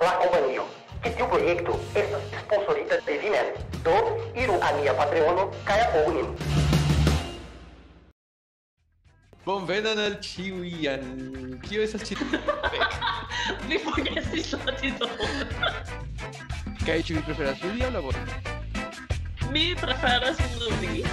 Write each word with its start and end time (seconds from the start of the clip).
la 0.06 0.18
compañía. 0.18 0.62
Que 1.02 1.10
tiu 1.10 1.26
proyecto 1.28 1.80
es 1.94 2.08
sponsorita 2.42 2.96
de 3.06 3.18
Vimen. 3.18 3.48
Do, 3.84 3.96
iru 4.34 4.58
a 4.62 4.72
mia 4.72 4.96
Patreono, 4.96 5.50
kaya 5.64 5.88
ogunin. 6.00 6.28
Bon 9.44 9.66
venan 9.66 9.98
al 9.98 10.20
ciui 10.20 10.86
an... 10.88 11.60
Kio 11.64 11.82
esas 11.82 12.04
ci... 12.04 12.16
Mi 13.68 13.78
forgesis 13.78 14.52
la 14.52 14.72
titolo. 14.76 15.24
Kai 16.84 17.02
ci 17.02 17.14
vi 17.14 17.22
preferas 17.24 17.62
ludi 17.64 17.84
aŭ 17.84 17.92
labori? 17.96 18.20
Mi 19.52 19.74
preferas 19.74 20.36
ludi. 20.60 21.04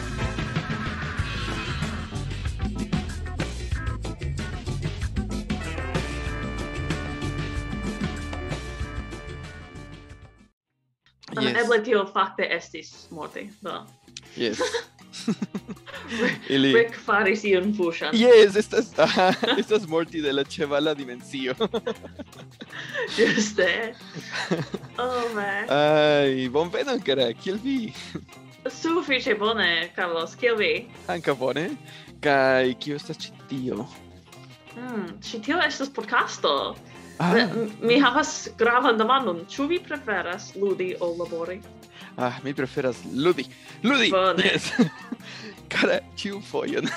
Yes. 11.41 11.57
Eble 11.63 11.83
tio 11.83 12.05
fakte 12.13 12.47
estis 12.57 13.07
morte, 13.11 13.49
do. 13.61 13.81
Yes. 14.35 14.61
Ili... 16.49 16.73
Rick 16.73 16.95
faris 17.05 17.43
iun 17.43 17.73
fuŝan. 17.75 18.15
Yes, 18.15 18.55
estas, 18.55 18.91
aha, 18.99 19.31
estas 19.61 19.87
morti 19.87 20.21
de 20.21 20.33
la 20.33 20.43
ĉevala 20.43 20.93
dimensio. 20.93 21.55
Juste. 23.17 23.95
Oh, 24.97 25.23
man. 25.35 25.69
Ai, 25.69 26.49
bonvenon, 26.49 27.01
kara, 27.01 27.31
kiel 27.33 27.59
vi? 27.63 27.93
Sufiĉe 28.67 29.35
bone, 29.39 29.89
Carlos, 29.95 30.35
kiel 30.35 30.57
vi? 30.59 30.73
Ankaŭ 31.11 31.37
bone. 31.39 31.69
Kaj 32.23 32.73
kio 32.81 32.97
estas 32.97 33.19
ĉi 33.21 33.33
tio? 33.49 33.85
Mm, 34.77 35.17
ĉi 35.23 35.41
tio 35.45 35.59
estas 35.63 35.89
podcasto. 35.93 36.75
Ah. 37.19 37.33
Mi 37.81 37.99
havas 37.99 38.49
gravan 38.57 38.97
demandon. 38.97 39.41
Ĉu 39.49 39.67
vi 39.67 39.79
preferas 39.83 40.51
ludi 40.55 40.93
ol 40.99 41.15
labori? 41.17 41.59
Ah, 42.17 42.39
mi 42.43 42.53
preferas 42.53 42.97
ludi. 43.13 43.45
Ludi. 43.83 44.09
Bone. 44.11 44.43
Yes. 44.45 44.71
Cara, 45.73 45.99
ĉiu 46.15 46.41
fojon. 46.41 46.87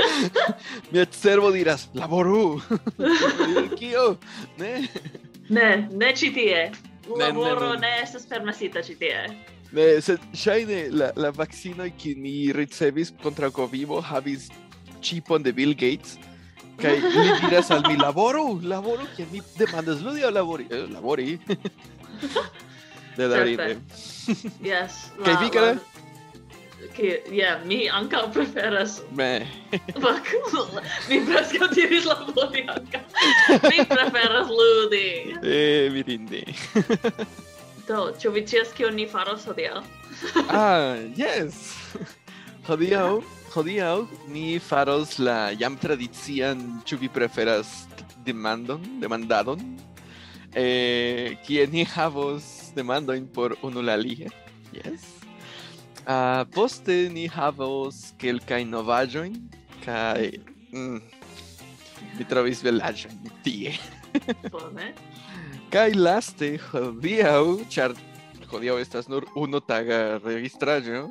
Mia 0.92 1.04
cerbo 1.06 1.50
diras 1.54 1.88
laboru. 1.94 2.60
Kio? 3.78 4.16
ne. 4.58 4.74
Ne, 5.48 5.88
ne 5.92 6.12
ĉi 6.16 6.32
tie. 6.34 6.60
Laboro 7.08 7.74
ne, 7.74 7.74
ne, 7.74 7.80
ne. 7.80 7.88
ne 7.88 8.02
estas 8.02 8.26
permesita 8.26 8.82
ĉi 8.82 8.96
tie. 9.00 9.24
Ne, 9.74 9.86
sed 10.04 10.22
ŝajne 10.38 10.80
la 10.94 11.10
la 11.16 11.30
vakcinoj 11.34 11.90
kiun 11.98 12.20
mi 12.22 12.34
ricevis 12.54 13.12
kontraŭ 13.22 13.50
Covivo 13.56 14.00
havis 14.00 14.48
ĉipon 15.04 15.42
de 15.42 15.52
Bill 15.52 15.74
Gates. 15.74 16.18
Kaj 16.80 16.94
li 17.00 17.24
diras 17.44 17.70
al 17.70 17.82
mi 17.88 17.96
laboru, 17.96 18.60
laboru, 18.62 19.06
kiel 19.16 19.28
mi 19.32 19.42
demandas 19.58 20.02
ludi 20.02 20.24
aŭ 20.26 20.32
labori? 20.34 20.66
Eh, 20.70 20.86
labori. 20.90 21.38
De 23.16 23.28
daŭrinde. 23.30 23.76
yes. 24.70 25.04
Kaj 25.22 25.36
vi 25.42 25.50
kara? 25.54 25.74
Ke, 26.94 27.10
ja, 27.32 27.54
mi 27.64 27.84
ankaŭ 27.90 28.24
preferas. 28.34 28.98
Me. 29.16 29.46
mi 31.10 31.20
preskaŭ 31.28 31.70
diris 31.74 32.08
labori 32.10 32.66
ankaŭ. 32.74 33.04
mi 33.68 33.86
preferas 33.92 34.50
ludi. 34.50 35.06
Eh, 35.42 35.90
mirinde. 35.94 36.42
Do, 37.88 38.10
ĉu 38.20 38.34
vi 38.34 38.44
scias 38.46 38.74
kion 38.76 38.98
ni 38.98 39.06
faros 39.08 39.46
hodiaŭ? 39.48 39.82
ah, 40.48 40.98
yes. 41.16 41.74
Hodiaŭ 42.68 43.20
hodiaŭ 43.54 44.06
ni 44.34 44.58
faros 44.58 45.18
la 45.22 45.52
jam 45.54 45.76
tradician 45.78 46.58
ĉu 46.82 46.98
vi 47.04 47.08
preferas 47.08 47.84
demandon, 48.26 48.82
demandadon. 48.98 49.60
Eh, 50.54 51.36
kie 51.46 51.66
ni 51.70 51.84
havos 51.86 52.72
demandojn 52.74 53.28
por 53.30 53.54
unu 53.62 53.82
la 53.82 53.94
alie. 53.94 54.30
Yes. 54.74 55.06
Ah, 56.06 56.42
poste 56.50 57.08
ni 57.14 57.28
havos 57.30 58.10
kelkajn 58.18 58.74
novaĵojn 58.74 59.38
kaj 59.84 60.34
mm, 60.74 60.98
mi 62.18 62.26
trovis 62.30 62.62
belaĵojn 62.66 63.30
tie. 63.46 63.76
Bone. 64.50 64.90
Kaj 65.70 65.90
laste 65.94 66.56
hodiaŭ, 66.70 67.66
ĉar 67.70 67.94
hodiaŭ 68.50 68.80
estas 68.82 69.06
nur 69.10 69.26
unu 69.38 69.62
taga 69.62 70.18
registraĵo, 70.26 71.06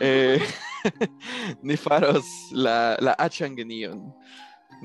eh, 0.00 0.44
ni 1.66 1.76
faros 1.76 2.26
la 2.52 2.96
la 3.00 3.14
achan 3.18 3.56
genion. 3.56 4.12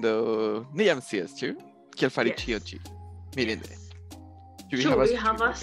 Do 0.02 0.66
ni 0.74 0.88
jam 0.88 1.02
scias 1.02 1.36
ĉu? 1.40 1.53
Kiel 1.96 2.12
fari 2.14 2.30
yes. 2.34 2.41
ĉio 2.41 2.59
ĉi 2.69 2.78
mirinde 3.38 3.69
yes. 3.69 3.84
ĉu 4.72 4.78
vi 4.78 4.84
havas 4.90 5.12
havas? 5.22 5.62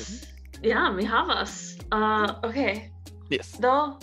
ja 0.63 0.91
mi 0.95 1.05
havas. 1.05 1.77
Uh, 1.91 2.31
okay. 2.47 2.91
Yes. 3.31 3.57
Do 3.63 3.99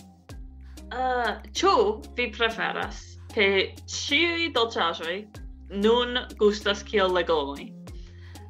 uh, 0.92 1.32
ĉu 1.56 1.74
vi 2.18 2.32
preferas 2.36 2.98
ke 3.34 3.74
ĉiuj 3.88 4.52
dolĉaĵoj 4.56 5.18
nun 5.84 6.10
gustas 6.40 6.84
kiel 6.84 7.14
legomoj? 7.16 7.72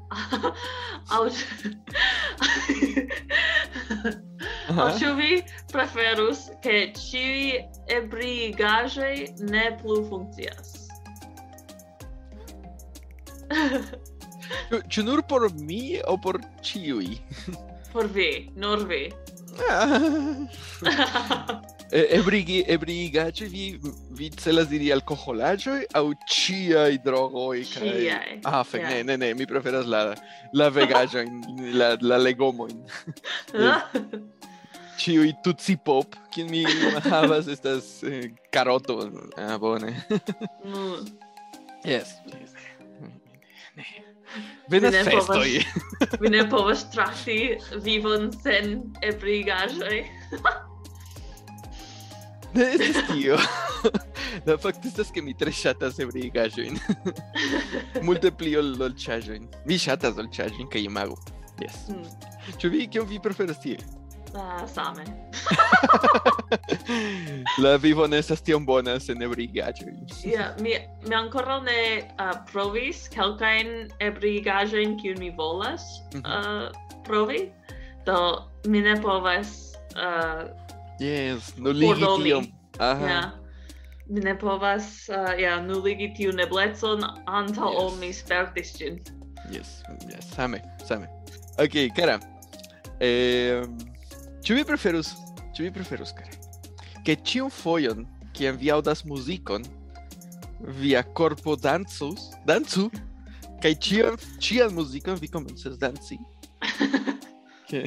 Aŭ 1.15 1.23
o 4.75 4.87
ĉu 4.99 5.13
vi 5.19 5.31
preferus 5.71 6.47
ke 6.63 6.79
ĉiuj 6.97 7.61
ebrigaĵoj 7.97 9.13
ne 9.51 9.69
plu 9.81 10.01
funkcias? 10.09 10.73
Ĉu 14.91 15.05
nur 15.07 15.23
por 15.29 15.47
mi 15.61 15.99
o 16.07 16.17
por 16.19 16.41
ĉiuj? 16.65 17.15
por 17.93 18.11
vi, 18.13 18.29
nur 18.55 18.85
vi. 18.89 19.07
Ebrigi, 21.87 22.59
ebrigaĉe 22.67 23.47
vi 23.49 23.65
vi 24.19 24.27
celas 24.35 24.67
diri 24.69 24.91
alkoholaĵoj 24.91 25.79
aŭ 25.95 26.03
ĉiaj 26.33 26.97
drogoj 27.05 27.61
kaj 27.71 27.93
Ah, 28.43 28.63
fek, 28.67 28.83
ne, 28.83 29.03
ne, 29.07 29.15
ne, 29.17 29.33
mi 29.33 29.47
preferas 29.49 29.87
la 29.87 30.03
la 30.53 30.67
vegaĵojn, 30.69 31.39
la 31.79 31.95
la 32.01 32.19
legomojn. 32.21 32.83
Ciui 34.97 35.35
tutsi 35.45 35.77
pop, 35.77 36.15
kin 36.33 36.49
mi 36.49 36.63
havas 37.11 37.47
estas 37.47 38.03
eh, 38.03 38.31
karoto. 38.51 38.99
Ah, 39.37 39.53
eh, 39.53 39.57
bone. 39.61 39.93
mm. 40.65 41.07
Yes. 41.85 42.17
yes. 42.25 42.55
Venas 44.69 44.95
festoj. 45.05 45.63
Vi 46.19 46.29
ne 46.29 46.49
povas 46.49 46.85
trakti 46.93 47.57
vivon 47.83 48.31
sen 48.43 48.81
ebrigaĵoj. 49.01 50.01
Ne 52.55 52.63
estis 52.73 52.95
tio. 53.11 53.35
La 54.47 54.55
fakto 54.57 54.87
estas 54.87 55.11
ke 55.13 55.21
mi 55.21 55.33
tre 55.37 55.51
ŝatas 55.53 55.99
ebrigaĵojn. 56.01 56.79
Multe 58.07 58.31
pli 58.33 58.55
ol 58.57 58.71
dolĉaĵojn. 58.79 59.45
Mi 59.69 59.77
ŝatas 59.77 60.15
dolĉaĵojn 60.17 60.69
kaj 60.71 60.81
imago. 60.87 61.19
Yes. 61.61 61.83
Mm. 61.91 62.07
Ĉu 62.57 62.71
vi 62.73 62.87
kion 62.89 63.05
vi 63.11 63.19
preferas 63.21 63.59
tie? 63.61 63.75
uh, 64.37 64.67
same. 64.69 65.03
la 67.63 67.75
vivo 67.77 68.07
ne 68.07 68.17
estas 68.17 68.41
tiom 68.41 68.65
bona 68.65 68.99
sen 68.99 69.21
ebrigaĵoj. 69.21 69.93
Ja, 70.25 70.51
mi 70.61 70.77
mi 71.07 71.15
ankoraŭ 71.15 71.61
ne 71.65 71.79
uh, 72.19 72.31
provis 72.51 73.07
kelkajn 73.13 73.89
ebrigaĵojn 73.99 74.97
kiun 75.01 75.19
mi 75.19 75.31
volas 75.37 75.83
mm 76.13 76.21
-hmm. 76.21 76.67
uh, 76.67 77.03
provi. 77.03 77.51
Do 78.05 78.47
mi 78.65 78.81
ne 78.81 79.01
povas 79.01 79.73
uh, 79.95 80.47
Yes, 80.99 81.53
nuligi 81.57 82.05
tiom. 82.23 82.47
Aha. 82.79 83.07
Ja. 83.07 83.31
Mi 84.09 84.19
ne 84.19 84.39
povas 84.39 85.09
uh, 85.09 85.39
ja, 85.39 85.61
nuligi 85.61 86.13
tiun 86.17 86.35
neblecon 86.35 87.03
antaŭ 87.25 87.71
yes. 87.71 87.79
ol 87.81 87.91
mi 87.99 88.13
spertis 88.13 88.77
ĝin. 88.77 88.99
Yes, 89.51 89.83
yes, 90.11 90.25
same, 90.35 90.61
same. 90.87 91.07
Okay, 91.57 91.89
cara. 91.89 92.19
Eh, 92.99 93.61
ĉu 94.47 94.55
vi 94.55 94.63
preferus, 94.63 95.11
ĉu 95.55 95.65
vi 95.65 95.73
preferus, 95.75 96.13
cara, 96.15 96.31
ke 97.03 97.17
ĉiun 97.19 97.51
fojon, 97.51 98.05
kiam 98.37 98.55
vi 98.61 98.71
aŭdas 98.71 99.03
muzikon, 99.03 99.65
via 100.79 101.03
korpo 101.17 101.57
dancus, 101.59 102.29
dancu, 102.47 102.87
kaj 103.61 103.73
ĉiam 103.83 104.15
ĉian 104.39 104.71
muzikon 104.73 105.19
vi 105.19 105.27
komencas 105.33 105.75
danci? 105.81 106.15
Ke 107.67 107.83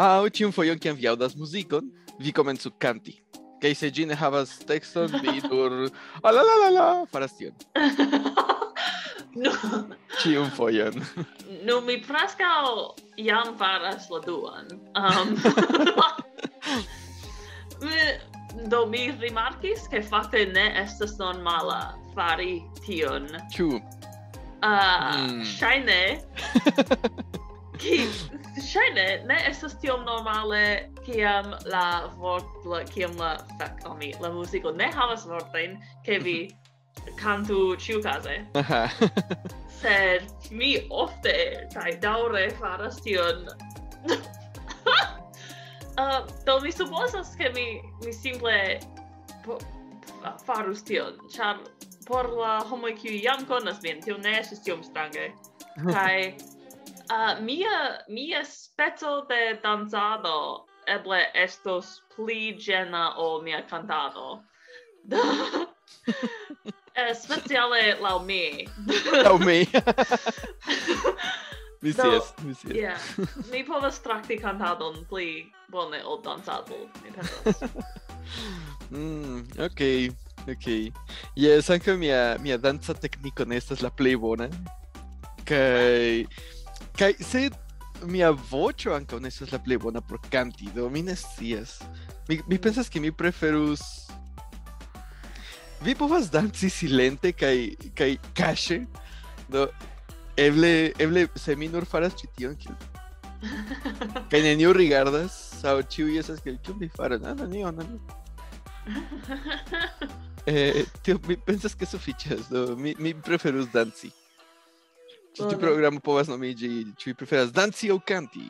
aŭ 0.00 0.26
ĉiun 0.34 0.50
fojon, 0.56 0.80
kiam 0.82 0.98
vi 0.98 1.06
aŭdas 1.06 1.36
muzikon, 1.38 1.86
vi 2.18 2.34
komencu 2.34 2.74
kanti. 2.82 3.20
Kaj 3.62 3.72
se 3.78 3.92
ĝi 3.94 4.08
ne 4.10 4.18
havas 4.18 4.58
tekston, 4.66 5.14
vi 5.22 5.38
nur 5.46 5.86
"Ah, 6.24 6.32
la 6.34 6.42
la 6.42 6.54
la 6.64 6.70
la 6.74 6.88
faras 7.06 7.38
tion. 7.38 7.54
No. 9.34 9.50
Cium 10.22 10.50
foion. 10.50 10.94
No, 11.64 11.80
mi 11.80 11.98
prescau 11.98 12.94
jam 13.18 13.56
faras 13.58 14.10
la 14.10 14.20
duan. 14.20 14.70
Um, 14.94 15.34
do 18.70 18.86
mi 18.86 19.10
rimarkis 19.10 19.88
che 19.90 20.02
fakte 20.02 20.46
ne 20.52 20.70
estas 20.82 21.18
non 21.18 21.42
mala 21.42 21.98
fari 22.14 22.62
tion. 22.86 23.28
Ĉu? 23.50 23.68
Uh, 23.74 23.80
ah, 24.62 25.16
mm. 25.18 25.42
Ŝajne. 25.58 26.22
ki 27.84 28.08
ne 29.26 29.36
estas 29.48 29.74
tiom 29.80 30.04
normale 30.04 30.90
kiam 31.04 31.54
la 31.66 32.10
vort 32.16 32.64
la 32.64 32.84
kiam 32.84 33.16
la 33.18 33.36
fak 33.58 33.84
al 33.84 33.90
oh, 33.90 33.96
mi 33.96 34.12
la 34.20 34.30
musico 34.32 34.70
ne 34.70 34.90
havas 34.94 35.26
vortojn 35.26 35.78
ke 36.06 36.18
vi 36.18 36.38
cantu 37.16 37.76
ciu 37.76 38.02
case. 38.02 38.46
Aha. 38.54 38.90
Sed 39.80 40.22
mi 40.50 40.86
ofte, 40.90 41.68
kai 41.74 41.96
daure 42.00 42.50
faras 42.60 43.00
tion. 43.02 43.48
uh, 45.98 46.26
do 46.44 46.60
mi 46.60 46.70
supposas 46.70 47.34
che 47.36 47.50
mi, 47.54 47.82
mi 48.04 48.12
simple 48.12 48.80
farus 50.46 50.82
tion, 50.82 51.18
char 51.28 51.60
por 52.06 52.28
la 52.28 52.60
homo 52.60 52.88
kiu 52.92 53.20
jam 53.20 53.44
konas 53.46 53.82
min, 53.82 54.00
tio 54.00 54.16
ne 54.16 54.38
estis 54.40 54.62
tiom 54.64 54.82
strange. 54.82 55.32
Kai 55.94 56.36
uh, 57.10 57.40
mia, 57.40 57.98
mia 58.08 58.44
speco 58.44 59.26
de 59.28 59.58
danzado 59.62 60.66
eble 60.86 61.26
estos 61.34 62.02
pli 62.14 62.56
gena 62.58 63.14
o 63.16 63.40
mia 63.42 63.62
cantado 63.62 64.42
uh, 66.96 67.14
speciale 67.14 67.98
lau 68.00 68.22
mi. 68.28 68.66
lau 69.22 69.38
mi. 69.38 69.66
mi 71.82 71.92
sias, 71.92 72.34
mi 72.42 72.54
sias. 72.54 72.74
Yeah. 72.74 72.98
Mi 73.50 73.64
povas 73.64 74.00
trakti 74.00 74.38
cantadon 74.40 75.04
pli 75.10 75.50
bone 75.70 76.02
ol 76.04 76.22
danzado, 76.22 76.88
mi 77.02 77.10
pensas. 77.10 77.60
mm, 78.94 79.58
ok, 79.58 79.80
ok. 80.48 80.66
Yes, 81.36 81.70
anche 81.70 81.96
mia, 81.96 82.38
mia 82.40 82.58
danza 82.58 82.94
tecnico 82.94 83.44
ne 83.44 83.56
estas 83.56 83.82
la 83.82 83.90
plei 83.90 84.16
bona. 84.16 84.48
Kai... 85.44 86.26
Kai, 86.94 87.14
se 87.18 87.50
mia 88.06 88.30
vocio 88.30 88.94
anche 88.94 89.18
ne 89.18 89.28
estas 89.28 89.52
la 89.52 89.58
plei 89.58 89.76
bona 89.76 90.00
por 90.00 90.20
canti, 90.30 90.70
do 90.72 90.88
mi 90.88 91.02
ne 91.02 91.16
scias. 91.16 91.82
Mi, 92.28 92.40
mi 92.46 92.56
mm. 92.56 92.62
pensas 92.62 92.88
ke 92.88 93.00
mi 93.00 93.10
preferus 93.12 94.03
Vi 95.84 95.94
povas 95.94 96.30
danci 96.30 96.70
silente 96.70 97.32
kai, 97.32 97.76
kai 97.94 98.18
cache, 98.32 98.86
do... 99.48 99.68
Eble, 100.36 100.92
eble, 100.98 101.28
se 101.36 101.54
mi 101.56 101.68
nur 101.68 101.84
faras 101.86 102.16
ĉi 102.18 102.28
tion, 102.34 102.54
kiel 102.58 102.74
Kai 104.32 104.40
neniu 104.46 104.72
rigardas, 104.74 105.36
aŭ 105.62 105.76
ĉiuj 105.92 106.16
estas 106.22 106.40
kiel 106.42 106.56
ĉu 106.64 106.74
vi 106.80 106.88
faras, 106.96 107.22
ah, 107.22 107.36
nenio, 107.38 107.70
nenio. 107.70 108.00
Eh, 110.46 110.84
tio, 111.00 111.16
mi 111.24 111.38
pensas 111.40 111.72
que 111.72 111.86
sufiĉas, 111.88 112.50
do 112.52 112.76
mi, 112.76 112.92
mi 113.00 113.14
preferus 113.16 113.70
danci. 113.72 114.10
Ĉi 115.32 115.40
tiu 115.40 115.56
programo 115.56 116.02
povas 116.04 116.28
nomiĝi 116.28 116.68
ĉu 117.00 117.08
vi 117.08 117.14
preferas 117.16 117.52
danci 117.52 117.88
aŭ 117.88 117.96
kanti? 118.04 118.44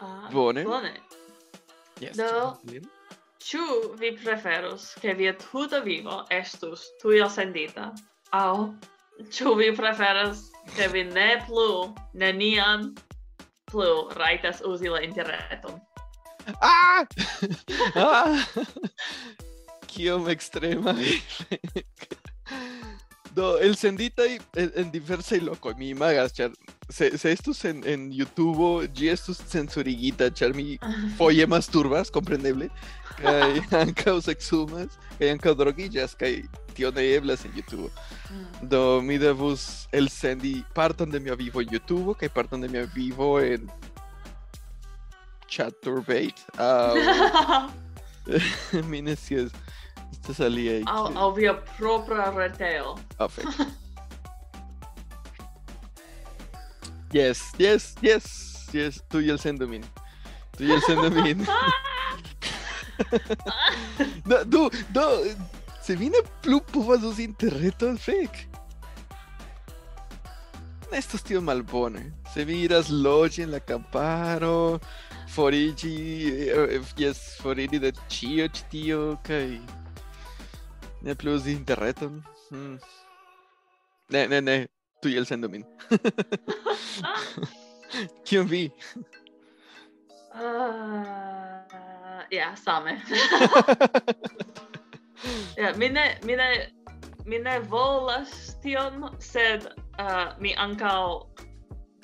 Ah, 0.00 0.28
Bone. 0.32 0.64
Bone. 0.64 0.92
Yes. 2.00 2.16
Do. 2.20 2.99
Ciu 3.40 3.94
vi 3.96 4.12
preferus 4.12 4.94
che 5.00 5.14
via 5.14 5.32
tuta 5.32 5.80
vivo 5.80 6.26
estus 6.28 6.94
tui 7.00 7.20
ascendita? 7.20 7.92
Au, 8.36 8.76
ciu 9.30 9.56
vi 9.56 9.72
preferus 9.72 10.50
che 10.74 10.88
vi 10.88 11.04
ne 11.04 11.42
plu, 11.46 11.94
neniam 12.12 12.92
plu 13.64 14.08
raitas 14.12 14.60
usi 14.60 14.88
la 14.88 15.00
interreton? 15.00 15.80
Ah! 16.60 17.06
ah! 17.94 18.36
Kiom 19.88 20.28
extrema 20.28 20.92
vi 20.92 21.16
No, 23.40 23.56
el 23.56 23.74
Sendita 23.74 24.22
en, 24.26 24.42
en 24.52 24.92
diversa 24.92 25.34
y 25.34 25.40
loco, 25.40 25.74
mi 25.74 25.94
magas, 25.94 26.34
char. 26.34 26.50
Se, 26.90 27.16
se 27.16 27.32
estos 27.32 27.64
en, 27.64 27.88
en 27.88 28.12
YouTube, 28.12 28.86
y 28.94 29.08
estos 29.08 29.38
censuriguita, 29.38 30.30
charmi, 30.30 30.76
ah. 30.82 30.94
folle 31.16 31.46
más 31.46 31.66
turbas, 31.66 32.10
comprendible. 32.10 32.70
Hay 33.24 33.62
ancaos 33.70 34.28
exumas, 34.28 34.88
hay 35.18 35.30
ancaos 35.30 35.56
droguillas, 35.56 36.16
hay 36.20 36.44
tío 36.74 36.92
Neblas 36.92 37.46
en 37.46 37.54
YouTube. 37.54 37.90
Ah. 37.96 38.58
Do 38.60 39.00
mi 39.00 39.16
debus 39.16 39.88
el 39.90 40.10
Sendi 40.10 40.62
partan 40.74 41.10
de 41.10 41.18
mi 41.18 41.34
vivo 41.34 41.62
en 41.62 41.68
YouTube, 41.68 42.18
que 42.18 42.28
partan 42.28 42.60
de 42.60 42.68
mi 42.68 42.78
vivo 42.94 43.40
en 43.40 43.70
Chaturbate. 45.48 46.34
Ah, 46.58 47.70
mines 48.86 49.18
si 49.18 49.36
es. 49.36 49.52
Você 50.12 50.34
sabia 50.34 50.72
aí? 50.72 50.82
Ao, 50.86 51.10
que... 51.10 51.18
ao 51.18 51.34
via 51.34 51.54
própria 51.54 52.30
retail. 52.30 52.96
Perfect. 53.16 53.66
yes, 57.12 57.52
yes, 57.58 57.94
yes, 58.02 58.68
yes. 58.72 59.04
Tú 59.08 59.20
y 59.20 59.30
el 59.30 59.38
Sendomin. 59.38 59.82
Tú 60.56 60.64
y 60.64 60.72
el 60.72 60.82
Sendomin. 60.82 61.46
no, 64.26 64.44
do, 64.44 64.70
do, 64.90 65.22
se 65.82 65.96
vine 65.96 66.18
plumb 66.42 66.62
po 66.62 66.98
sus 66.98 67.18
interreto 67.18 67.88
al 67.88 67.98
fake. 67.98 68.48
Estos 70.92 71.22
tíos 71.22 71.42
malbone. 71.42 72.12
Se 72.34 72.44
miras 72.44 72.90
Logi 72.90 73.42
en 73.42 73.52
la 73.52 73.60
camparo. 73.60 74.80
Forigi. 75.28 76.28
Eh, 76.48 76.76
eh, 76.76 76.82
yes, 76.96 77.36
Forigi 77.40 77.78
de 77.78 77.92
Chioch, 78.08 78.62
tío. 78.68 79.12
Okay. 79.12 79.60
Ne 81.02 81.14
plu 81.14 81.34
uzi 81.34 81.52
interreton. 81.52 82.22
Hmm. 82.50 82.78
Ne, 84.10 84.26
ne, 84.26 84.40
ne, 84.40 84.66
tu 85.02 85.08
el 85.08 85.26
sendo 85.26 85.48
min. 85.48 85.64
Kion 88.24 88.46
vi? 88.46 88.70
Uh, 90.34 91.64
ja, 92.30 92.56
same. 92.56 93.00
ja, 95.56 95.72
mi 95.76 95.88
ne, 95.88 96.18
mi 96.24 96.36
ne, 96.36 96.72
mi 97.24 97.38
ne 97.38 97.60
volas 97.60 98.56
tion, 98.62 99.16
sed 99.18 99.66
uh, 99.98 100.36
mi 100.38 100.54
ankaŭ 100.54 101.26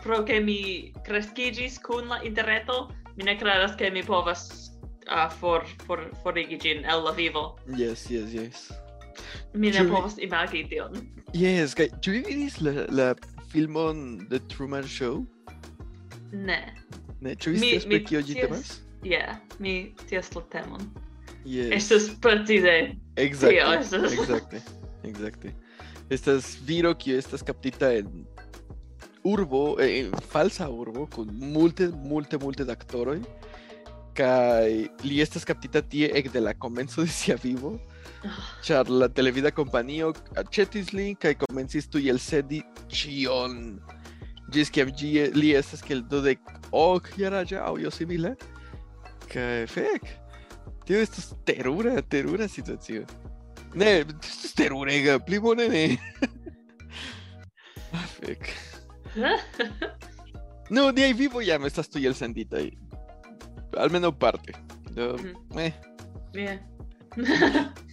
pro 0.03 0.25
che 0.25 0.41
mi 0.41 0.93
crescigis 1.05 1.79
kun 1.79 2.09
la 2.09 2.23
interreto, 2.23 2.91
mi 3.17 3.25
ne 3.25 3.37
credas 3.37 3.75
che 3.75 3.91
mi 3.91 4.03
povas 4.03 4.71
uh, 5.11 5.29
for, 5.29 5.67
for, 5.87 6.11
forigi 6.23 6.59
gin 6.59 6.85
el 6.85 7.05
la 7.05 7.13
vivo. 7.13 7.59
Yes, 7.77 8.11
yes, 8.11 8.33
yes. 8.33 8.86
Mi 9.55 9.71
ne 9.71 9.85
povas 9.89 10.19
imagi 10.19 10.67
tion. 10.71 10.97
Yes, 11.35 11.75
kaj 11.77 11.89
ĉu 12.05 12.17
vi 12.17 12.23
vidis 12.29 12.61
la, 12.61 12.87
la 12.91 13.09
filmon 13.53 14.27
The 14.31 14.41
Truman 14.53 14.87
Show? 14.89 15.25
Ne. 16.33 16.61
Ne, 17.21 17.35
ĉu 17.35 17.55
vi 17.55 17.63
scias 17.63 17.89
pri 17.89 18.03
kio 18.05 18.23
ĝi 18.23 18.39
temas? 18.41 18.81
Yeah, 19.07 19.39
mi 19.59 19.95
scias 20.05 20.33
la 20.37 20.43
temon. 20.53 20.89
Yes. 21.47 21.71
Estas 21.79 22.11
precize. 22.21 22.97
Exacte. 23.17 23.55
Tio 23.55 23.73
estas. 23.79 24.13
Exacte. 24.13 24.63
Exacte. 25.07 25.53
Estas 26.11 26.57
viro 26.67 26.93
kiu 26.95 27.17
estas 27.19 27.43
kaptita 27.47 27.93
en 27.95 28.27
urbo, 29.27 29.77
eh, 29.83 30.11
falsa 30.31 30.69
urbo 30.71 31.07
kun 31.11 31.31
multe 31.33 31.89
multe 31.89 32.39
multe 32.39 32.65
da 32.65 32.77
aktoroj 32.79 33.21
kaj 34.17 34.71
li 35.05 35.21
estas 35.21 35.45
kaptita 35.45 35.83
tie 35.83 36.09
ek 36.15 36.31
de 36.33 36.41
la 36.41 36.55
komenco 36.55 37.05
de 37.05 37.13
sia 37.13 37.37
vivo 37.43 37.77
ĉar 38.67 38.89
la 38.91 39.09
televida 39.09 39.51
kompanio 39.55 40.13
aĉetis 40.41 40.93
lin 40.93 41.15
kaj 41.17 41.35
komencis 41.45 41.89
tuj 41.89 42.09
elsedi 42.11 42.63
ĉion, 42.89 43.57
ĝis 44.55 44.71
kiam 44.75 44.91
ĝi 44.91 45.13
li 45.35 45.53
estas 45.59 45.83
kiel 45.83 46.03
dudek 46.11 46.41
ok 46.73 47.13
jaraĝa 47.19 47.63
aŭ 47.69 47.77
io 47.83 47.91
simile, 47.91 48.35
kaj 49.33 49.67
fek, 49.71 50.07
tio 50.87 50.99
estas 51.03 51.33
terura, 51.45 52.01
terura 52.03 52.49
situacio. 52.49 53.05
Ne, 53.77 54.01
estas 54.07 54.55
terurega, 54.57 55.19
pli 55.21 55.39
bone 55.43 55.69
ne. 55.69 55.85
ah, 57.95 58.07
fek. 58.19 58.51
No, 60.71 60.89
niaj 60.91 61.13
vivo 61.15 61.39
jam 61.47 61.63
estas 61.69 61.87
tuj 61.89 62.09
elsenditaj. 62.09 62.65
Almenaŭ 63.79 64.11
parte. 64.19 64.53
Do, 64.97 65.13
Mhm. 65.15 65.59
eh, 65.59 65.73
Yeah. 66.35 66.59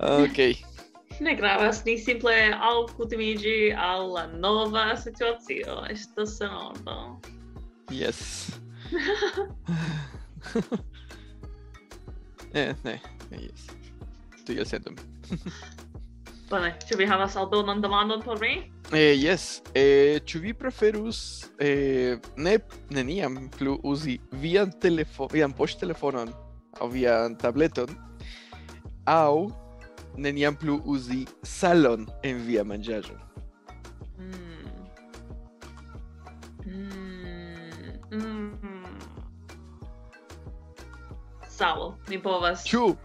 Ok. 0.00 0.38
Ne 1.20 1.34
gravas, 1.36 1.84
ni 1.84 1.98
simple 1.98 2.32
al 2.56 2.86
kutimigi 2.96 3.74
al 3.76 4.12
la 4.12 4.26
nova 4.26 4.96
situacio. 4.96 5.84
Estas 5.90 6.40
en 6.40 6.48
ordo. 6.48 7.20
Yes. 7.90 8.50
eh, 12.54 12.74
ne, 12.84 13.00
ne, 13.30 13.36
yes. 13.36 13.66
Tu 14.46 14.52
io 14.52 14.64
sentum. 14.64 14.96
Bene, 16.50 16.72
ĉu 16.88 16.96
vi 16.98 17.06
havas 17.06 17.36
aldonan 17.38 17.82
demandon 17.84 18.22
por 18.24 18.40
mi? 18.40 18.64
Eh, 18.96 19.14
yes. 19.20 19.60
Eh, 19.74 20.18
ĉu 20.26 20.40
vi 20.42 20.54
preferus 20.54 21.46
eh, 21.60 22.16
ne 22.36 22.58
neniam 22.90 23.36
plu 23.58 23.76
uzi 23.84 24.16
vian 24.32 24.72
telefon, 24.82 25.28
vian 25.30 25.52
poŝtelefonon 25.54 26.32
aŭ 26.80 26.88
vian 26.90 27.36
tableton 27.38 27.92
aŭ 29.06 29.46
neniam 30.16 30.56
plu 30.56 30.80
uzi 30.84 31.26
salon 31.42 32.06
en 32.22 32.38
via 32.46 32.64
mangiajo. 32.64 33.18
Mm. 34.18 34.60
Mm. 38.12 38.58
Mm. 38.62 39.00
Salo, 41.48 41.98
mi 42.08 42.22
povas. 42.22 42.64
Ĉu? 42.64 42.96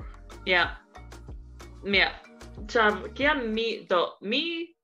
Ja. 0.45 0.77
Mia. 1.83 2.11
Ĉar 2.71 3.01
kiam 3.13 3.41
mi 3.53 3.85
do 3.89 4.17
mi 4.21 4.75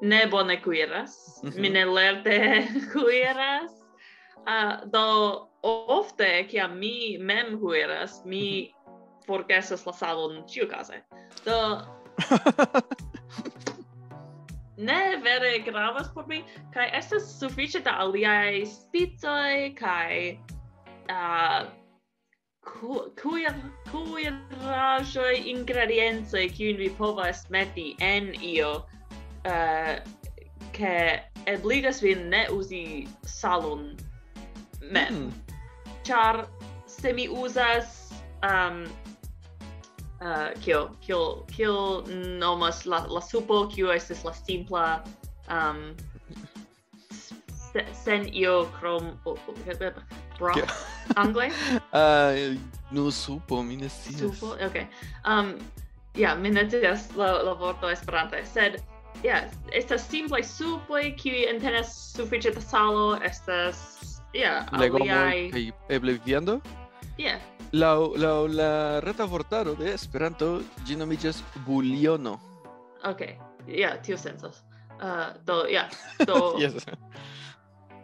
ne 0.00 0.26
bone 0.30 0.62
kuiras, 0.62 1.40
mhm. 1.44 1.60
mi 1.60 1.68
ne 1.68 1.84
lerte 1.84 2.38
kuiras. 2.92 3.72
Uh, 4.48 4.84
do 4.90 5.48
ofte 5.62 6.46
kiam 6.50 6.78
mi 6.78 7.18
mem 7.18 7.58
kuiras, 7.60 8.22
mi 8.24 8.44
mhm 8.62 8.77
forgesas 9.28 9.86
la 9.86 9.94
salon 9.94 10.42
ĉiukaze. 10.48 11.02
Do 11.44 11.58
ne 14.78 15.16
vere 15.22 15.58
gravas 15.66 16.08
por 16.14 16.26
mi, 16.26 16.42
kai 16.74 16.88
estas 16.94 17.26
sufiĉe 17.38 17.82
da 17.86 17.96
aliaj 18.04 18.62
spicoj 18.70 19.74
kai 19.78 20.38
uh, 21.10 21.66
cuiraĵoj 23.90 25.34
ingrediencoj 25.54 26.44
kiujn 26.54 26.78
vi 26.82 26.90
povas 26.98 27.46
meti 27.50 27.88
en 28.04 28.30
io 28.42 28.70
uh, 28.78 29.94
ke 30.76 30.94
ebligas 31.46 32.02
vin 32.04 32.28
ne 32.30 32.46
uzi 32.54 33.06
salon 33.24 33.96
mem. 34.82 35.14
Mm. 35.14 35.32
Char 36.06 36.46
se 36.86 37.12
mi 37.12 37.28
uzas 37.28 38.12
um, 38.42 38.84
uh, 40.20 40.60
kio, 40.60 40.90
kio, 41.00 41.44
kio 41.56 42.04
nomas 42.38 42.86
la, 42.86 43.06
la 43.08 43.20
supo, 43.20 43.66
kio 43.68 43.92
estas 43.92 44.24
la 44.24 44.32
simpla 44.32 45.04
um, 45.50 45.94
se, 47.72 47.84
sen 48.04 48.28
io 48.32 48.66
krom 48.80 49.12
Oh, 49.24 49.38
oh, 49.48 49.54
bra... 50.38 50.54
Angle? 51.16 51.50
uh, 51.92 52.58
no, 52.90 53.10
supo, 53.10 53.62
mi 53.62 53.76
ne 53.76 53.88
scias. 53.88 54.20
Supo, 54.20 54.56
ok. 54.60 54.76
Um, 55.24 55.58
yeah, 56.14 56.34
mi 56.34 56.50
ne 56.50 56.68
scias 56.68 57.08
la, 57.16 57.42
la 57.42 57.54
vorto 57.54 57.88
esperante, 57.88 58.44
sed 58.44 58.82
yeah, 59.22 59.50
estas 59.72 60.08
simplaj 60.08 60.42
supoj 60.44 61.14
kiuj 61.16 61.46
entenas 61.50 61.94
sufiĉe 62.16 62.54
da 62.54 62.60
salo, 62.60 63.18
estas 63.24 63.78
yeah, 64.34 64.68
Legomoj 64.78 65.10
aliaj... 65.10 65.50
kaj 65.52 65.96
eble 65.96 66.18
viando? 66.26 66.60
Yeah 67.18 67.40
la 67.72 67.94
la 68.16 68.32
la 68.46 69.00
reta 69.00 69.24
vortaro 69.24 69.74
de 69.74 69.92
Esperanto, 69.92 70.60
ĝi 70.86 70.96
nomiĝas 70.96 71.42
buliono. 71.66 72.38
Ok, 73.04 73.20
ja, 73.20 73.74
yeah, 73.74 74.02
tio 74.02 74.16
sensas. 74.18 74.62
Uh, 74.98 75.34
do, 75.44 75.64
ja, 75.70 75.88
yeah, 75.88 76.26
do... 76.26 76.54
yes. 76.62 76.86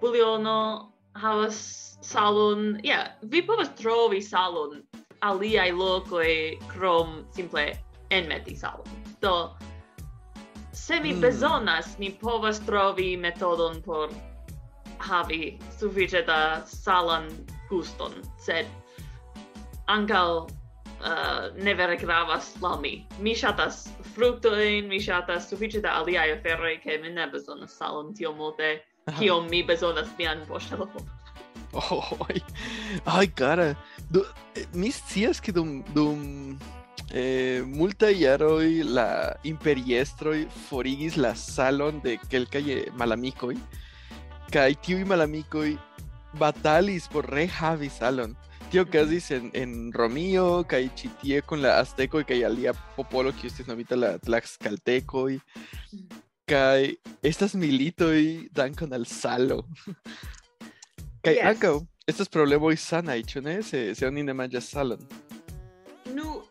Buliono 0.00 0.92
havas 1.14 1.98
salon... 2.02 2.78
Ja, 2.82 2.98
yeah, 2.98 3.08
vi 3.22 3.42
povas 3.46 3.72
trovi 3.74 4.22
salon 4.22 4.82
aliaj 5.24 5.72
lokoj 5.72 6.58
krom 6.68 7.24
simple 7.34 7.72
enmeti 8.10 8.56
salon. 8.56 8.86
Do, 9.20 9.56
se 10.72 11.00
mi 11.00 11.12
mm. 11.12 11.20
bezonas, 11.20 11.98
mi 11.98 12.10
povas 12.20 12.60
trovi 12.66 13.16
metodon 13.16 13.82
por 13.82 14.10
havi 14.98 15.58
sufiĉe 15.78 16.22
da 16.22 16.62
salan 16.66 17.28
guston, 17.70 18.12
sed 18.38 18.66
ankaŭ 19.86 20.26
uh, 20.44 21.52
ne 21.56 21.74
vere 21.74 21.96
gravas 22.00 22.54
laŭ 22.62 22.78
mi. 22.80 22.94
Mi 23.20 23.34
ŝatas 23.36 23.84
fruktojn, 24.14 24.88
mi 24.88 25.00
ŝatas 25.00 25.48
sufiĉe 25.50 25.82
da 25.84 25.98
aliaj 26.00 26.30
aferoj, 26.38 26.78
kaj 26.84 27.00
mi 27.02 27.12
ne 27.16 27.26
bezonas 27.32 27.76
salon 27.78 28.14
tiom 28.14 28.38
multe, 28.40 28.78
kiom 29.18 29.50
mi 29.50 29.62
bezonas 29.66 30.08
mian 30.18 30.44
poŝtelon. 30.48 31.10
oh, 31.80 32.14
Ai, 33.04 33.26
cara. 33.26 33.74
Do, 34.10 34.24
eh, 34.54 34.66
mi 34.72 34.92
scias 34.92 35.40
ke 35.40 35.52
dum 35.52 35.82
dum 35.94 36.58
eh 37.14 37.62
multa 37.62 38.08
iaroi 38.10 38.82
la 38.82 39.36
imperiestroi 39.44 40.46
forigis 40.68 41.16
la 41.16 41.34
salon 41.34 42.00
de 42.02 42.16
kelkaj 42.30 42.64
eh, 42.74 42.86
malamikoj 42.98 43.54
kaj 44.54 44.72
tiuj 44.86 45.04
malamikoj 45.10 45.76
batalis 46.38 47.08
por 47.08 47.26
rehavi 47.26 47.90
salon 47.90 48.34
tio 48.74 48.90
casis 48.90 49.30
en, 49.30 49.52
en 49.54 49.92
Romio, 49.92 50.66
kai 50.66 50.92
chitie 50.96 51.42
con 51.42 51.62
la 51.62 51.78
azteco 51.78 52.18
y 52.18 52.24
kai 52.24 52.42
alia 52.42 52.72
popolo 52.96 53.30
que 53.30 53.46
usted 53.46 53.68
nomita 53.68 53.94
la 53.94 54.18
tlaxcalteco 54.18 55.30
y 55.30 55.40
kai 56.44 56.98
estas 57.22 57.54
milito 57.54 58.12
y 58.12 58.48
dan 58.50 58.74
con 58.74 58.92
al 58.92 59.06
salo. 59.06 59.68
Kai 61.22 61.36
yes. 61.36 61.44
ankaŭ 61.44 61.86
estas 62.08 62.28
problemo 62.28 62.72
y 62.72 62.76
sana 62.76 63.16
y 63.16 63.22
ne 63.42 63.62
se 63.62 63.94
se 63.94 64.06
oni 64.06 64.24
ne 64.24 64.34
manĝas 64.34 64.66
salon. 64.66 65.06
Nu 66.12 66.42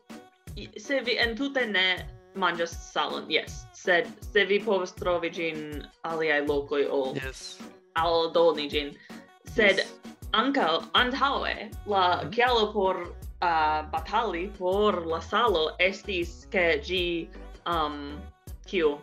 se 0.77 1.01
vi 1.01 1.17
entute 1.17 1.67
ne 1.67 2.07
manĝas 2.35 2.71
salon, 2.93 3.27
yes. 3.29 3.65
Sed 3.73 4.07
se 4.31 4.45
vi 4.45 4.59
povas 4.59 4.95
trovi 4.95 5.29
ĝin 5.29 5.83
aliaj 6.03 6.47
lokoj 6.47 6.87
ol 6.87 7.19
yes. 7.19 7.59
aldoni 7.95 8.69
ĝin. 8.69 8.95
Sed 9.43 9.83
yes 9.83 10.13
anca 10.33 10.81
antaue 10.93 11.69
la 11.85 12.29
chialo 12.31 12.71
por 12.73 12.95
uh, 13.41 13.85
batali 13.91 14.47
por 14.57 15.05
la 15.05 15.19
salo 15.21 15.75
estis 15.79 16.47
che 16.49 16.79
gi 16.81 17.29
um 17.65 18.19
kiu? 18.65 18.99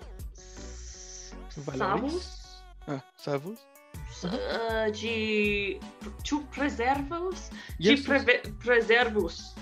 Savus? 1.48 2.62
Ah 2.86 3.00
savus? 3.16 3.58
Uh, 4.24 4.90
gi 4.92 5.80
tu 6.24 6.42
preservus? 6.50 7.50
Yes, 7.78 8.00
gi 8.00 8.06
pre 8.06 8.40
preservus 8.62 9.54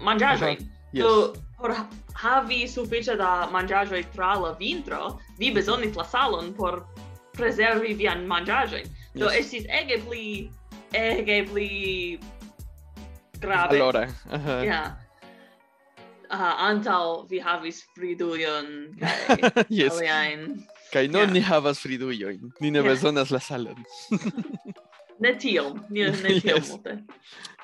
mangiaĵoj 0.00 0.56
yes. 0.92 1.02
do 1.02 1.34
por 1.58 1.74
havi 2.14 2.68
sufiĉe 2.68 3.16
da 3.16 3.48
mangiaĵoj 3.52 4.02
tra 4.14 4.34
la 4.40 4.52
vintro 4.58 5.18
vi 5.38 5.52
bezonis 5.54 5.96
la 5.96 6.04
salon 6.04 6.52
por 6.56 6.82
preservi 7.36 7.94
vian 7.94 8.26
mangiaĵojn 8.26 8.88
do 9.14 9.28
yes. 9.28 9.44
estis 9.44 9.68
ege 9.82 10.00
pli 10.06 10.24
Eh, 10.92 11.18
ege 11.18 11.44
pli 11.52 12.18
grave. 13.40 13.76
Allora. 13.76 14.02
Uh 14.08 14.46
-huh. 14.46 14.64
Yeah. 14.64 14.92
Uh, 16.30 16.62
antau 16.62 17.26
vi 17.26 17.40
havis 17.40 17.82
fridujon 17.94 18.94
kaj 18.98 19.66
yes. 19.80 19.98
aliajn. 19.98 20.62
Kaj 20.92 21.08
non 21.08 21.22
yeah. 21.22 21.32
ni 21.32 21.40
havas 21.40 21.78
fridujojn. 21.78 22.52
Ni 22.60 22.70
ne 22.70 22.78
yeah. 22.78 22.88
bezonas 22.88 23.30
la 23.30 23.40
salon. 23.40 23.84
ne 25.22 25.34
tiom. 25.38 25.84
Ni 25.90 26.04
ne 26.04 26.12
tiom 26.40 26.56
yes. 26.56 26.70
multe. 26.70 27.02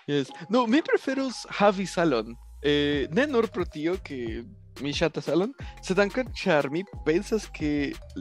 Yes. 0.06 0.30
No, 0.50 0.66
mi 0.66 0.82
preferus 0.82 1.46
havi 1.50 1.86
salon. 1.86 2.36
Eh, 2.62 3.06
ne 3.10 3.26
nur 3.26 3.46
pro 3.46 3.64
tio, 3.64 3.96
ke 4.02 4.44
mi 4.84 4.92
ŝatas 4.92 5.26
salon, 5.28 5.52
sed 5.84 5.98
ankaŭ 6.02 6.24
ĉar 6.36 6.68
mi 6.72 6.82
pensas 7.06 7.46
ke 7.54 7.70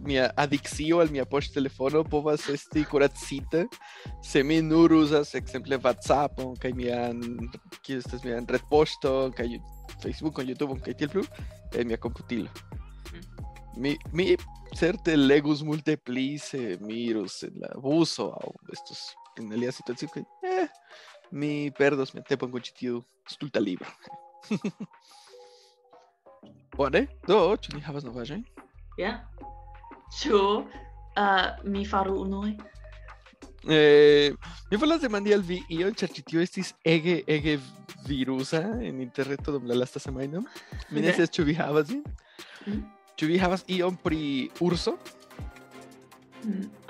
mia 0.08 0.30
adikcio 0.40 1.02
al 1.04 1.12
mia 1.14 1.26
poŝtelefono 1.28 2.04
povas 2.12 2.48
esti 2.54 2.86
kuracita 2.90 3.66
se 4.24 4.44
mi 4.44 4.62
nur 4.64 4.94
uzas 4.96 5.34
ekzemple 5.40 5.80
WhatsAppon 5.84 6.56
kaj 6.62 6.72
mian 6.78 7.22
kio 7.82 8.00
estas 8.00 8.24
mian 8.28 8.48
retpoŝton 8.48 9.36
kaj 9.36 9.50
Facebookon, 10.04 10.48
YouTubeon 10.50 10.82
kaj 10.86 10.96
tiel 11.00 11.12
plu 11.14 11.26
en 11.76 11.92
mia 11.92 12.00
komputilo. 12.02 12.50
Mi 13.78 13.96
mi 14.16 14.32
certe 14.76 15.16
legus 15.16 15.64
multe 15.64 15.98
pli 15.98 16.38
se 16.40 16.78
mi 16.82 17.06
irus 17.10 17.42
en 17.48 17.60
la 17.64 17.74
buso 17.84 18.32
aŭ 18.40 18.54
estos 18.76 19.04
en 19.40 19.52
alia 19.52 19.72
situacio 19.76 20.12
kaj 20.14 20.24
eh, 20.48 20.68
mi 21.32 21.72
perdos 21.76 22.16
mi 22.16 22.24
tempon 22.24 22.52
kun 22.52 22.64
ĉi 22.64 22.76
tiu 22.80 23.04
stulta 23.28 23.60
libro. 23.60 23.92
Bone, 26.76 27.06
do, 27.24 27.38
ĉu 27.56 27.78
ni 27.78 27.82
havas 27.86 28.04
novaĵojn? 28.04 28.42
Ja. 29.00 29.14
Ĉu 30.20 30.40
uh, 30.60 31.46
mi 31.64 31.86
faru 31.88 32.18
unue? 32.26 32.52
Eh, 33.72 34.36
mi 34.70 34.80
volas 34.82 35.00
demandi 35.02 35.32
al 35.34 35.46
vi 35.48 35.62
ion, 35.72 35.96
ĉar 35.96 36.12
ĉi 36.12 36.24
tio 36.28 36.42
estis 36.44 36.74
ege, 36.84 37.22
ege 37.32 37.56
virusa 38.10 38.60
en 38.84 39.00
interreto 39.02 39.56
dum 39.56 39.70
la 39.72 39.78
lasta 39.80 40.02
semajno. 40.04 40.44
Mi 40.92 41.02
ne 41.06 41.14
scias 41.16 41.32
ĉu 41.38 41.46
vi 41.48 41.56
havas 41.56 41.88
ĝin. 41.94 42.04
Mm. 42.68 42.84
Ĉu 43.16 43.32
vi 43.32 43.40
havas 43.40 43.64
ion 43.72 43.96
pri 44.04 44.50
urso? 44.60 44.98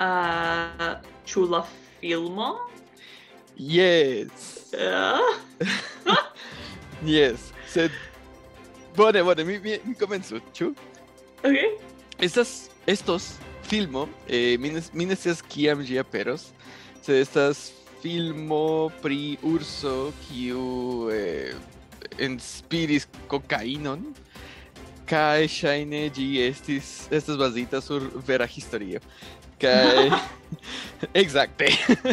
Ah, 0.02 0.74
Uh, 0.82 0.98
ĉu 1.30 1.46
la 1.48 1.62
filmo? 2.02 2.50
Yes. 3.56 4.50
Yeah. 4.74 5.22
Uh. 6.10 6.26
yes, 7.16 7.54
sed 7.72 7.94
bone, 8.96 9.24
bone, 9.24 9.44
mi, 9.44 9.60
mi, 9.60 9.78
mi 9.86 9.96
komencu, 9.96 10.40
ĉu? 10.54 10.74
okay. 11.44 11.76
Estas, 12.20 12.70
estos 12.88 13.34
filmo, 13.68 14.08
eh, 14.28 14.58
mi, 14.58 14.72
mi 14.94 15.06
ne 15.06 15.16
scias 15.16 15.42
kiam 15.42 15.84
ĝi 15.84 16.00
aperos, 16.00 16.50
sed 17.04 17.20
estas 17.22 17.72
filmo 18.02 18.90
pri 19.02 19.38
urso 19.44 20.12
kiu 20.28 21.10
eh, 21.14 21.56
inspiris 22.22 23.08
kokainon 23.28 24.04
kai 25.10 25.48
shaine 25.50 26.08
gi 26.14 26.28
estis 26.42 27.08
estas 27.14 27.38
bazita 27.38 27.82
sur 27.82 28.06
vera 28.28 28.46
historio 28.46 29.02
kai 29.62 30.10
exacte 31.24 31.70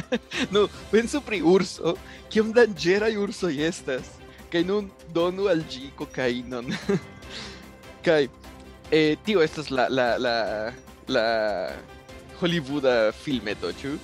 no 0.55 0.67
penso 0.91 1.21
pri 1.21 1.43
urso 1.43 1.97
kiom 2.33 2.53
dangera 2.57 3.09
urso 3.21 3.49
estas 3.49 4.17
kai 4.53 4.63
nun 4.69 4.91
donu 5.15 5.49
al 5.49 5.65
gi 5.71 5.89
kokainon 5.97 6.69
kai 8.07 8.29
eh 8.93 9.17
tio 9.25 9.41
estas 9.41 9.71
la 9.73 9.89
la 9.89 10.07
la 10.21 10.37
la 11.09 11.27
Hollywooda 12.43 13.13
filmeto, 13.15 13.71
ĉu? 13.79 13.97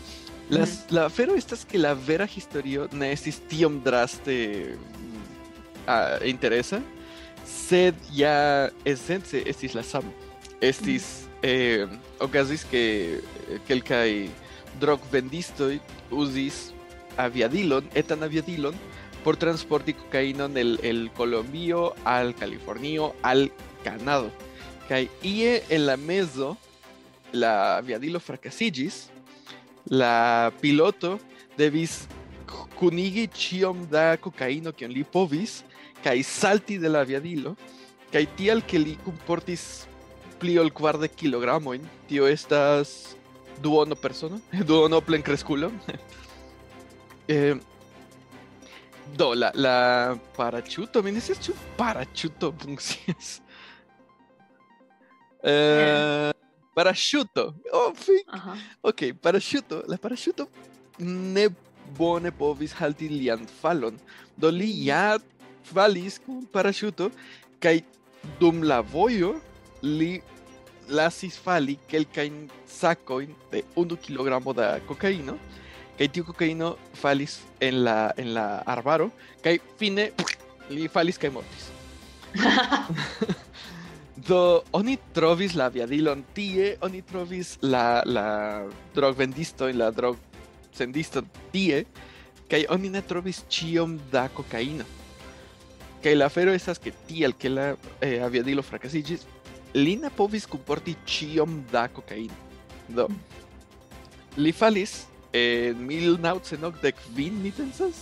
Las, 0.51 0.87
La 0.91 1.07
afero 1.07 1.35
estas 1.35 1.65
que 1.67 1.79
la 1.79 1.93
vera 1.95 2.25
historio 2.25 2.87
ne 2.93 3.11
estis 3.13 3.41
tiom 3.51 3.83
draste 3.85 4.37
uh, 5.85 6.17
interesa, 6.25 6.81
sed 7.45 7.99
ja 8.15 8.71
esence 8.87 9.43
estis 9.51 9.75
la 9.77 9.83
sam. 9.83 10.07
Estis 10.63 11.29
eh, 11.43 11.85
okazis 12.23 12.65
que 12.71 13.21
kelkaj 13.69 14.31
drogvendistoj 14.81 15.77
uzis 16.11 16.69
aviadilon, 17.19 17.91
etan 17.99 18.23
aviadilon, 18.25 18.79
por 19.25 19.37
transporti 19.37 19.95
cocainon 19.95 20.57
el, 20.57 20.79
el 20.83 21.11
Colombio 21.13 21.95
al 22.05 22.35
Californio 22.35 23.15
al 23.23 23.53
Canado. 23.85 24.31
Kai 24.89 25.11
ie 25.23 25.65
en 25.69 25.87
la 25.87 25.97
meso 25.97 26.57
la 27.33 27.81
viadilo 27.85 28.21
fracasigis, 28.21 29.11
la 29.89 30.53
piloto 30.61 31.19
devis 31.57 32.07
kunigi 32.79 33.27
chiom 33.29 33.87
da 33.91 34.17
cocaino 34.17 34.73
kion 34.73 34.93
li 34.93 35.05
povis 35.05 35.63
kai 36.05 36.23
salti 36.23 36.79
de 36.79 36.89
la 36.89 37.03
viadilo 37.05 37.57
kai 38.13 38.25
tial 38.37 38.63
ke 38.63 38.79
li 38.79 38.97
comportis 39.05 39.87
pli 40.39 40.59
ol 40.59 40.71
de 41.01 41.09
kilogramo 41.09 41.75
tio 42.07 42.27
estas 42.27 43.17
duono 43.61 43.95
persona 43.95 44.39
duono 44.69 45.01
plen 45.01 45.23
cresculo 45.23 45.73
eh, 47.29 47.57
do 49.17 49.35
la 49.35 49.51
la 49.55 50.19
parachuto 50.37 51.03
mi 51.03 51.13
necesitas 51.13 51.47
chu 51.47 51.55
parachuto 51.77 52.53
funkcias 52.59 53.41
eh 55.43 56.33
Parasciuto. 56.79 57.57
Oh. 57.73 57.93
Aha. 58.29 58.55
Ok, 58.83 59.13
parasciuto. 59.21 59.83
La 59.89 59.97
parasciuto 59.99 60.49
ne 60.99 61.49
bone 61.99 62.31
povis 62.31 62.71
halti 62.79 63.09
lian 63.09 63.49
falon. 63.61 63.99
Do 64.39 64.47
li 64.47 64.87
ja 64.87 65.19
falis 65.67 66.21
kun 66.23 66.47
parasciuto 66.47 67.11
kaj 67.59 67.83
dum 68.39 68.63
la 68.63 68.79
vojo 68.79 69.33
li 69.83 70.23
lasis 70.87 71.35
fali 71.43 71.75
kelkajn 71.91 72.47
sakojn 72.79 73.35
de 73.51 73.65
unu 73.75 73.99
kilogramo 73.99 74.55
da 74.55 74.79
kokaino 74.87 75.35
kaj 75.99 76.09
tiu 76.15 76.25
kokaino 76.25 76.77
falis 76.95 77.41
en 77.61 77.83
la 77.85 78.13
en 78.17 78.33
la 78.37 78.47
arbaro 78.67 79.11
kaj 79.43 79.59
fine 79.81 80.11
li 80.75 80.89
falis 80.89 81.19
kaj 81.19 81.31
mortis. 81.35 81.71
Do 84.29 84.63
oni 84.77 84.99
trovis 85.15 85.55
la 85.57 85.69
viadilon 85.73 86.25
tie, 86.35 86.75
oni 86.85 87.01
trovis 87.07 87.57
la 87.63 88.03
la 88.05 88.27
drogvendisto 88.95 89.69
en 89.71 89.79
la 89.79 89.91
drog 89.95 90.19
sendisto 90.75 91.23
tie, 91.53 91.85
kaj 92.51 92.67
oni 92.75 92.91
ne 92.93 93.03
trovis 93.03 93.43
ĉiom 93.49 93.97
da 94.13 94.29
kokaino. 94.29 94.85
Kaj 96.03 96.15
la 96.15 96.29
afero 96.31 96.53
estas 96.55 96.79
ke 96.79 96.93
tiel 97.09 97.35
ke 97.35 97.51
la 97.51 97.73
eh, 98.01 98.19
aviadilo 98.23 98.63
frakasigis, 98.63 99.25
li 99.75 99.97
ne 99.97 100.11
povis 100.15 100.47
kunporti 100.47 100.95
ĉiom 101.07 101.63
da 101.73 101.89
kokaino. 101.89 102.37
Do 102.89 103.09
li 104.39 104.53
falis 104.55 105.07
1996. 105.33 107.95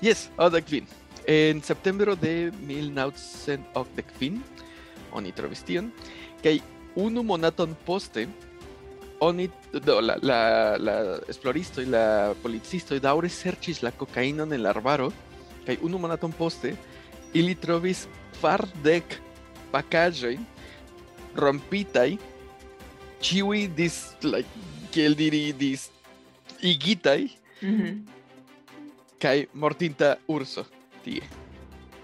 Yes, 0.00 0.30
Odekvin. 0.36 0.86
En 1.26 1.62
septiembre 1.62 2.16
de 2.16 2.50
1985, 2.66 4.40
oni 5.12 5.32
trovistien, 5.32 5.92
que 6.42 6.60
unu 6.94 7.22
monaton 7.22 7.76
poste, 7.86 8.28
oni, 9.20 9.50
do, 9.84 10.00
la, 10.00 10.16
la, 10.22 10.78
la 10.78 11.20
esploristo 11.28 11.82
y 11.82 11.86
la 11.86 12.34
policisto 12.42 12.96
y 12.96 13.00
daure 13.00 13.28
serchis 13.28 13.82
la 13.82 13.92
cocaína 13.92 14.44
en 14.44 14.52
el 14.52 14.66
arbaro, 14.66 15.12
que 15.66 15.78
unu 15.82 15.98
monaton 15.98 16.32
poste, 16.32 16.76
ili 17.34 17.54
trovis 17.54 18.08
fardec 18.40 19.04
pacaje 19.70 20.38
rompitai, 21.36 22.18
chiwi 23.20 23.68
dis, 23.68 24.16
like, 24.22 24.48
que 24.90 25.06
el 25.06 25.14
diri 25.14 25.52
dis 25.52 25.90
igitai 26.62 27.30
mm 27.62 27.76
-hmm. 27.76 27.94
kai 29.18 29.48
mortinta 29.52 30.18
urso 30.28 30.66
tie. 31.04 31.22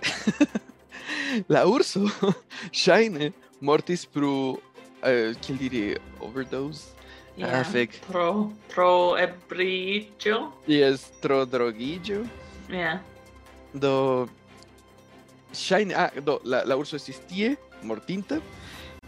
La 1.53 1.67
urso 1.67 2.09
shine 2.73 3.33
mortis 3.61 4.07
pro 4.07 4.33
uh, 4.53 4.59
eh, 5.03 5.35
kiel 5.41 5.59
diri 5.59 5.97
overdose? 6.21 6.97
Yeah, 7.37 7.61
Afec. 7.61 8.01
pro 8.09 8.53
pro 8.73 9.17
ebrigio 9.21 10.53
yes 10.67 11.13
tro 11.21 11.45
drogigio 11.45 12.25
yeah 12.73 13.05
do 13.75 14.25
shine 15.53 15.93
ah, 15.93 16.09
do 16.25 16.41
la 16.45 16.65
la 16.65 16.77
urso 16.77 16.97
estis 16.97 17.21
tie 17.29 17.57
mortinta. 17.83 18.41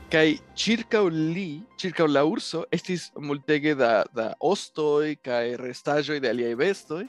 Kai 0.09 0.39
circa 0.57 1.03
li 1.05 1.61
circa 1.77 2.07
la 2.09 2.25
urso 2.25 2.65
estis 2.73 3.11
multege 3.21 3.75
da 3.77 4.05
da 4.15 4.33
ostoi 4.41 5.17
kai 5.21 5.57
restaĵoj 5.61 6.17
de 6.25 6.31
aliaj 6.33 6.55
bestoj 6.57 7.05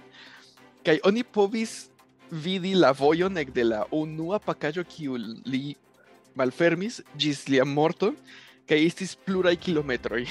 kai 0.83 0.97
oni 1.07 1.23
povis 1.23 1.89
vidi 2.31 2.73
la 2.75 2.91
vojon 2.91 3.33
de 3.33 3.63
la 3.63 3.85
unua 3.91 4.39
pakaĵo 4.39 4.83
kiu 4.83 5.15
li 5.45 5.75
malfermis 6.35 6.99
ĝis 7.15 7.47
lia 7.47 7.65
morto 7.65 8.11
kaj 8.67 8.79
estis 8.85 9.15
pluraj 9.15 9.55
kilometroj 9.55 10.25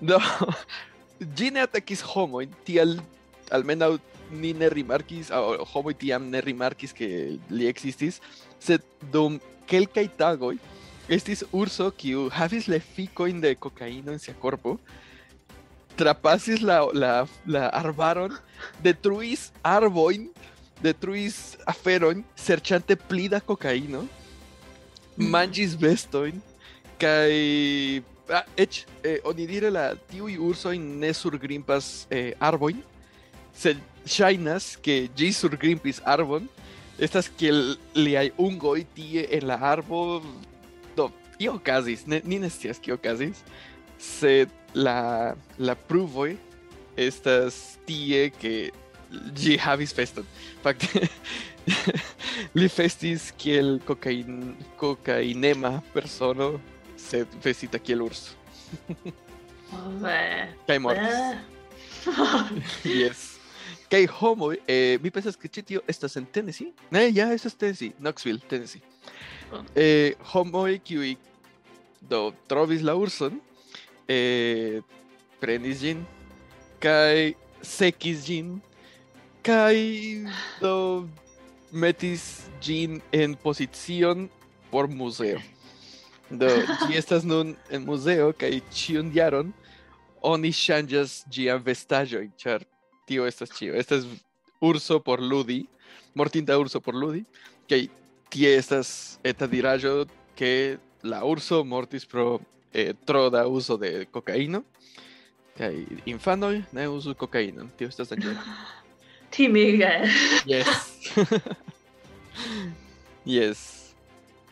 do 0.00 0.18
ĝi 1.36 1.50
ne 1.50 1.60
atakis 1.68 2.00
homojn 2.14 2.56
tial 2.64 2.96
almenaŭ 3.52 3.98
ni 4.30 4.54
ne 4.56 4.68
rimarkis 4.72 5.28
aŭ 5.30 5.42
homoj 5.74 5.94
tiam 6.00 6.30
ne 6.32 6.40
rimarkis 6.40 6.96
ke 6.96 7.08
li 7.50 7.68
ekzistis 7.68 8.22
sed 8.58 8.82
dum 9.12 9.38
kelkaj 9.70 10.08
tagoj 10.16 10.56
estis 11.08 11.44
urso 11.52 11.90
kiu 11.94 12.28
havis 12.34 12.66
la 12.68 12.80
efikojn 12.80 13.40
de 13.40 13.54
kokaino 13.54 14.12
en 14.12 14.18
sia 14.18 14.34
korpo 14.34 14.78
trapasis 15.96 16.60
la, 16.60 16.84
la, 16.92 17.26
la 17.46 17.68
arbaron, 17.72 18.34
detruis 18.84 19.50
arbojn, 19.64 20.28
detruis 20.84 21.56
aferojn, 21.66 22.22
serĉante 22.36 22.98
pli 23.08 23.30
da 23.32 23.40
kokaino, 23.40 24.04
manĝis 25.16 25.74
bestojn, 25.80 26.42
kaj 27.00 27.32
ah, 28.28 28.44
eĉ 28.60 28.82
eh, 29.02 29.18
onidire 29.24 29.72
la 29.72 29.88
tiuj 30.10 30.36
ursoj 30.50 30.76
ne 30.76 31.14
surgrimpas 31.16 32.06
eh, 32.12 32.34
arbojn, 32.44 32.82
sed 33.56 33.80
ŝajnas 34.06 34.74
ke 34.84 35.06
ĝi 35.16 35.32
surgrimpis 35.32 36.02
arbon, 36.04 36.44
estas 37.00 37.28
kiel 37.40 37.74
liaj 37.96 38.28
ungoj 38.40 38.82
tie 38.96 39.24
en 39.36 39.48
la 39.48 39.56
arbo, 39.72 40.20
io 41.42 41.56
okazis, 41.56 42.06
ne, 42.06 42.20
ni 42.24 42.38
ne 42.42 42.50
scias 42.50 42.80
kio 42.82 42.96
okazis, 42.98 43.42
sed 43.98 44.52
la 44.74 45.34
la 45.58 45.74
pruvoj 45.88 46.36
estas 46.96 47.78
tie 47.86 48.28
ke 48.32 48.70
ĝi 49.36 49.56
havis 49.60 49.94
feston. 49.96 50.26
Fakte 50.64 51.06
li 52.56 52.68
festis 52.72 53.30
kiel 53.40 53.78
kokain 53.86 54.54
kokainema 54.80 55.78
persono, 55.94 56.56
sed 56.96 57.30
vestita 57.44 57.80
kiel 57.82 58.06
urso. 58.08 58.34
Kaj 60.66 60.78
mortis. 60.80 61.20
Yes. 62.86 63.32
Kaj 63.90 64.04
homoj, 64.20 64.60
eh, 64.70 64.98
mi 65.02 65.10
pensas 65.10 65.34
ke 65.38 65.48
ĉi 65.50 65.62
tio 65.62 65.80
estas 65.90 66.16
en 66.18 66.26
Tennessee? 66.26 66.70
Ne, 66.94 67.08
ja 67.10 67.32
estas 67.34 67.54
Tennessee, 67.58 67.94
Knoxville, 67.98 68.42
Tennessee. 68.50 68.82
Eh, 69.74 70.14
homoj 70.32 70.78
kiuj 70.82 71.14
do 72.00 72.32
trovis 72.50 72.82
la 72.82 72.94
urson, 72.98 73.38
eh, 74.08 74.80
prenis 75.40 75.80
ĝin 75.84 76.02
kaj 76.82 77.34
sekis 77.62 78.24
ĝin 78.26 78.56
kaj 79.46 79.76
do 80.60 81.06
metis 81.70 82.48
ĝin 82.60 83.00
en 83.12 83.36
pozicion 83.38 84.28
por 84.70 84.88
muzeo. 84.90 85.38
Do 86.30 86.48
ĝi 86.82 86.98
estas 86.98 87.22
nun 87.22 87.54
en 87.70 87.86
muzeo 87.86 88.32
kaj 88.34 88.50
ĉiun 88.74 89.12
jaron 89.14 89.52
oni 90.26 90.50
ŝanĝas 90.50 91.20
ĝian 91.30 91.62
vestaĵojn, 91.62 92.32
ĉar 92.40 92.64
tio 93.06 93.26
estas 93.30 93.52
ĉio. 93.54 93.76
Estas 93.78 94.06
urso 94.60 94.98
por 94.98 95.22
ludi, 95.22 95.66
mortinta 96.14 96.58
urso 96.58 96.80
por 96.82 96.98
ludi, 96.98 97.22
kaj 97.70 97.86
tie 98.36 98.56
estas 98.56 99.18
eta 99.24 99.48
dirajo 99.48 100.04
ke 100.36 100.76
la 101.02 101.22
urso 101.24 101.64
mortis 101.64 102.04
pro 102.04 102.40
eh, 102.72 102.92
tro 103.08 103.30
da 103.30 103.46
uso 103.48 103.78
de 103.80 104.06
cocaíno. 104.12 104.62
Kai 105.56 105.86
infanoj 106.04 106.60
ne 106.76 106.84
uzu 106.88 107.14
kokainon 107.16 107.70
tio 107.78 107.88
estas 107.88 108.12
danĝera 108.12 108.42
timige 109.32 109.88
eh. 109.88 110.18
yes 110.44 110.68
yes 113.36 113.60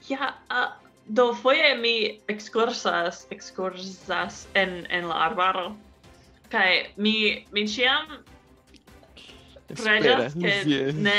ja 0.08 0.32
uh, 0.48 0.72
do 1.04 1.34
foje 1.34 1.76
mi 1.76 2.20
excursas, 2.28 3.26
excursas 3.30 4.46
en 4.54 4.86
en 4.90 5.08
la 5.08 5.28
arbaro 5.28 5.76
Kai 6.48 6.88
mi 6.96 7.44
mi 7.52 7.68
ĉiam 7.68 8.16
preĝas 9.68 10.32
ke 10.40 10.56
yes. 10.64 10.94
ne 10.94 11.18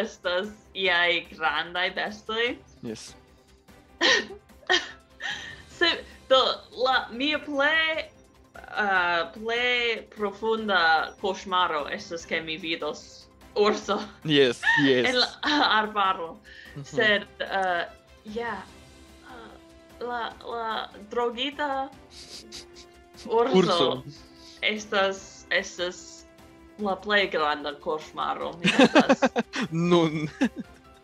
estas 0.00 0.48
iai 0.76 1.26
grandai 1.30 1.90
bestoi. 1.90 2.58
Yes. 2.82 3.14
Se, 5.76 5.88
do, 6.28 6.40
la 6.84 7.08
mia 7.12 7.38
plei 7.38 8.10
uh, 8.54 9.32
ple 9.32 10.06
profunda 10.16 11.14
cosmaro 11.20 11.86
estas 11.88 12.24
che 12.26 12.40
mi 12.40 12.56
vidos 12.56 13.28
orso. 13.54 14.00
Yes, 14.24 14.60
yes. 14.84 15.08
en 15.08 15.18
la 15.20 15.26
uh, 15.26 15.76
arbaro. 15.80 16.40
Mm 16.76 16.82
-hmm. 16.82 16.84
Sed, 16.84 17.26
uh, 17.40 17.84
yeah, 18.34 18.62
uh, 19.30 20.06
la, 20.06 20.32
la 20.44 20.90
drogita 21.10 21.90
orso, 23.26 23.56
orso. 23.56 24.04
estas, 24.60 25.46
estas 25.50 26.15
la 26.78 26.96
plej 27.00 27.30
granda 27.32 27.72
koŝmaro. 27.80 28.52
Mi 28.60 28.72
estas. 28.84 29.20
Nun. 29.70 30.28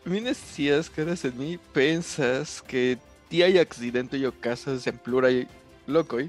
Mi 0.05 0.19
ne 0.21 0.33
scias, 0.33 0.89
cara, 0.91 1.15
sed 1.15 1.37
mi 1.39 1.57
pensas 1.73 2.59
que 2.67 2.97
tiaj 3.31 3.55
akcidentoj 3.61 4.25
okazas 4.27 4.87
en 4.87 4.97
pluraj 4.99 5.45
lokoj 5.87 6.25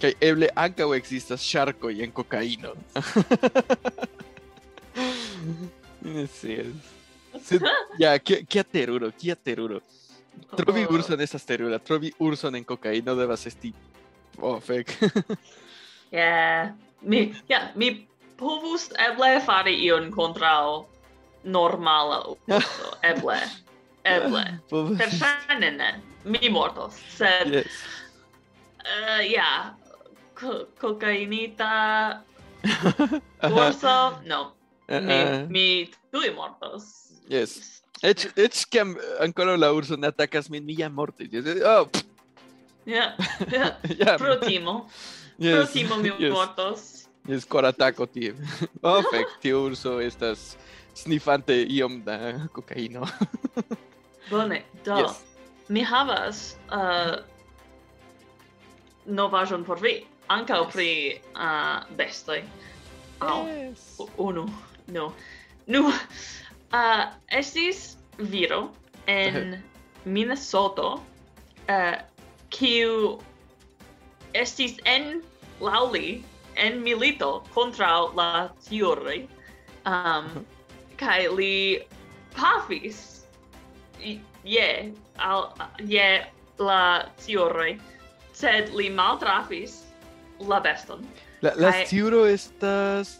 kaj 0.00 0.12
eble 0.22 0.48
ankaŭ 0.54 0.92
ekzistas 0.96 1.42
ŝarkoj 1.44 1.92
en 2.04 2.12
kokaino. 2.14 2.72
mi 6.02 6.14
ne 6.14 6.26
scias. 6.26 6.72
Sed, 7.44 7.62
ja, 7.98 8.18
kia, 8.18 8.40
kia 8.48 8.64
teruro, 8.64 9.10
kia 9.18 9.34
teruro. 9.34 9.80
Trovi 10.56 10.86
Oh. 10.86 10.94
urson 10.94 11.20
estas 11.20 11.44
terura, 11.44 11.78
trovi 11.78 12.12
urson 12.18 12.54
en 12.54 12.64
kokaino 12.64 13.14
devas 13.18 13.46
esti... 13.46 13.72
Oh, 14.38 14.60
fek. 14.62 14.94
Ja, 16.14 16.70
mi, 17.10 17.34
ja, 17.48 17.72
mi 17.74 18.06
povus 18.38 18.88
eble 19.02 19.40
fari 19.44 19.74
ion 19.86 20.10
kontraŭ 20.14 20.84
normala 21.44 22.20
okupo, 22.32 22.92
eble. 23.10 23.38
Eble. 24.08 24.44
Perŝajne 24.70 25.70
ne. 25.76 25.90
Mi 26.24 26.48
mortos, 26.52 26.96
sed 27.14 27.52
yes. 27.52 27.80
uh, 28.82 29.20
ja, 29.24 29.74
yeah. 30.42 30.64
kokainita 30.80 31.70
kurso, 33.40 33.96
no. 34.30 34.52
Uh 34.88 34.96
-uh. 34.96 35.02
Mi, 35.04 35.14
eh. 35.14 35.46
mi 35.48 35.66
tuj 36.12 36.34
mortos. 36.34 36.84
Yes. 37.28 37.82
Ec, 38.02 38.30
ec 38.36 38.64
que 38.70 38.80
ancora 39.20 39.56
la 39.56 39.72
urso 39.72 39.96
ne 39.96 40.06
atacas 40.06 40.50
min, 40.50 40.64
mi 40.64 40.76
jam 40.78 40.92
mortis. 40.94 41.28
Oh, 41.64 41.86
pff. 41.86 42.04
Yeah, 42.86 43.12
yeah. 43.52 43.76
yeah. 43.84 44.16
Pro 44.16 44.36
timo. 44.40 44.88
Yes. 45.38 45.54
Pro 45.54 45.66
timo 45.66 45.96
mi 45.96 46.08
yes. 46.18 46.32
mortos. 46.32 46.97
Es 47.28 47.44
ataco 47.44 48.06
tie. 48.06 48.32
oh, 48.82 49.02
fek, 49.12 49.38
tiu 49.42 49.66
urso 49.68 49.98
estas 50.00 50.56
snifante 50.96 51.52
iom 51.68 52.02
da 52.04 52.48
kokaino. 52.52 53.06
Bone, 54.30 54.62
do. 54.84 54.96
Yes. 54.96 55.20
Mi 55.68 55.82
havas 55.84 56.56
uh, 56.72 57.20
novajon 59.04 59.64
por 59.64 59.80
vi. 59.80 60.06
Ankaŭ 60.28 60.64
yes. 60.64 60.72
pri 60.72 60.90
uh, 61.36 61.84
bestoj. 61.96 62.42
Au, 63.20 63.44
yes. 63.46 64.00
unu, 64.16 64.46
no. 64.86 65.12
Nu, 65.66 65.84
uh, 66.78 67.04
estis 67.28 67.98
viro 68.16 68.70
en 69.06 69.58
Minnesota, 70.04 70.96
uh, 71.68 71.96
kiu 72.48 73.18
estis 74.32 74.80
en 74.84 75.20
Lauli, 75.60 76.22
en 76.58 76.82
milito 76.82 77.44
kontraŭ 77.54 78.14
la 78.18 78.48
tiuroj. 78.68 79.20
Um, 79.86 80.24
mhm. 80.26 80.44
kai 80.98 81.28
li 81.28 81.78
pafis 82.34 83.24
je 84.44 84.92
al 85.16 85.52
je 85.78 86.08
la 86.58 86.82
tiuroj, 87.24 87.78
sed 88.34 88.74
li 88.74 88.90
maltrafis 88.90 89.82
la 90.40 90.60
beston. 90.60 91.06
La 91.42 91.52
la 91.56 91.72
Kai... 91.72 91.86
tiuro 91.86 92.26
estas 92.26 93.18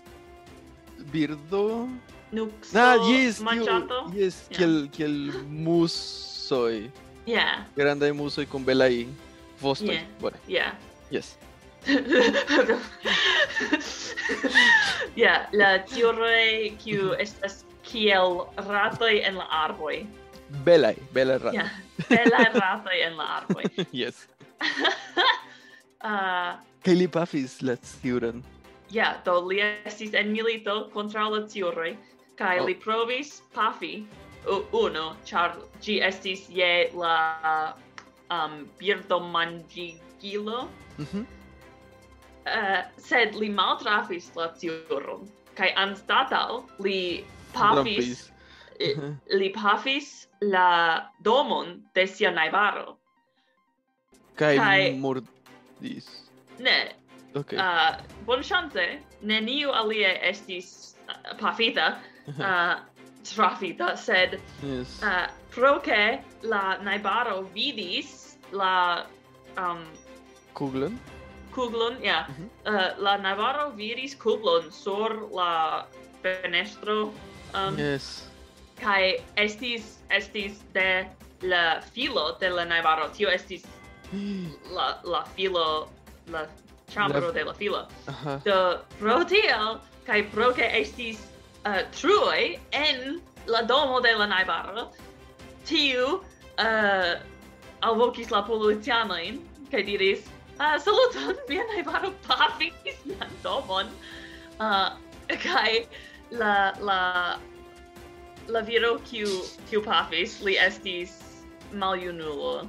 birdo. 1.13 1.89
Nuxo, 2.31 2.77
ah, 2.77 2.99
yes, 3.09 3.41
manchato. 3.41 4.03
Tiu, 4.11 4.21
yes, 4.21 4.43
yeah. 4.51 4.59
kiel 4.59 4.75
kiel 4.93 5.17
musoj. 5.49 6.91
Yeah. 7.25 7.65
Grandaj 7.77 8.13
musoj 8.13 8.45
kun 8.51 8.67
belaj 8.67 9.07
vostoj. 9.63 9.97
Yeah. 9.97 10.11
Bone. 10.21 10.37
Yeah. 10.49 10.75
Yes. 11.11 11.38
yeah, 15.17 15.47
la 15.53 15.79
tiuroi 15.79 16.77
kiu 16.79 17.05
mhm. 17.05 17.21
estas 17.21 17.65
kiel 17.83 18.47
ratoi 18.69 19.25
en 19.25 19.35
la 19.41 19.45
arboi. 19.65 20.07
Belai, 20.65 20.97
belai 21.13 21.39
ratoi. 21.39 21.55
Yeah, 21.55 21.71
belai 22.09 22.53
ratoi 22.55 23.03
en 23.03 23.17
la 23.17 23.25
arboi. 23.39 23.65
yes. 24.03 24.29
uh, 26.05 26.53
Kaj 26.85 26.95
li 26.95 27.09
pafis 27.09 27.63
la 27.63 27.77
tiuron? 27.77 28.45
Yeah, 28.93 29.25
do 29.25 29.49
li 29.49 29.61
estis 29.65 30.15
en 30.15 30.33
milito 30.33 30.91
kontraŭ 30.95 31.31
la 31.35 31.41
tiuroi, 31.49 31.97
kaj 32.39 32.59
oh. 32.61 32.67
li 32.69 32.75
provis 32.75 33.43
pafi 33.55 34.07
uno, 34.73 35.17
char 35.25 35.57
gi 35.83 36.01
estis 36.01 36.49
je 36.49 36.91
la 36.97 37.75
um, 38.31 38.69
birdo 38.79 39.21
mangigilo. 39.21 40.69
Mm 40.99 41.05
-hmm 41.05 41.38
uh, 42.49 42.83
sed 42.97 43.35
li 43.35 43.49
maltrafis 43.49 44.31
la 44.37 44.49
tiuron, 44.61 45.29
kai 45.59 45.73
anstatau 45.77 46.65
li 46.85 47.25
pafis, 47.53 48.31
mhm. 48.81 49.19
li 49.39 49.51
pafis 49.55 50.29
la 50.41 51.09
domon 51.23 51.83
de 51.95 52.07
sia 52.07 52.31
naibaro. 52.31 52.97
Kai, 54.39 54.57
kai 54.57 54.93
mordis. 54.99 56.07
Ne. 56.59 56.95
Okay. 57.35 57.59
Eh, 57.59 57.63
uh, 57.63 58.01
bon 58.27 58.43
chance, 58.43 58.85
neniu 59.23 59.71
alie 59.71 60.15
estis 60.23 60.97
eh, 61.09 61.35
pafita, 61.39 61.99
uh, 62.39 62.81
trafita, 63.23 63.97
sed 63.97 64.41
yes. 64.63 65.03
uh, 65.03 65.27
pro 65.51 65.79
che 65.81 66.23
la 66.43 66.79
naibaro 66.83 67.43
vidis 67.55 68.39
la... 68.53 69.05
Um, 69.57 69.85
Kuglen? 70.55 70.99
kuglon, 71.59 71.97
ja. 72.03 72.25
Mm 72.29 72.35
-hmm. 72.35 72.71
uh, 72.71 73.03
la 73.03 73.17
Navarro 73.17 73.71
viris 73.77 74.17
kuglon 74.17 74.73
sur 74.73 75.29
la 75.35 75.87
fenestro. 76.23 77.13
Um, 77.55 77.79
yes. 77.79 78.29
Kai 78.81 79.23
estis 79.37 79.99
estis 80.11 80.53
de 80.73 81.07
la 81.43 81.81
filo 81.95 82.37
de 82.41 82.51
la 82.51 82.65
Navarro. 82.65 83.09
Tio 83.09 83.29
estis 83.29 83.65
la 84.77 84.99
la 85.05 85.25
filo 85.37 85.89
la 86.27 86.47
chambro 86.95 87.27
la... 87.27 87.33
de 87.33 87.45
la 87.45 87.55
filo. 87.55 87.87
Uh 88.09 88.15
-huh. 88.15 88.43
Do 88.45 88.85
pro 88.99 89.25
tio 89.25 89.81
kai 90.07 90.23
pro 90.23 90.53
ke 90.53 90.67
estis 90.81 91.19
eh, 91.65 91.71
uh, 91.71 91.83
truoi 92.01 92.59
en 92.71 93.21
la 93.47 93.63
domo 93.63 94.01
de 94.01 94.15
la 94.19 94.27
Navarro. 94.27 94.93
Tiu 95.65 96.07
uh, 96.59 97.21
alvokis 97.81 98.31
la 98.31 98.43
policianoin, 98.43 99.49
kai 99.71 99.83
diris, 99.83 100.21
Uh, 100.59 100.75
saluton, 100.83 101.39
mia 101.49 101.63
najbaro 101.71 102.11
pafis 102.27 102.99
mian 103.07 103.31
domon. 103.47 103.87
Uh, 104.59 104.99
kai 105.31 105.87
la, 106.35 106.75
la, 106.83 107.39
la 108.51 108.61
viro 108.67 108.99
kiu, 109.07 109.47
kiu 109.71 109.83
pafis, 109.87 110.43
li 110.43 110.59
estis 110.59 111.15
maljunulo. 111.71 112.67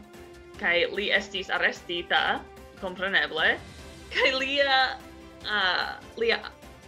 Kai 0.62 0.86
li 0.94 1.10
estis 1.10 1.50
arestita, 1.50 2.38
compreneble. 2.78 3.58
Kai 4.14 4.30
lia, 4.38 4.94
uh, 5.50 5.98
lia 6.22 6.38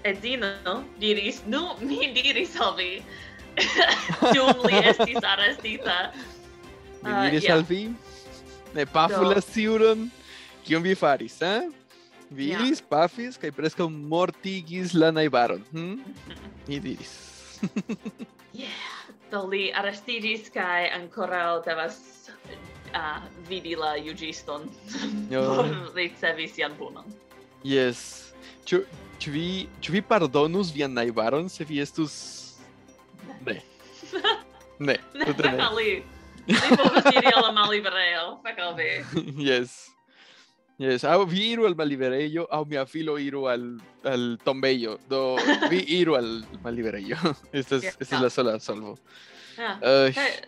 edzino 0.05 0.85
diris, 1.01 1.41
nu, 1.49 1.65
mi 1.81 2.13
diris 2.13 2.53
al 2.61 2.77
vi. 2.77 2.93
Dum 4.37 4.53
li 4.69 4.85
estis 4.85 5.17
arestita. 5.17 6.13
Mi 7.01 7.09
uh, 7.09 7.25
diris 7.25 7.49
yeah. 7.49 7.57
al 7.57 7.65
vi? 7.65 7.87
Ne 8.77 8.85
pafu 8.85 9.25
Do. 9.25 9.33
la 9.33 9.41
siuron? 9.41 10.11
Kion 10.65 10.83
vi 10.83 10.95
faris, 10.95 11.41
eh? 11.41 11.69
Vi 12.31 12.47
yeah. 12.47 12.61
iris, 12.63 12.79
pafis, 12.81 13.35
kaj 13.35 13.51
preskaŭ 13.51 13.89
mortigis 13.91 14.93
la 14.95 15.11
najbaron. 15.11 15.63
Hm? 15.73 15.97
Mi 16.67 16.79
diris. 16.79 17.15
yeah. 18.63 18.87
Do 19.31 19.43
li 19.51 19.69
arestigis 19.75 20.47
kaj 20.51 20.87
ankoraŭ 20.95 21.61
devas 21.65 21.99
uh, 22.95 23.19
vidi 23.49 23.75
la 23.75 23.95
juĝiston 23.99 24.67
por 25.31 25.71
ricevi 25.95 26.47
sian 26.47 26.75
punon. 26.79 27.07
Yes. 27.63 28.31
Ĉu 28.65 28.83
ĉu 29.21 29.31
vi 29.31 29.47
ĉu 29.81 29.97
vi 29.97 30.01
pardonus 30.01 30.71
vian 30.73 30.93
najbaron 30.93 31.49
se 31.49 31.67
vi 31.67 31.81
estus 31.83 32.15
ne. 33.45 33.59
ne. 34.79 34.97
Ne, 35.13 35.25
tute 35.27 35.45
ne. 35.45 35.65
Li, 35.77 35.89
li 36.47 36.77
povas 36.79 37.05
iri 37.11 37.29
al 37.29 37.43
la 37.45 37.51
malliberejo, 37.53 38.23
fek 38.41 38.61
al 38.65 38.71
vi. 38.79 38.89
yes. 39.51 39.90
Yes, 40.81 41.03
au 41.05 41.25
vi 41.29 41.51
iru 41.51 41.67
al 41.67 41.75
maliberejo, 41.75 42.47
au 42.49 42.65
mia 42.65 42.85
filo 42.89 43.19
iru 43.21 43.45
al, 43.45 43.65
al 44.03 44.23
tombejo, 44.43 44.97
do 45.07 45.37
vi 45.69 45.83
iru 45.99 46.15
al 46.17 46.41
maliberejo. 46.63 47.35
estas, 47.53 47.83
yeah, 47.85 47.93
estas 47.99 48.17
es 48.17 48.21
la 48.21 48.29
sola 48.29 48.59
solvo. 48.59 48.97
Yeah. 49.59 49.77
Uh, 49.77 50.09
eh, 50.17 50.41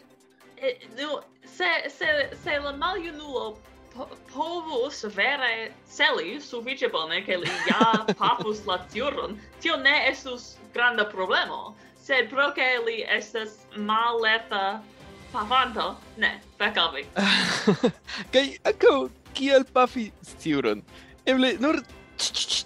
eh 0.58 0.80
do, 0.98 1.22
se, 1.46 1.70
se, 1.88 2.08
se 2.44 2.60
la 2.60 2.74
maljunulo 2.74 3.60
po, 3.94 4.10
povus 4.34 5.04
vere 5.14 5.72
celi 5.86 6.40
sufiĉe 6.42 6.90
bone 6.90 7.22
ke 7.22 7.38
li 7.38 7.54
ja 7.70 7.94
pafus 8.18 8.66
la 8.66 8.82
tiuron, 8.90 9.38
tio 9.62 9.78
ne 9.78 10.10
estus 10.10 10.56
granda 10.74 11.06
problemo, 11.14 11.76
sed 12.02 12.34
pro 12.34 12.50
ke 12.58 12.80
li 12.88 13.04
estas 13.06 13.68
mallerta 13.78 14.82
pavanto, 15.32 15.94
ne, 16.18 16.40
fek 16.58 16.78
al 16.78 16.96
vi. 16.98 17.06
Kaj 18.34 18.50
ankaŭ 18.66 18.98
kiel 19.34 19.66
pafi 19.74 20.12
sciuron. 20.22 20.84
Eble 21.26 21.56
nur 21.60 21.82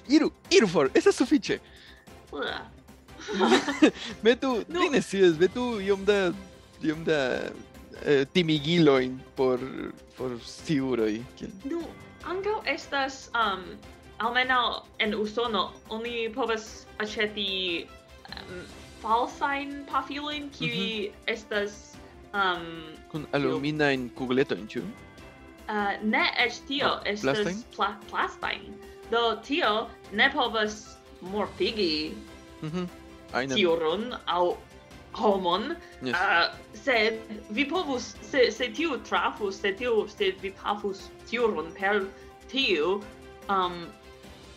iru, 0.10 0.32
iru 0.52 0.68
for, 0.68 0.92
estas 0.94 1.18
sufiĉe. 1.20 1.60
metu, 4.24 4.64
no. 4.68 4.90
ne 4.92 5.02
scias, 5.02 5.38
metu 5.40 5.80
iom 5.82 6.06
da 6.06 6.32
iom 6.84 7.04
da 7.04 7.50
eh, 8.06 8.26
timigiloin 8.34 9.20
por 9.36 9.60
por 10.18 10.40
sciuroj. 10.42 11.22
No, 11.70 11.82
ankaŭ 12.26 12.62
estas 12.66 13.28
um, 13.38 13.64
almenaŭ 14.18 14.84
en 15.00 15.16
Usono 15.16 15.72
oni 15.90 16.30
povas 16.34 16.88
aĉeti 16.98 17.86
um, 18.32 18.64
falsajn 19.02 19.84
pafilojn 19.92 20.50
kiuj 20.50 20.78
mm 20.78 21.14
-hmm. 21.14 21.34
estas 21.34 21.98
um, 22.34 22.66
kun 23.12 23.28
alumina 23.32 23.92
in 23.92 24.10
kugleto 24.10 24.56
ĉu? 24.68 24.82
Uh, 25.68 26.04
ne 26.04 26.34
eĉ 26.40 26.62
tio 26.68 26.88
oh, 26.88 27.02
estas 27.06 27.64
pla 27.76 27.96
plastajn. 28.10 28.74
Do 29.12 29.40
tio 29.44 29.88
ne 30.12 30.32
povas 30.34 30.98
mortigi 31.22 32.16
mm 32.62 32.72
-hmm. 32.72 33.56
tiuron 33.56 34.14
aŭ 34.26 34.56
homon, 35.18 35.76
yes. 36.02 36.14
uh, 36.14 36.56
sed 36.74 37.14
vi 37.50 37.70
povus, 37.70 38.16
se, 38.22 38.52
se 38.52 38.74
tiu 38.74 38.98
trafus, 39.10 39.62
se 39.62 39.76
tiu, 39.76 40.08
se 40.08 40.34
vi 40.42 40.54
pafus 40.64 41.10
tiuron 41.30 41.72
per 41.80 42.06
tiu, 42.52 43.02
um, 43.50 43.86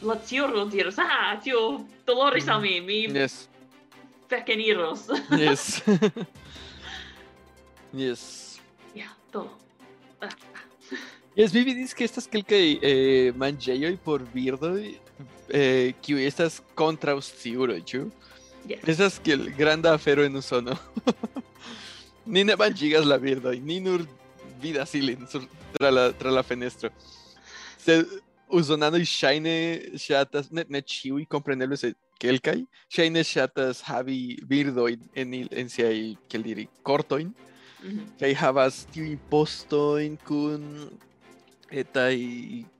la 0.02 0.16
tiuro 0.16 0.64
diros, 0.64 0.98
ah, 0.98 1.40
tio 1.42 1.80
doloris 2.06 2.44
mm. 2.44 2.48
-hmm. 2.48 2.54
al 2.54 2.60
mi, 2.60 2.80
mi 2.80 3.20
yes. 3.20 3.48
peceniros. 4.28 5.08
yes. 5.30 5.82
yes. 7.92 8.60
Ja, 8.94 9.02
yeah, 9.02 9.10
do. 9.32 9.50
Yes, 11.40 11.54
vi 11.54 11.62
vidis 11.64 11.94
que 11.96 12.04
estas 12.04 12.26
kelkaj 12.28 12.64
eh, 12.84 13.30
manĝejoj 13.40 13.94
por 14.04 14.20
birdoj 14.28 14.90
eh, 15.56 15.94
kiuj 16.04 16.26
estas 16.28 16.58
kontraŭ 16.76 17.14
sciuroj, 17.24 17.78
ĉu? 17.88 18.00
Yes. 18.68 18.82
Estas 18.92 19.16
kiel 19.24 19.46
granda 19.56 19.94
afero 19.96 20.26
en 20.28 20.36
Usono. 20.36 20.76
ni 22.34 22.44
ne 22.44 22.58
manĝigas 22.60 23.08
la 23.08 23.16
birdoj, 23.24 23.56
ni 23.56 23.80
nur 23.80 24.04
vidas 24.60 24.92
ilin 25.00 25.24
sur, 25.32 25.48
tra, 25.78 25.88
la, 25.88 26.06
tra 26.12 26.36
la 26.36 26.44
fenestro. 26.44 26.92
Sed 27.80 28.04
usonanoj 28.60 29.06
ŝajne 29.08 29.58
ŝatas, 29.96 30.52
ne, 30.52 30.68
ne 30.68 30.84
ĉiuj, 30.84 31.24
kompreneble, 31.32 31.80
sed 31.80 31.96
kelkaj, 32.20 32.58
ŝajne 32.92 33.24
ŝatas 33.24 33.80
havi 33.88 34.22
birdojn 34.50 35.08
en, 35.16 35.38
en 35.48 35.72
siaj, 35.72 35.94
kiel 36.28 36.50
diri, 36.52 36.72
kortojn. 36.84 37.32
Mhm. 37.80 38.10
kaj 38.20 38.34
havas 38.36 38.82
tiujn 38.92 39.16
postojn 39.30 40.18
kun 40.28 40.66
etaj 41.70 42.16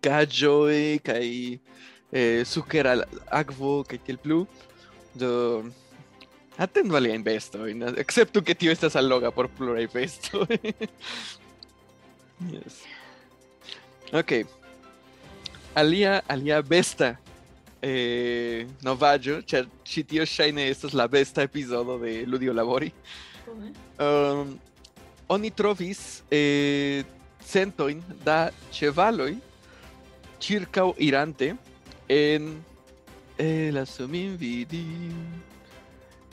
gaĝoj 0.03 0.99
kaj 1.07 1.27
eh, 2.13 2.43
sukera 2.45 2.97
akvo 3.31 3.81
kaj 3.89 4.01
tiel 4.07 4.19
plu. 4.23 4.41
Do 5.15 5.65
atendu 6.61 6.97
aliajn 6.99 7.23
bestojn, 7.25 7.83
akceptu 7.99 8.43
ke 8.45 8.55
tio 8.55 8.73
estas 8.73 8.97
alloga 8.99 9.31
por 9.35 9.49
pluraj 9.49 9.87
bestoj. 9.95 10.59
yes. 12.55 12.83
Ok. 14.13 14.43
Alia, 15.75 16.21
alia 16.29 16.59
besta 16.67 17.15
eh, 17.83 18.67
novaĵo, 18.83 19.41
ĉar 19.47 19.69
ĉi 19.87 20.05
tio 20.13 20.27
ŝajne 20.27 20.67
estas 20.71 20.95
la 20.99 21.07
besta 21.09 21.47
epizodo 21.47 21.99
de 22.03 22.25
Ludio 22.27 22.53
Labori. 22.53 22.91
Um, 24.01 24.59
oni 25.31 25.51
trovis 25.55 26.23
eh, 26.31 27.07
centoin 27.45 28.03
da 28.25 28.51
chevaloi 28.71 29.39
circau 30.41 30.95
irante 30.99 31.57
en 32.09 32.65
el 33.39 33.77
asumin 33.77 34.37
vidi 34.37 34.85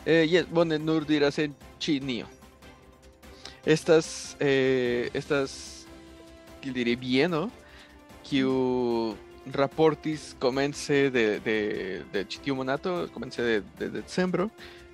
eh, 0.05 0.27
yes, 0.29 0.49
bueno, 0.49 0.79
nur 0.79 1.05
dirás 1.05 1.37
en 1.37 1.55
chinio. 1.79 2.27
Estas 3.65 4.37
eh, 4.39 5.09
estas 5.13 5.85
que 6.61 6.71
diré 6.71 6.95
bien 6.95 7.31
¿no? 7.31 7.51
que 8.27 8.45
raportis 9.51 10.35
comence 10.39 11.11
de 11.11 11.39
de 11.39 12.03
de 12.13 12.53
monato 12.53 13.09
comence 13.13 13.41
de 13.41 13.61
de 13.77 13.89
decembro. 13.89 14.49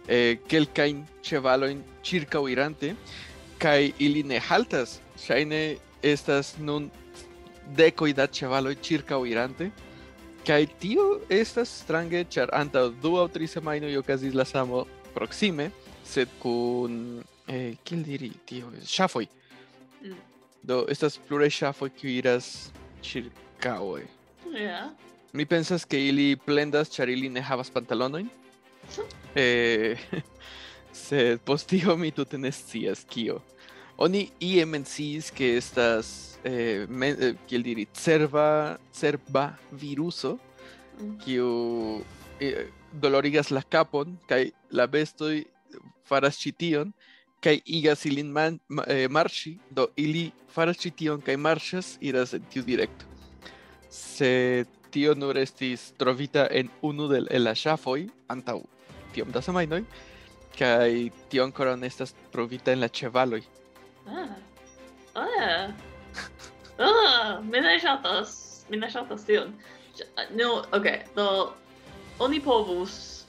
Eh, 0.08 0.42
kelkain 0.50 1.06
ĉevalojn 1.24 1.80
ĉirkaŭirante 2.04 2.96
kaj 3.58 3.94
ili 4.04 4.24
ne 4.24 4.40
haltas 4.40 5.00
estas 6.04 6.56
nun 6.60 6.90
dekoj 7.78 8.12
da 8.14 8.28
ĉevaloj 8.28 8.76
ĉirkaŭ 8.84 9.22
irante 9.32 9.70
kaj 10.48 10.66
tio 10.80 11.06
estas 11.30 11.72
strange 11.84 12.26
ĉar 12.30 12.52
antaŭ 12.54 12.90
du 13.02 13.16
aŭ 13.22 13.28
tri 13.32 13.48
semajnoj 13.48 13.96
okazis 14.02 14.36
la 14.36 14.46
samo 14.46 14.86
proksime 15.14 15.70
sed 16.04 16.30
kun 16.42 17.24
eh, 17.48 17.76
kiel 17.84 18.04
diri 18.04 18.32
tio 18.46 18.72
ŝafoj 18.86 19.28
Mm. 20.04 20.18
do 20.64 20.86
estas 20.92 21.16
pluraj 21.28 21.50
ŝafoj 21.50 21.90
kiuj 21.90 22.18
iras 22.18 22.48
ĉirkaŭe 23.02 24.04
Ja. 24.54 24.90
Mi 25.34 25.46
pensas 25.46 25.86
ke 25.86 25.98
ili 25.98 26.36
plendas 26.36 26.92
ĉar 26.94 27.10
ili 27.10 27.30
ne 27.30 27.42
havas 27.42 27.72
pantalonojn. 27.74 28.30
Eh, 29.36 29.98
sed 31.06 31.40
post 31.42 31.70
tio 31.70 31.96
mi 31.98 32.12
tute 32.12 32.38
ne 32.38 32.52
scias 32.52 33.06
kio. 33.10 33.40
Oni 33.96 34.32
y 34.40 34.64
MNCs 34.66 35.32
que 35.32 35.58
estas, 35.58 36.40
eh, 36.44 36.88
que 37.48 37.56
el 37.56 37.64
dirit 37.64 37.90
serva, 37.94 38.80
serva 38.92 39.60
viruso, 39.72 40.40
que 41.24 42.04
eh, 42.40 42.70
dolorigas 42.92 43.52
la 43.52 43.62
capon, 43.62 44.20
que 44.28 44.54
la 44.70 44.88
bestoi 44.88 45.48
faras 46.04 46.38
chition, 46.38 46.94
que 47.40 47.62
igas 47.66 48.06
ilin 48.06 48.32
man, 48.32 48.60
eh, 48.88 49.08
marchi, 49.10 49.60
do 49.70 49.92
ili 49.96 50.34
faras 50.48 50.78
chition, 50.78 51.22
que 51.22 51.38
marchas 51.38 51.98
iras 52.02 52.34
en 52.34 52.44
tiu 52.44 52.64
directo. 52.64 53.06
Se 53.90 54.66
tio 54.90 55.14
urestis 55.14 55.94
trovita 55.98 56.48
en 56.48 56.72
uno 56.82 57.08
del 57.08 57.28
el 57.32 57.44
la 57.44 57.54
shafoi, 57.54 58.12
antau 58.28 58.64
tiom 59.14 59.32
da 59.32 59.42
semainoi, 59.42 59.86
kai 60.58 61.12
tio 61.30 61.44
ancora 61.44 61.78
estas 61.82 62.16
trovita 62.32 62.72
en 62.72 62.80
la 62.80 62.90
chevaloi. 62.90 63.44
Ah. 64.08 64.36
Ah. 65.16 65.72
Ah, 66.80 67.40
mi 67.44 67.60
ne 67.62 67.76
ŝatas. 67.80 68.66
Mi 68.70 68.78
ne 68.78 68.88
ŝatas 68.90 69.26
tion. 69.28 69.54
No, 70.34 70.64
ok, 70.74 70.88
do 71.16 71.54
oni 72.20 72.40
povus 72.42 73.26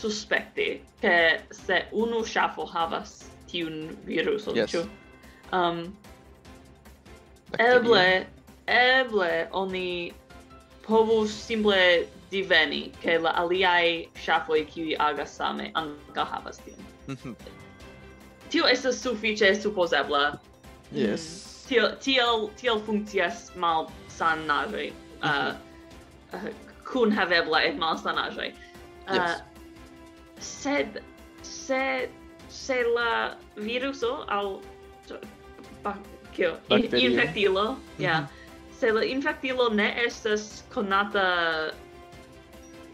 suspekti 0.00 0.80
che 1.00 1.40
se 1.50 1.82
unu 1.92 2.24
ŝafo 2.24 2.64
havas 2.64 3.30
tiun 3.50 3.96
viruson, 4.06 4.56
yes. 4.56 4.70
ĉu? 4.72 4.86
Um, 5.52 5.82
eble, 7.58 8.26
eble 8.66 9.48
oni 9.52 10.12
povus 10.86 11.34
simple 11.34 12.08
diveni 12.30 12.92
che 13.02 13.18
la 13.18 13.34
aliai 13.36 14.08
shafoi 14.14 14.64
qui 14.64 14.96
agas 14.96 15.36
same 15.36 15.70
anca 15.74 16.24
havas 16.24 16.58
tion. 16.64 16.80
Mhm 17.08 17.36
tio 18.50 18.66
estas 18.66 19.02
sufiĉe 19.02 19.54
supozebla. 19.62 20.38
Yes. 20.92 21.20
Mm. 21.20 21.68
Tiel 21.68 21.90
tiel 22.02 22.48
tiel 22.56 22.80
funkcias 22.86 23.50
mal 23.56 23.90
sanaje. 24.08 24.90
Mhm. 24.90 25.28
Uh, 25.28 25.28
mm 25.30 25.54
-hmm. 26.32 26.48
uh, 26.48 26.54
kun 26.84 27.12
havebla 27.12 27.62
et 27.62 27.78
mal. 27.78 27.94
Uh, 27.94 29.14
yes. 29.14 29.42
Sed 30.38 31.02
se 31.42 32.08
se 32.48 32.82
la 32.82 33.34
viruso 33.56 34.24
al 34.28 34.60
ba, 35.82 35.94
kio 36.32 36.56
in, 36.68 36.94
infectilo, 36.94 37.64
ja. 37.64 37.70
Mm 37.70 37.76
-hmm. 37.76 38.02
yeah. 38.02 38.24
Se 38.78 38.92
la 38.92 39.04
infectilo 39.04 39.68
ne 39.68 40.04
estas 40.06 40.64
konata 40.74 41.70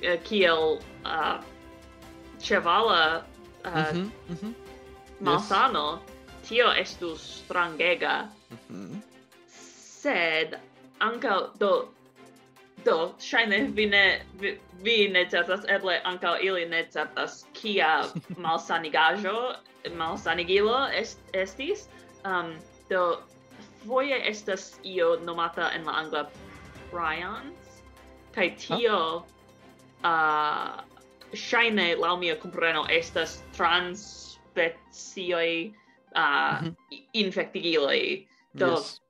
uh, 0.03 0.23
kiel 0.25 0.79
uh, 1.05 1.40
chevala 2.40 3.25
uh, 3.64 3.75
mm 3.75 3.83
-hmm. 3.83 4.11
Mm 4.29 4.37
-hmm 4.42 4.66
malsano, 5.21 6.01
yes. 6.01 6.49
tio 6.49 6.73
estus 6.73 7.43
strangega. 7.45 8.29
Mm 8.71 8.91
-hmm. 8.91 9.03
Sed, 9.49 10.59
anca, 11.01 11.51
do, 11.59 11.89
do, 12.85 13.15
shaine 13.19 13.75
vi 13.75 13.87
ne, 13.87 14.23
vi, 14.41 14.61
vi 14.83 15.09
ne 15.09 15.25
certas, 15.25 15.65
eble 15.69 16.01
anca 16.05 16.39
ili 16.39 16.67
ne 16.69 16.85
certas, 16.91 17.47
kia 17.53 18.05
malsanigajo, 18.45 19.55
malsanigilo 19.97 20.89
est, 20.93 21.19
estis. 21.33 21.89
Um, 22.25 22.55
do, 22.91 23.23
foie 23.87 24.29
estas 24.29 24.79
io 24.85 25.17
nomata 25.17 25.71
en 25.75 25.85
la 25.85 25.93
angla 25.93 26.27
prions, 26.91 27.83
kai 28.35 28.51
ah. 28.51 28.59
tio, 28.59 28.99
huh? 30.03 30.11
uh, 30.11 30.81
shaine, 31.35 31.97
lau 31.97 32.17
mia 32.17 32.37
compreno, 32.37 32.87
estas 32.91 33.43
trans 33.57 34.26
specioi 34.57 35.75
uh, 36.16 36.62
mm 36.62 36.69
-hmm. 36.69 37.03
infectigiloi. 37.12 38.29
Do, 38.59 38.71
yes. 38.71 39.01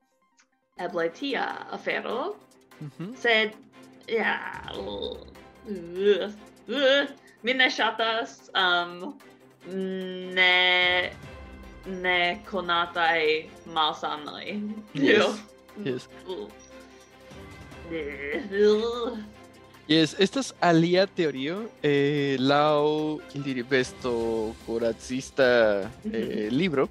eble 0.78 1.08
tia 1.08 1.66
afero, 1.70 2.36
mm 2.80 2.90
-hmm. 2.98 3.16
sed, 3.16 3.52
ja, 4.08 4.14
yeah, 4.14 4.78
uh, 4.78 5.18
uh, 6.68 7.08
mi 7.42 7.52
ne 7.52 7.70
shatas, 7.70 8.50
um, 8.54 9.18
ne 10.34 11.12
ne 11.86 12.42
conatai 12.50 13.50
malsanoi. 13.66 14.62
Yes. 14.94 15.42
yes. 15.84 16.08
Uh. 16.28 16.50
Yes, 19.86 20.16
estas 20.18 20.52
alia 20.60 21.06
teorio 21.06 21.70
eh, 21.80 22.36
lao 22.40 23.20
besto 23.62 24.52
corazista 24.66 25.88
eh, 26.12 26.48
libro. 26.50 26.88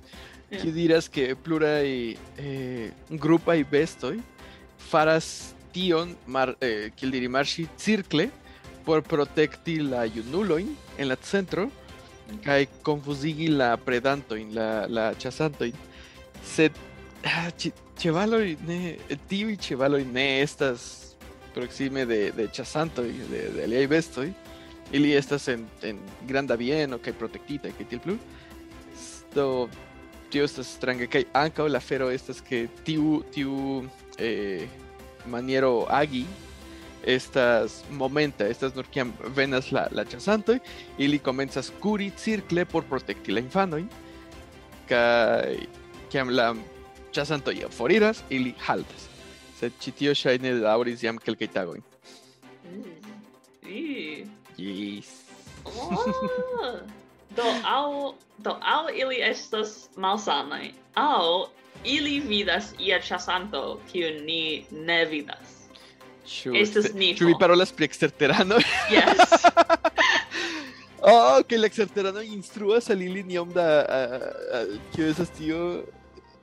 Yeah. 0.49 0.61
que 0.61 1.09
que 1.09 1.35
plura 1.35 1.83
y 1.83 2.17
eh, 2.37 2.91
grupa 3.09 3.57
y 3.57 3.63
bestoi 3.63 4.21
faras 4.77 5.55
tion 5.73 6.15
mar 6.25 6.55
eh, 6.61 6.91
circle 7.75 8.31
por 8.85 9.03
protecti 9.03 9.79
la 9.79 10.07
junuloin 10.07 10.77
en 10.97 11.09
la 11.09 11.17
centro. 11.17 11.69
Kai 12.43 12.69
confusigi 12.81 13.49
la 13.49 13.75
predantoin 13.75 14.55
la 14.55 14.87
la 14.87 15.13
chasantoin. 15.17 15.73
Sed 16.41 16.71
ah, 17.25 17.51
che, 17.51 17.73
chevaloi 17.97 18.57
ne 18.65 18.99
eh, 19.09 19.17
tiu 19.27 19.49
y 19.49 19.57
ne 20.05 20.41
estas 20.41 21.04
proxime 21.55 22.05
de, 22.05 22.31
de 22.35 22.47
chasantoj, 22.51 23.07
de, 23.31 23.41
de 23.55 23.63
aliaj 23.63 23.87
bestoj, 23.87 24.29
ili 24.91 25.15
estas 25.15 25.47
en, 25.47 25.65
en 25.83 25.99
granda 26.27 26.57
bieno 26.59 26.99
kaj 27.01 27.15
protektita 27.19 27.71
kaj 27.77 27.87
tiel 27.89 28.01
plu. 28.03 28.17
Do 29.35 29.69
tio 30.29 30.45
estas 30.45 30.69
strange 30.75 31.07
kaj 31.11 31.25
ankaŭ 31.33 31.67
la 31.71 31.81
afero 31.83 32.09
estas 32.11 32.41
ke 32.43 32.65
tiu 32.85 33.21
tiu 33.33 33.85
eh, 34.19 34.67
maniero 35.25 35.85
agi 35.89 36.25
estas 37.05 37.83
momenta, 37.91 38.47
estas 38.49 38.73
nur 38.75 38.85
venas 39.35 39.71
la 39.71 39.87
la 39.91 40.05
ĉasantoj, 40.05 40.59
ili 40.97 41.19
komencas 41.19 41.71
kuri 41.79 42.11
cirkle 42.17 42.65
por 42.65 42.83
protekti 42.89 43.31
la 43.31 43.43
infanojn 43.45 43.89
kaj 44.89 45.57
kiam 46.11 46.29
la 46.29 46.53
ĉasantoj 47.13 47.69
foriras, 47.71 48.23
ili 48.29 48.53
haltas. 48.59 49.14
sed 49.65 49.81
ĉi 49.81 49.93
tio 49.99 50.13
ŝajne 50.17 50.53
daŭris 50.61 51.03
jam 51.03 51.17
kelkaj 51.21 51.49
tagojn. 51.53 51.81
Mm. 52.69 54.29
Yes. 54.57 55.09
Oh. 55.65 56.05
do 57.37 57.47
au 57.65 58.13
do 58.37 58.53
au 58.61 58.89
ili 58.93 59.17
estas 59.25 59.89
malsanaj 59.97 60.69
Au 60.95 61.47
ili 61.83 62.19
vidas 62.19 62.71
ia 62.79 63.01
ĉasanto 63.01 63.79
kiun 63.91 64.23
ni 64.25 64.65
ne 64.71 65.05
vidas. 65.05 65.57
Ĉu 66.25 66.55
estas 66.61 66.93
ni. 66.93 67.13
Ĉu 67.17 67.27
vi 67.33 67.35
parolas 67.39 67.73
pri 67.73 67.89
eksterterano? 67.89 68.61
Yes. 68.95 69.19
oh, 71.01 71.43
que 71.47 71.57
la 71.57 71.67
exterterano 71.67 72.21
instruas 72.21 72.89
al 72.89 73.01
ili 73.01 73.23
niom 73.23 73.51
da... 73.53 73.67
Eh, 73.81 74.15
eh, 74.15 74.61
eh, 74.61 74.79
Kio 74.95 75.09
estas 75.09 75.29
tio? 75.29 75.83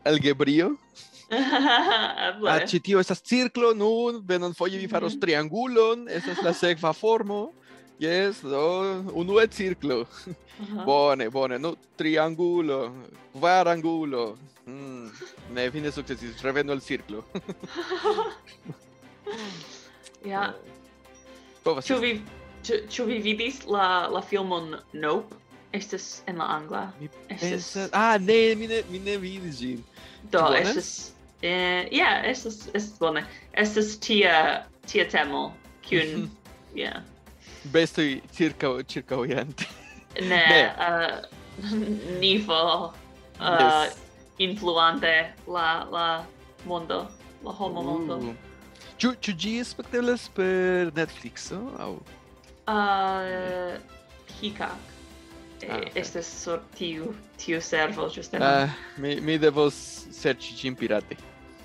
Algebrio? 0.05 0.77
Ah, 2.53 2.61
ĉi 2.68 2.81
tio 2.85 3.01
estas 3.01 3.23
cirklo 3.25 3.73
nun, 3.75 4.18
venonfoje 4.29 4.79
vi 4.79 4.88
faros 4.88 5.14
mhm. 5.14 5.21
triangulon, 5.21 6.09
estas 6.11 6.42
la 6.45 6.53
sekva 6.53 6.92
formo. 7.03 7.51
Yes, 8.03 8.42
do 8.42 9.05
unue 9.14 9.47
cirklo. 9.47 10.07
Bone, 10.87 11.31
bone, 11.31 11.59
no 11.59 11.77
triangulo, 11.97 12.92
kvarangulo. 13.33 14.37
Mm, 14.66 15.07
ne 15.55 15.71
fine 15.71 15.92
sukcesis, 15.92 16.42
revenu 16.42 16.73
al 16.73 16.81
cirklo. 16.81 17.23
ja. 20.33 20.49
Eh, 20.49 20.51
povas. 21.62 21.87
Ĉu 21.87 22.01
vi 22.03 22.12
ĉu 22.62 23.07
vi 23.07 23.21
vidis 23.23 23.62
la 23.66 24.09
la 24.11 24.23
filmon 24.23 24.77
Nope? 24.92 25.38
Estas 25.73 26.23
en 26.27 26.37
la 26.37 26.51
angla. 26.59 26.90
Mi 27.01 27.09
estas... 27.29 27.77
Ah, 27.92 28.18
ne, 28.21 28.55
mi 28.55 28.66
ne, 28.66 28.83
mi 28.90 28.99
ne 28.99 29.16
vidis 29.16 29.62
ĝin. 29.62 29.85
Do, 30.31 30.42
estas 30.59 31.12
eh 31.42 31.88
yeah 31.90 32.24
estas 32.24 32.68
estas 32.74 32.98
bone. 32.98 33.24
Estas 33.52 33.98
tia 33.98 34.64
tia 34.87 35.05
temo 35.05 35.52
kiun 35.83 36.09
mhm. 36.09 36.31
yeah. 36.74 37.02
Bestoj 37.64 38.20
circa 38.33 38.83
circa 38.88 39.16
oriente 39.16 39.66
ne 40.20 40.74
uh, 40.78 41.24
nifo 42.20 42.92
uh, 43.40 43.85
yes. 43.85 43.96
influante 44.38 45.35
la 45.46 45.87
la 45.90 46.24
mondo 46.64 47.09
la 47.44 47.50
homo 47.50 47.83
mondo. 47.83 48.16
Uh. 48.16 48.35
Ĉu 48.98 49.14
ĉu 49.20 49.33
ĝi 49.35 49.52
spekteblas 49.66 50.28
per 50.37 50.92
Netflixo 50.94 51.59
aŭ? 51.83 51.92
Eh, 52.70 52.74
uh, 52.74 53.81
Hikak 54.38 54.78
eh, 55.62 55.70
ah, 55.70 55.78
okay. 55.78 55.90
estes 55.98 56.28
sur 56.44 56.62
tiu 56.78 57.14
tiu 57.38 57.61
servo 57.61 58.09
ĝuste 58.09 58.38
ah, 58.38 58.70
mi 58.98 59.16
mi 59.20 59.38
devos 59.38 59.74
serĉi 60.14 60.55
ĝin 60.61 60.78
pirate. 60.78 61.18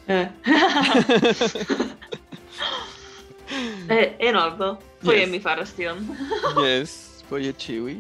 Eh. 0.08 0.28
eh, 3.90 4.16
Enardo, 4.20 4.80
foje 5.04 5.20
yes. 5.20 5.30
mi 5.30 5.40
faras 5.40 5.74
tion. 5.76 6.08
yes, 6.64 7.24
foje 7.28 7.54
ĉiuj. 7.54 7.98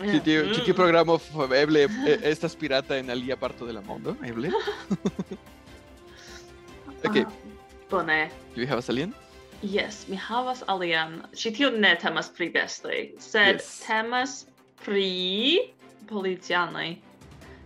Ĉi 0.00 0.16
eh. 0.16 0.22
tiu 0.24 0.44
ĉi 0.52 0.64
tiu 0.64 0.74
mm. 0.74 0.76
programo 0.76 1.20
eble 1.56 1.80
eh, 1.88 2.18
estas 2.32 2.56
pirata 2.56 2.96
en 3.00 3.10
alia 3.10 3.36
parto 3.40 3.66
de 3.66 3.72
la 3.72 3.80
mondo, 3.80 4.16
eble. 4.24 4.50
okay. 7.08 7.24
Ah, 7.24 7.30
bone. 7.90 8.30
Ĉu 8.54 8.60
vi 8.60 8.66
havas 8.68 8.88
alien? 8.92 9.14
Yes, 9.62 10.08
mi 10.08 10.16
havas 10.20 10.62
alian. 10.68 11.22
Ĉi 11.36 11.52
tiu 11.56 11.70
ne 11.72 11.96
temas 12.00 12.28
pri 12.36 12.50
bestoj, 12.52 13.10
sed 13.20 13.56
yes. 13.56 13.86
temas 13.86 14.46
pri 14.84 15.72
policianoj. 16.08 16.96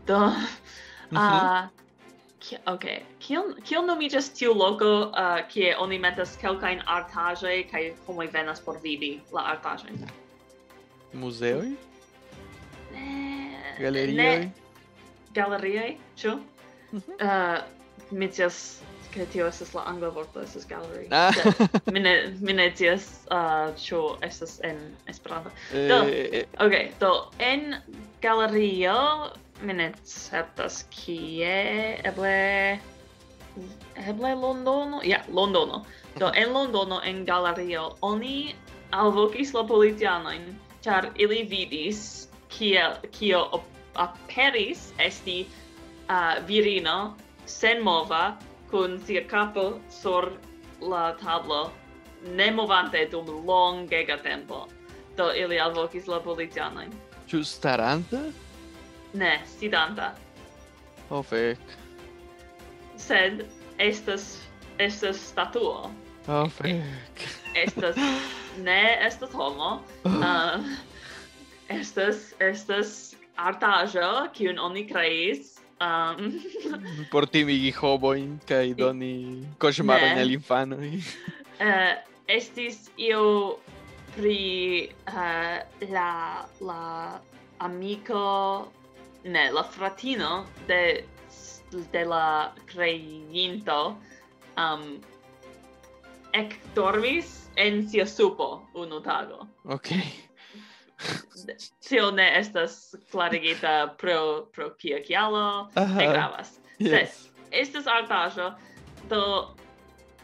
Do, 0.06 0.18
mm 1.10 1.18
-hmm 1.18 1.73
okay. 2.66 3.02
kiel 3.20 3.54
kion 3.64 3.86
nomiĝas 3.86 4.30
tiu 4.36 4.54
loko 4.54 4.90
uh, 5.08 5.38
kie 5.52 5.74
oni 5.80 5.98
metas 5.98 6.36
kelkajn 6.40 6.82
artaĵoj 6.96 7.56
kaj 7.70 7.84
homoj 8.06 8.28
venas 8.32 8.60
por 8.64 8.80
vidi 8.82 9.20
la 9.32 9.46
artaĵojn? 9.54 10.04
Muzeoj? 11.14 11.70
Ne. 12.92 13.14
Galerioj? 13.78 14.50
Galerioj, 15.34 15.96
ĉu? 16.16 16.34
Mm 16.92 17.00
-hmm. 17.00 17.22
Uh, 17.22 17.62
mi 18.10 18.28
scias 18.32 18.80
ke 19.14 19.26
tio 19.30 19.46
estas 19.46 19.74
la 19.74 19.82
angla 19.86 20.08
vorto 20.08 20.42
estas 20.42 20.66
gallery. 20.68 21.06
Ah. 21.10 21.32
mi 21.92 22.00
ne 22.00 22.34
mi 22.40 22.52
ne 22.52 22.70
scias 22.74 23.26
uh, 23.30 23.74
ĉu 23.78 24.16
estas 24.22 24.60
en 24.62 24.78
Esperanto. 25.06 25.50
Do, 25.72 26.02
eh, 26.08 26.44
ok, 26.58 26.66
okay, 26.66 26.90
do 27.00 27.30
en 27.38 27.74
galerio 28.22 29.30
mi 29.64 29.72
ne 29.72 29.92
certas 30.04 30.84
kie, 30.90 32.00
eble... 32.04 32.78
Eble 33.94 34.34
Londono? 34.34 35.00
Ja, 35.04 35.22
Londono. 35.28 35.84
Do, 36.18 36.30
en 36.34 36.52
Londono, 36.52 37.00
en 37.04 37.24
galerio, 37.24 37.96
oni 38.02 38.54
alvokis 38.90 39.54
la 39.54 39.62
policianojn 39.66 40.54
char 40.82 41.08
ili 41.14 41.42
vidis 41.50 42.28
kia, 42.48 42.96
kio 43.10 43.62
aperis 43.94 44.92
esti 44.98 45.46
uh, 46.08 46.46
virino 46.46 47.14
senmova 47.46 48.36
kun 48.70 49.00
sia 49.06 49.24
capo 49.28 49.78
sur 49.90 50.32
la 50.80 51.14
tablo 51.22 51.70
ne 52.36 52.50
movante 52.50 53.06
dum 53.10 53.46
longega 53.46 54.16
tempo. 54.22 54.66
Do 55.16 55.30
ili 55.32 55.60
alvokis 55.60 56.06
la 56.06 56.20
policianojn 56.20 56.90
Ĉu 57.30 57.44
staranta? 57.44 58.18
Ne, 59.14 59.40
sidanta. 59.46 60.12
Ho 61.08 61.20
oh, 61.20 61.22
fek. 61.22 61.58
Sed 62.98 63.44
estas 63.78 64.40
estas 64.78 65.20
statuo. 65.30 65.90
Ho 66.26 66.40
oh, 66.42 66.50
fek. 66.50 67.26
Estas 67.54 67.96
ne 68.58 68.98
estas 69.06 69.32
homo. 69.32 69.82
uh, 70.04 70.64
estas 71.68 72.34
estas 72.42 73.14
artaĵo 73.36 74.28
kiun 74.34 74.58
oni 74.58 74.86
kreis 74.86 75.58
um, 75.82 76.40
por 77.12 77.26
timigi 77.26 77.72
homojn 77.74 78.38
kaj 78.48 78.74
doni 78.78 79.46
koŝmaron 79.58 80.18
al 80.18 80.30
infanoj. 80.34 80.90
uh, 81.60 81.94
estis 82.38 82.88
io 82.96 83.58
pri 84.14 84.90
uh, 85.10 85.58
la 85.90 86.46
la 86.60 87.20
amico 87.58 88.22
ne, 89.24 89.50
la 89.52 89.64
fratino 89.64 90.44
de 90.68 91.04
de 91.92 92.04
la 92.04 92.52
creinto 92.66 93.96
um 94.56 95.00
ec 96.32 96.58
dormis 96.74 97.48
en 97.56 97.88
sia 97.88 98.06
supo 98.06 98.62
unu 98.74 99.00
tago. 99.00 99.46
Ok. 99.64 99.90
Tio 101.88 102.10
ne 102.10 102.38
estas 102.38 102.94
clarigita 103.10 103.94
pro, 103.98 104.48
pro 104.52 104.70
kia 104.78 105.00
kialo, 105.00 105.68
uh 105.76 105.82
-huh. 105.82 105.96
ne 105.96 106.06
gravas. 106.06 106.60
Yes. 106.78 106.90
Sed, 106.90 107.32
estas 107.50 107.86
artajo, 107.86 108.54
do 109.08 109.54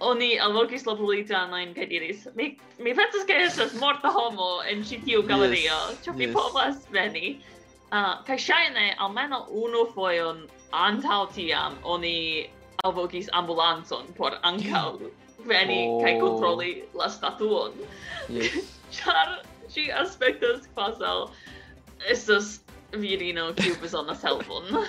oni 0.01 0.39
alvokis 0.41 0.87
la 0.87 0.97
politanojn 0.97 1.75
kaj 1.75 1.87
diris, 1.87 2.27
mi, 2.35 2.59
mi 2.79 2.95
pensas 2.95 3.27
ke 3.27 3.33
estas 3.33 3.75
morta 3.75 4.09
homo 4.09 4.63
en 4.71 4.83
ĉi 4.83 5.05
tiu 5.05 5.23
galerio, 5.23 5.77
yes. 5.91 6.05
ĉu 6.05 6.11
yes. 6.11 6.17
mi 6.17 6.33
povas 6.33 6.77
veni? 6.91 7.41
Ah, 7.93 7.99
uh, 7.99 8.25
kai 8.27 8.37
shaine 8.39 8.95
almeno 8.99 9.47
unu 9.51 9.87
foion 9.95 10.47
antau 10.73 11.27
tiam 11.35 11.75
oni 11.85 12.51
alvokis 12.85 13.29
ambulanzon 13.33 14.07
por 14.15 14.31
ankaŭ 14.43 15.01
veni 15.47 15.79
oh. 15.89 16.03
kai 16.03 16.15
controlli 16.21 16.85
la 16.95 17.09
statuon. 17.09 17.73
Yes. 18.29 18.79
Char 18.97 19.43
ci 19.69 19.91
aspectas 19.91 20.69
quasal 20.75 21.31
estas 22.11 22.61
virino 22.93 23.53
kiu 23.55 23.75
bezonas 23.83 24.23
helpon. 24.23 24.87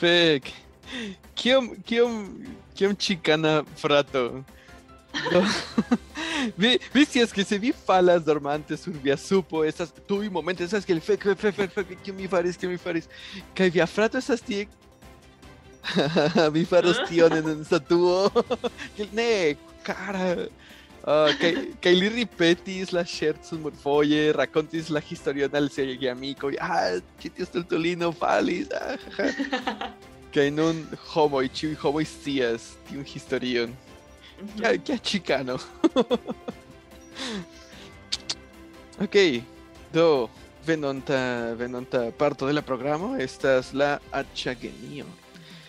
Fek. 0.00 0.52
Kiom 1.34 1.76
kiom 1.86 2.16
kiom 2.74 2.96
chicana 2.96 3.64
frato. 3.76 4.44
Viste 6.92 7.20
as 7.20 7.32
que 7.32 7.44
se 7.44 7.58
vi 7.58 7.72
falas 7.72 8.24
dormantes 8.24 8.86
un 8.86 8.94
urbia 8.94 9.16
supo, 9.16 9.64
essas 9.64 9.92
tu 10.06 10.22
e 10.22 10.30
momento, 10.30 10.62
essas 10.62 10.84
que 10.84 10.92
ele 10.92 11.00
fez, 11.00 11.18
fez, 11.20 11.54
fez, 11.54 11.72
fez, 11.72 11.86
que 12.02 12.12
me 12.12 12.28
faris, 12.28 12.56
que 12.56 12.66
me 12.66 12.78
faris, 12.78 13.08
que 13.54 13.70
via 13.70 13.86
frato 13.86 14.16
essas 14.16 14.40
tie. 14.40 14.68
mi 16.52 16.64
faros 16.64 16.98
tion 17.08 17.32
en 17.32 17.64
statuo. 17.64 18.30
que 18.96 19.08
ne, 19.12 19.56
cara. 19.82 20.48
Uh, 21.00 21.32
que 21.80 21.94
li 21.96 22.10
ripetis 22.12 22.90
la 22.92 23.06
scherzon 23.08 23.62
morfoje, 23.64 24.34
racontis 24.36 24.90
la 24.92 25.00
historion 25.00 25.54
al 25.56 25.70
sia 25.72 26.12
amico, 26.12 26.50
ah, 26.60 27.00
ĉi 27.22 27.30
tiu 27.30 27.46
stultulino 27.48 28.12
falis. 28.12 28.68
Ah, 28.68 28.98
Kaj 30.30 30.50
nun 30.58 30.84
homoj, 31.14 31.48
ĉiuj 31.48 31.78
homoj 31.80 32.04
scias 32.04 32.76
tiun 32.84 33.04
historion. 33.08 33.72
¿Qué, 34.56 34.80
qué 34.82 34.98
chicano? 34.98 35.56
ok, 39.00 39.16
do 39.92 40.30
venonta 40.66 41.54
venonta 41.54 42.10
parto 42.12 42.46
de 42.46 42.52
la 42.52 42.62
programo 42.62 43.16
estas 43.16 43.74
la 43.74 44.00
achagenio. 44.12 45.06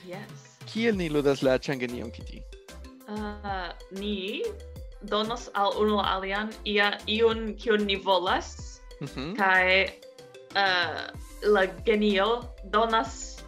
Yes. 0.05 0.59
Kiel 0.71 0.97
ni 0.97 1.09
ludas 1.09 1.43
la 1.43 1.53
achagenio 1.53 2.11
Kitty? 2.11 2.43
Uh, 3.07 3.71
ni 3.91 4.43
donos 5.01 5.49
al 5.53 5.73
unu 5.79 5.99
alian 5.99 6.49
ia 6.63 6.97
iun 7.07 7.55
kiun 7.55 7.85
ni 7.85 7.95
volas 7.95 8.79
mm 9.01 9.35
kai 9.35 9.89
uh, 10.55 10.59
ah, 10.59 11.11
la 11.41 11.65
genio 11.85 12.53
donas 12.71 13.43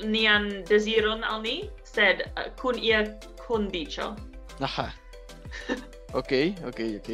nian 0.00 0.64
desiron 0.64 1.24
al 1.24 1.42
ni 1.42 1.70
sed 1.82 2.22
uh, 2.36 2.48
kun 2.56 2.78
ia 2.78 3.18
kondiĉo. 3.48 4.31
Aha. 4.62 4.92
Ok, 6.12 6.32
ok, 6.68 6.80
ok. 7.00 7.10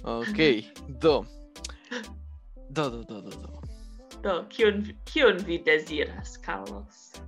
Ok, 0.00 0.64
do. 0.88 1.26
Do, 2.70 2.90
do, 2.90 3.04
do, 3.04 3.20
do, 3.20 3.30
do. 3.30 3.60
Do 4.22 4.48
kiun 4.48 4.96
kiun 5.04 5.36
vi 5.44 5.58
deziras, 5.60 6.38
Carlos? 6.40 7.20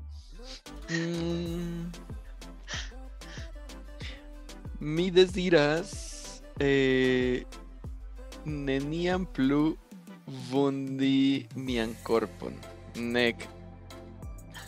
Mm. 0.88 1.92
Mi 4.80 5.10
desiras 5.10 6.40
eh, 6.56 7.44
neniam 8.46 9.28
plu 9.28 9.76
vundi 10.48 11.46
mian 11.54 11.92
corpon. 12.08 12.56
Nec 12.96 13.44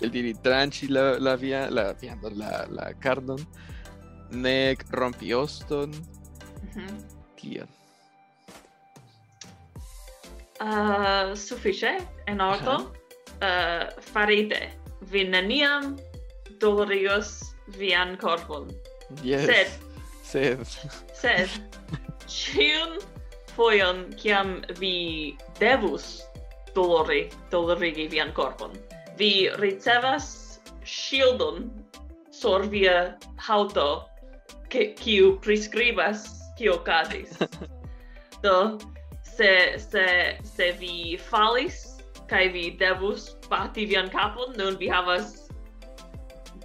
el 0.03 0.11
diri 0.11 0.35
tranchi 0.43 0.89
la, 0.89 1.19
la 1.19 1.37
via, 1.37 1.71
la 1.71 1.93
viando 1.95 2.29
la, 2.37 2.67
la 2.69 2.93
cardon. 3.01 3.41
nec 4.33 4.85
rompi 4.91 5.35
oston. 5.35 5.91
Mm 5.91 6.69
-hmm. 6.75 6.97
Tiel. 7.37 7.69
Uh, 10.61 11.35
suffice, 11.35 11.99
en 12.27 12.41
ordo, 12.41 12.93
uh 13.43 13.89
farite. 14.01 14.71
Vi 15.01 15.25
neniam 15.25 15.99
dolorigos 16.61 17.55
vian 17.79 18.17
corpon. 18.17 18.71
Yes. 19.23 19.47
Sed. 19.47 19.69
Sed. 20.23 20.67
Sed. 21.13 21.49
Cium 22.27 22.99
foion 23.57 24.15
ciam 24.17 24.63
vi 24.79 25.37
devus 25.59 26.23
dolori, 26.75 27.29
dolorigi 27.51 28.09
vian 28.09 28.33
corpon. 28.33 28.71
Vi 29.19 29.51
ricevas 29.59 30.61
shieldon 30.85 31.71
sur 32.31 32.63
via 32.71 33.19
hauto 33.37 34.12
che 34.73 34.95
kiu 34.97 35.37
prescribas 35.45 36.25
kio 36.57 36.81
okazis. 36.81 37.37
Do 38.43 38.79
se 39.23 39.77
se 39.77 40.39
se 40.43 40.73
vi 40.81 41.19
falis 41.31 41.93
kai 42.27 42.49
vi 42.49 42.71
devus 42.81 43.37
bati 43.51 43.85
vian 43.87 44.09
capon, 44.09 44.57
nun 44.57 44.79
vi 44.81 44.89
havas 44.89 45.49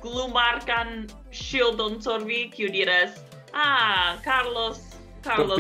glumarkan 0.01 1.10
shieldon 1.32 2.01
sur 2.01 2.24
vi, 2.24 2.47
kiu 2.49 2.70
diras, 2.72 3.20
ah, 3.53 4.18
Carlos, 4.24 4.80
Carlos 5.22 5.60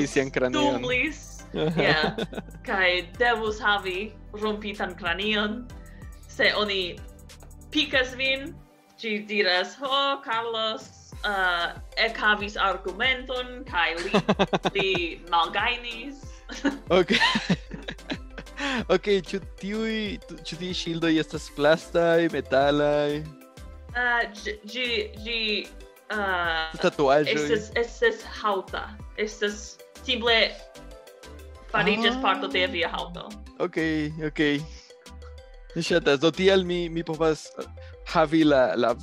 dublis, 0.51 1.43
yeah, 1.53 2.15
kai 2.63 3.09
devus 3.19 3.59
havi 3.59 4.13
rompitan 4.31 4.95
cranion, 4.95 5.67
se 6.27 6.53
oni 6.53 6.97
picas 7.71 8.15
vin, 8.15 8.55
ci 8.97 9.19
diras, 9.27 9.75
ho, 9.75 9.89
oh, 9.89 10.21
Carlos, 10.23 10.96
Eh, 11.27 11.31
uh, 11.31 12.05
ec 12.05 12.17
havis 12.23 12.55
argumenton, 12.55 13.63
kai 13.67 13.95
li, 13.99 14.11
li 14.75 14.91
malgainis. 15.31 16.21
ok. 16.99 17.11
ok, 18.95 19.09
ĉu 19.27 19.41
tiuj, 19.59 19.97
ĉu 20.47 20.61
tiuj 20.61 20.77
ŝildoj 20.83 21.11
estas 21.19 21.49
plastaj, 21.57 22.29
metalaj? 22.31 23.19
Eh, 23.19 23.99
uh, 23.99 24.23
gi, 24.31 24.55
gi, 24.71 24.87
gi 25.25 25.41
Uh, 26.07 26.71
eh, 26.71 26.79
Tatuaĵoj? 26.79 27.33
Estes, 27.35 27.65
estes 27.75 28.21
hauta. 28.39 28.85
Estes, 29.19 29.75
simple 30.07 30.37
fariĝas 31.73 32.15
ah. 32.15 32.21
parto 32.23 32.47
de 32.47 32.63
via 32.71 32.87
hauto. 32.93 33.27
Ok, 33.59 33.75
ok. 34.29 34.39
Mi 35.75 35.83
ŝatas, 35.83 36.21
do 36.23 36.31
tiel 36.31 36.63
mi, 36.63 36.85
mi 36.89 37.03
povas 37.03 37.49
Javi 38.07 38.45
la, 38.45 38.75
la 38.77 38.95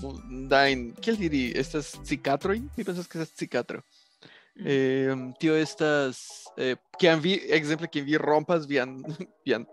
Dain, 0.49 0.95
¿qué 0.95 1.13
le 1.13 1.19
diría? 1.19 1.61
¿Estas 1.61 2.01
cicatro? 2.05 2.55
¿Y 2.55 2.85
pensas 2.85 3.07
que 3.07 3.21
es 3.21 3.31
cicatro? 3.35 3.85
Mm. 4.55 4.67
Em, 4.67 5.29
eh, 5.31 5.35
tío, 5.39 5.57
estas 5.57 6.45
eh, 6.57 6.77
que 6.99 7.11
han 7.11 7.21
vi, 7.21 7.35
ejemplo, 7.49 7.87
que 7.91 8.01
vi 8.01 8.17
rompas 8.17 8.67
vian, 8.67 9.03
vian 9.45 9.69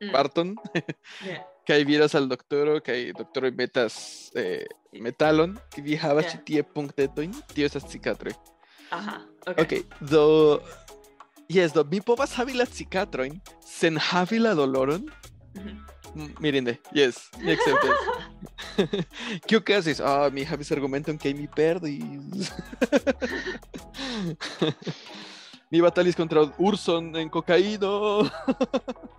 mm. 0.00 0.10
Barton, 0.10 0.56
que 1.66 1.72
ahí 1.74 1.84
vieras 1.84 2.14
al 2.14 2.28
doctor, 2.28 2.82
que 2.82 2.92
hay 2.92 3.12
doctor 3.12 3.46
y 3.46 3.52
metas 3.52 4.32
eh, 4.34 4.66
metalon, 4.92 5.60
que 5.70 5.82
viajaba 5.82 6.22
yeah. 6.22 6.44
tío 6.44 6.64
puntetoin, 6.64 7.32
tío 7.52 7.66
estas 7.66 7.84
cicatro. 7.86 8.30
Ajá, 8.90 9.26
ok. 9.46 9.60
Ok, 9.60 9.72
do, 10.00 10.62
yes, 11.48 11.74
do, 11.74 11.84
mi 11.84 12.00
povas 12.00 12.38
havi 12.38 12.54
la 12.54 12.64
cicatroin, 12.64 13.42
sen 13.60 13.98
havi 13.98 14.38
la 14.38 14.54
doloron, 14.54 15.04
mm 15.54 15.60
-hmm. 15.60 15.99
mirinde, 16.14 16.78
yes, 16.92 17.30
mi 17.38 17.52
exemples. 17.52 17.96
Kiu 19.46 19.58
okazis? 19.58 20.00
Ah, 20.00 20.30
mi 20.32 20.44
havis 20.44 20.72
argumenton 20.72 21.18
kaj 21.18 21.34
mi 21.34 21.46
perdis. 21.46 22.50
mi 25.70 25.80
batalis 25.80 26.16
contra 26.16 26.46
urson 26.58 27.16
en 27.16 27.30
cocaíno. 27.30 28.26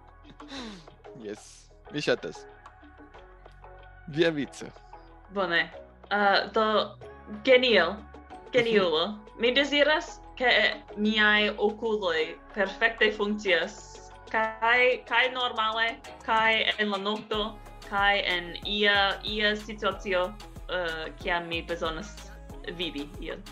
yes, 1.26 1.70
mi 1.94 2.02
ŝatas. 2.02 2.46
Via 4.08 4.32
vico. 4.32 4.68
Bone. 5.34 5.70
Uh, 6.12 6.52
do 6.52 6.98
genio. 7.44 7.96
Geniulo. 8.52 9.22
mi 9.42 9.50
desiras 9.56 10.20
ke 10.38 10.78
miai 10.98 11.50
oculoi 11.58 12.38
perfecte 12.54 13.12
funkcias 13.12 13.91
kai 14.32 15.04
kai 15.08 15.30
normale 15.34 15.98
kai 16.26 16.66
en 16.80 16.90
la 16.90 16.98
nocto 16.98 17.58
kai 17.90 18.24
en 18.26 18.56
ia 18.66 19.20
ia 19.24 19.56
situacio 19.56 20.34
eh, 20.70 21.12
kia 21.20 21.40
uh, 21.42 21.48
mi 21.48 21.62
bezonas 21.62 22.16
vivi 22.78 23.10
ion 23.20 23.44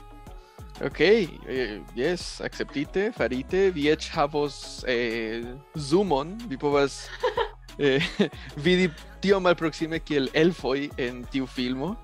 Ok, 0.81 0.99
eh, 0.99 1.81
yes, 1.93 2.39
acceptite, 2.39 3.11
farite, 3.11 3.69
vi 3.75 3.89
ec 3.91 4.05
havos 4.15 4.85
eh, 4.87 5.43
zoomon, 5.75 6.37
vi 6.47 6.55
povas 6.55 7.09
eh, 7.77 7.99
vidi 8.65 8.87
tio 9.19 9.41
mal 9.43 9.57
proxime 9.59 9.99
kiel 9.99 10.29
elfoi 10.33 10.87
en 10.97 11.25
tiu 11.33 11.47
filmo. 11.51 11.97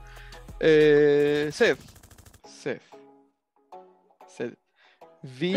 Eh, 0.60 1.48
sed, 1.56 1.80
sed, 2.44 2.84
sed, 4.28 4.58
vi, 5.24 5.56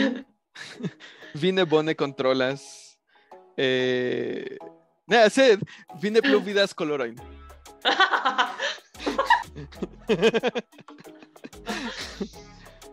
vi 1.42 1.50
ne 1.50 1.66
bone 1.66 1.98
controlas 1.98 2.87
eh, 3.58 4.56
ne, 5.10 5.30
sed, 5.30 5.60
vi 6.02 6.10
ne 6.14 6.20
plu 6.22 6.40
vidas 6.44 6.74
coloroin. 6.74 7.16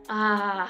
ah, 0.09 0.67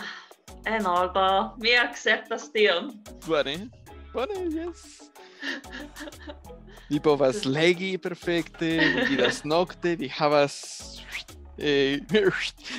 en 0.65 0.85
ordo, 0.87 1.55
mi 1.61 1.75
acceptas 1.79 2.51
tion. 2.51 2.91
Bone, 3.27 3.69
bone, 4.13 4.39
yes. 4.51 5.11
Vi 6.89 6.99
povas 6.99 7.45
legi 7.45 7.97
perfekte, 7.97 8.65
vi 8.65 9.01
vidas 9.15 9.43
nokte, 9.51 9.95
vi 9.95 10.07
havas 10.11 10.55
eh, 11.57 11.99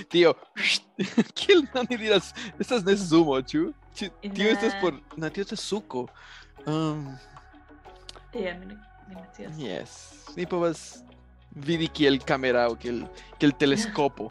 tio, 0.09 0.35
kiel 1.35 1.65
oni 1.75 1.97
diras, 1.99 2.33
estas 2.61 2.85
ne 2.85 2.95
zumo, 2.97 3.41
ĉu? 3.43 3.73
Tio 3.97 4.51
estas 4.51 4.75
por, 4.81 4.93
na 5.17 5.31
tio 5.31 5.47
estas 5.47 5.65
suko. 5.65 6.07
Um, 6.67 7.17
yeah, 8.35 8.59
mi 8.59 8.67
ne, 8.67 8.77
mi 9.09 9.15
ne 9.15 9.27
scias. 9.33 9.59
Yes. 9.59 9.93
Ni 10.37 10.47
povas 10.47 11.03
vidi 11.55 11.89
kiel 11.89 12.19
el 12.19 12.77
kiel, 12.79 13.07
kiel 13.39 13.53
teleskopo. 13.53 14.31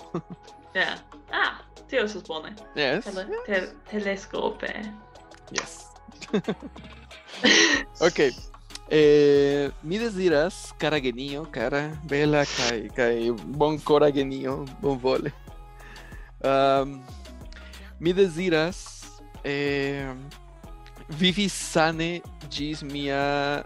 yeah. 0.75 0.99
Ah, 1.31 1.59
tio 1.89 2.05
estas 2.05 2.23
bone. 2.23 2.55
Yes. 2.75 3.03
Tele, 3.05 3.25
yes. 3.29 3.45
Te, 3.45 3.75
teleskope. 3.89 4.69
Yes. 5.51 5.87
ok. 8.07 8.19
Eh, 8.89 9.71
mi 9.81 9.97
desiras 9.97 10.73
cara 10.77 10.99
genio, 10.99 11.49
cara 11.51 11.89
bela 12.05 12.45
kai 12.45 12.89
kai 12.95 13.31
bon 13.31 13.79
cora 13.79 14.11
genio, 14.11 14.65
bon 14.81 14.99
vole. 14.99 15.33
Um, 16.43 17.01
mi 17.99 18.13
desiras 18.13 19.19
eh, 19.43 20.13
vivis 21.09 21.53
sane 21.53 22.21
gis 22.49 22.83
mia 22.83 23.63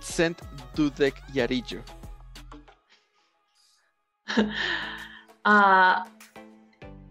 cent 0.00 0.40
dudek 0.76 1.20
jariĝo. 1.34 1.80
uh, 4.38 4.44
ah, 5.44 6.04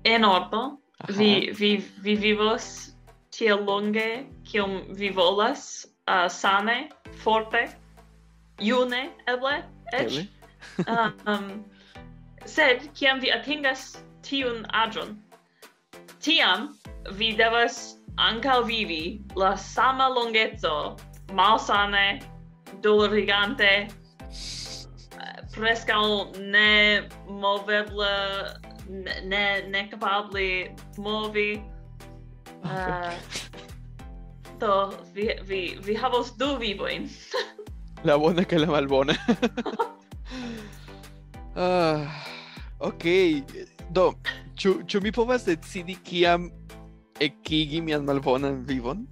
en 0.03 0.25
ordo, 0.25 0.63
vi, 1.09 1.51
vi, 1.57 1.77
vi 2.01 2.15
vivos 2.15 2.93
tiel 3.33 3.63
longe, 3.65 4.25
kiom 4.45 4.81
vi 4.97 5.09
volas, 5.09 5.85
uh, 6.07 6.27
sane, 6.29 6.89
forte, 7.23 7.67
june, 8.59 9.09
eble, 9.27 9.63
ec. 9.93 10.01
Eble. 10.01 10.27
uh, 10.87 11.09
um, 11.31 11.63
sed, 12.45 12.89
kiam 12.97 13.21
vi 13.23 13.31
atingas 13.31 13.93
tiun 14.23 14.65
aĝon, 14.83 15.17
tiam 16.23 16.71
vi 17.17 17.33
devas 17.37 17.97
ancal 18.17 18.63
vivi 18.63 19.21
la 19.35 19.55
sama 19.55 20.09
longezzo 20.09 20.97
malsane 21.33 22.21
dolorigante 22.81 23.87
prescao 25.53 26.31
ne 26.39 27.09
movebla 27.27 28.59
ne 29.23 29.61
ne 29.69 29.89
capabli 29.89 30.75
movi. 30.97 31.61
Ah, 32.63 33.11
eh, 33.11 33.15
uh, 33.15 33.43
do 34.59 34.93
vi 35.13 35.29
vi 35.43 35.77
vi 35.83 35.93
havos 35.95 36.31
du 36.37 36.57
vivoin 36.57 37.09
la 38.07 38.17
bona 38.17 38.43
que 38.45 38.57
la 38.57 38.67
malbona 38.67 39.13
ah 41.55 42.07
uh, 42.79 42.91
do 43.91 44.13
ĉu 44.55 44.71
ĉu 44.87 45.01
mi 45.03 45.11
povas 45.11 45.45
decidi 45.45 45.95
kiam 45.95 46.49
ekigi 47.19 47.81
mian 47.81 48.05
malbonan 48.05 48.63
vivon? 48.67 49.05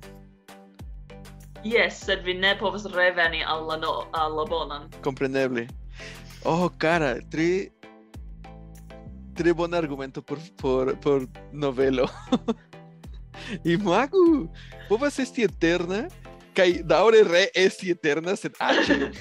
Yes, 1.63 2.01
sed 2.05 2.23
vi 2.25 2.33
ne 2.33 2.55
povas 2.57 2.87
reveni 2.89 3.43
al 3.45 3.67
la, 3.67 3.77
no, 3.77 4.07
al 4.17 4.35
la 4.35 4.45
bonan. 4.49 4.89
Compreneble. 5.01 5.67
Oh, 6.43 6.69
cara, 6.77 7.19
tri... 7.29 7.69
Tre 9.37 9.53
bon 9.53 9.73
argumento 9.73 10.21
por, 10.21 10.39
por, 10.57 10.99
por 10.99 11.27
novelo. 11.53 12.09
Imagu! 13.63 14.49
Povas 14.89 15.19
esti 15.19 15.45
eterna, 15.45 16.07
kai 16.53 16.81
daure 16.83 17.23
re 17.23 17.45
esti 17.55 17.93
eterna, 17.93 18.35
sed 18.35 18.57
aĉe. 18.59 19.11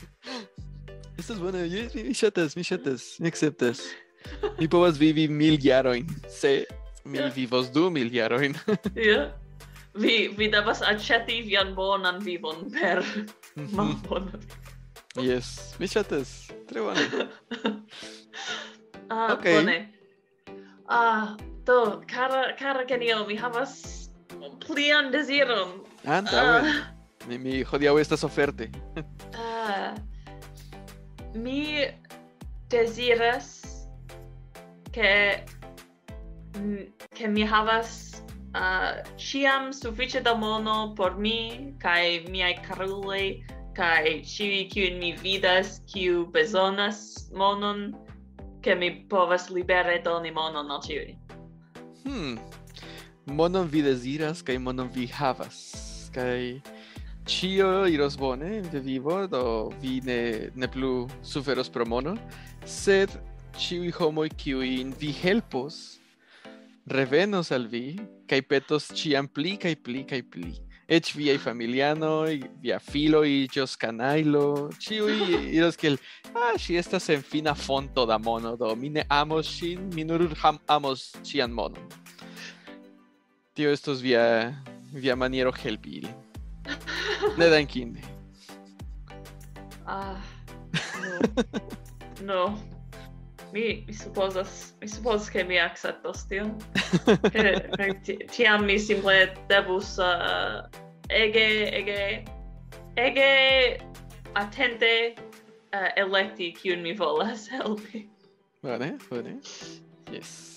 Estas 1.20 1.40
bona, 1.40 1.64
mi 1.94 2.14
ŝatas, 2.14 2.54
mi 2.56 2.64
ŝatas, 2.64 3.16
mi 3.20 3.28
akceptas. 3.28 3.82
Mi 4.60 4.68
povas 4.68 5.00
vivi 5.00 5.26
mil 5.28 5.58
jarojn, 5.60 6.06
se 6.28 6.64
mi 7.04 7.18
vivos 7.34 7.70
du 7.72 7.90
mil 7.90 8.10
jarojn. 8.12 8.56
yeah. 8.94 9.30
Vi 9.94 10.28
vi 10.38 10.46
devas 10.46 10.82
aĉeti 10.86 11.40
vian 11.42 11.74
bonan 11.74 12.20
vivon 12.22 12.70
per 12.70 13.02
mhm. 13.56 13.74
malbona. 13.74 14.38
yes, 15.18 15.74
mi 15.78 15.88
ŝatas. 15.90 16.50
Tre 16.68 16.80
bone. 16.80 17.26
ah, 19.10 19.32
okay. 19.34 19.56
bone. 19.56 19.92
Ah, 20.86 21.36
do, 21.66 22.02
cara, 22.06 22.54
cara 22.58 22.84
genio, 22.86 23.26
mi 23.26 23.36
havas 23.36 23.74
plian 24.66 25.10
desiron. 25.10 25.80
Antaŭe. 26.06 26.60
Ah, 26.60 26.62
uh, 26.62 27.26
mi, 27.28 27.38
mi 27.38 27.62
hodiaŭ 27.66 27.98
estas 28.00 28.22
oferte. 28.24 28.70
ah, 29.34 29.94
mi 31.34 31.86
desiras 32.70 33.58
che 34.92 35.44
Mm, 36.56 36.92
che 37.14 37.28
mi 37.28 37.42
havas 37.46 38.22
uh, 38.54 39.02
ciam 39.16 39.72
suffice 39.72 40.20
da 40.20 40.34
mono 40.34 40.92
por 40.94 41.16
mi 41.16 41.74
kai 41.78 42.26
miai 42.28 42.54
carulei 42.66 43.44
kai 43.74 44.22
ci 44.24 44.66
kiu 44.66 44.98
mi 44.98 45.12
vidas 45.12 45.80
kiu 45.86 46.26
bezonas 46.26 47.30
monon 47.32 47.94
che 48.62 48.74
mi 48.74 49.06
povas 49.06 49.48
libere 49.50 50.02
doni 50.02 50.30
monon 50.30 50.70
al 50.70 50.82
ciui 50.82 51.16
hmm. 52.04 52.36
Monon 53.26 53.68
vi 53.68 53.82
desiras 53.82 54.42
kai 54.42 54.58
monon 54.58 54.88
vi 54.90 55.06
havas. 55.06 56.10
Kai 56.12 56.60
cio 57.26 57.86
iros 57.86 58.16
bone 58.16 58.62
de 58.72 58.80
vivo 58.80 59.26
do 59.26 59.70
vi 59.80 60.00
ne 60.04 60.50
ne 60.54 60.66
plu 60.66 61.06
suferos 61.22 61.68
pro 61.68 61.84
mono. 61.86 62.16
Sed 62.64 63.10
ciui 63.56 63.92
homoi 63.92 64.28
kiuin 64.28 64.92
vi 64.98 65.12
helpos 65.12 65.99
revenos 66.86 67.52
al 67.52 67.66
vi 67.66 67.98
kaj 68.28 68.40
petos 68.42 68.90
pli 69.34 69.56
kaj 69.56 69.74
pli 69.84 70.04
kaj 70.04 70.22
pli. 70.30 70.52
Eĉ 70.90 71.12
viaj 71.14 71.38
via 72.62 72.78
filo 72.82 73.22
iĝos 73.22 73.76
kanajlo, 73.76 74.70
ĉiuj 74.82 75.54
iros 75.54 75.76
kiel 75.76 75.98
Ah, 76.34 76.56
ŝi 76.58 76.76
estas 76.78 77.08
en 77.10 77.22
fina 77.22 77.54
fonto 77.54 78.06
da 78.06 78.18
mono, 78.18 78.56
do 78.56 78.74
amos 79.08 79.46
ŝin, 79.46 79.90
mi 79.94 80.04
ham 80.42 80.58
amos 80.66 81.12
ŝian 81.24 81.52
monon. 81.52 81.88
Tio 83.54 83.70
estos 83.70 84.00
via 84.00 84.54
via 84.92 85.16
maniero 85.16 85.52
helpi 85.52 85.90
ilin. 85.98 86.14
Ne 87.38 87.48
dankinde. 87.50 88.02
Ah, 89.86 90.22
no. 92.22 92.58
Mi, 93.52 93.84
mi 93.86 93.94
supposas, 93.94 94.74
mi 94.80 94.88
supposas 94.88 95.28
che 95.28 95.44
mi 95.44 95.58
acceptos 95.58 96.24
tion. 96.28 96.56
Tiam 98.30 98.64
mi 98.64 98.78
simple 98.78 99.34
devus 99.48 99.98
uh, 99.98 100.62
ege, 101.08 101.70
ege, 101.74 102.24
ege 102.96 103.80
attente 104.34 105.16
uh, 105.74 105.90
electi 105.96 106.52
kiun 106.52 106.82
mi 106.82 106.94
volas 106.94 107.48
helpi. 107.50 108.08
Bone, 108.62 108.98
bone. 109.08 109.40
Yes. 110.12 110.50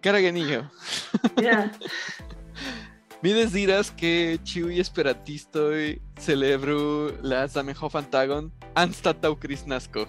Cara 0.00 0.20
genio, 0.20 0.70
Yeah. 1.42 1.70
mi 3.22 3.32
deziras 3.34 3.90
ke 3.90 4.38
ĉiuj 4.46 4.78
esperantistoj 4.78 5.98
celebru 6.22 7.10
la 7.22 7.46
Zamenhof-tagon 7.50 8.52
anstataŭ 8.78 9.34
Kristnasko. 9.42 10.06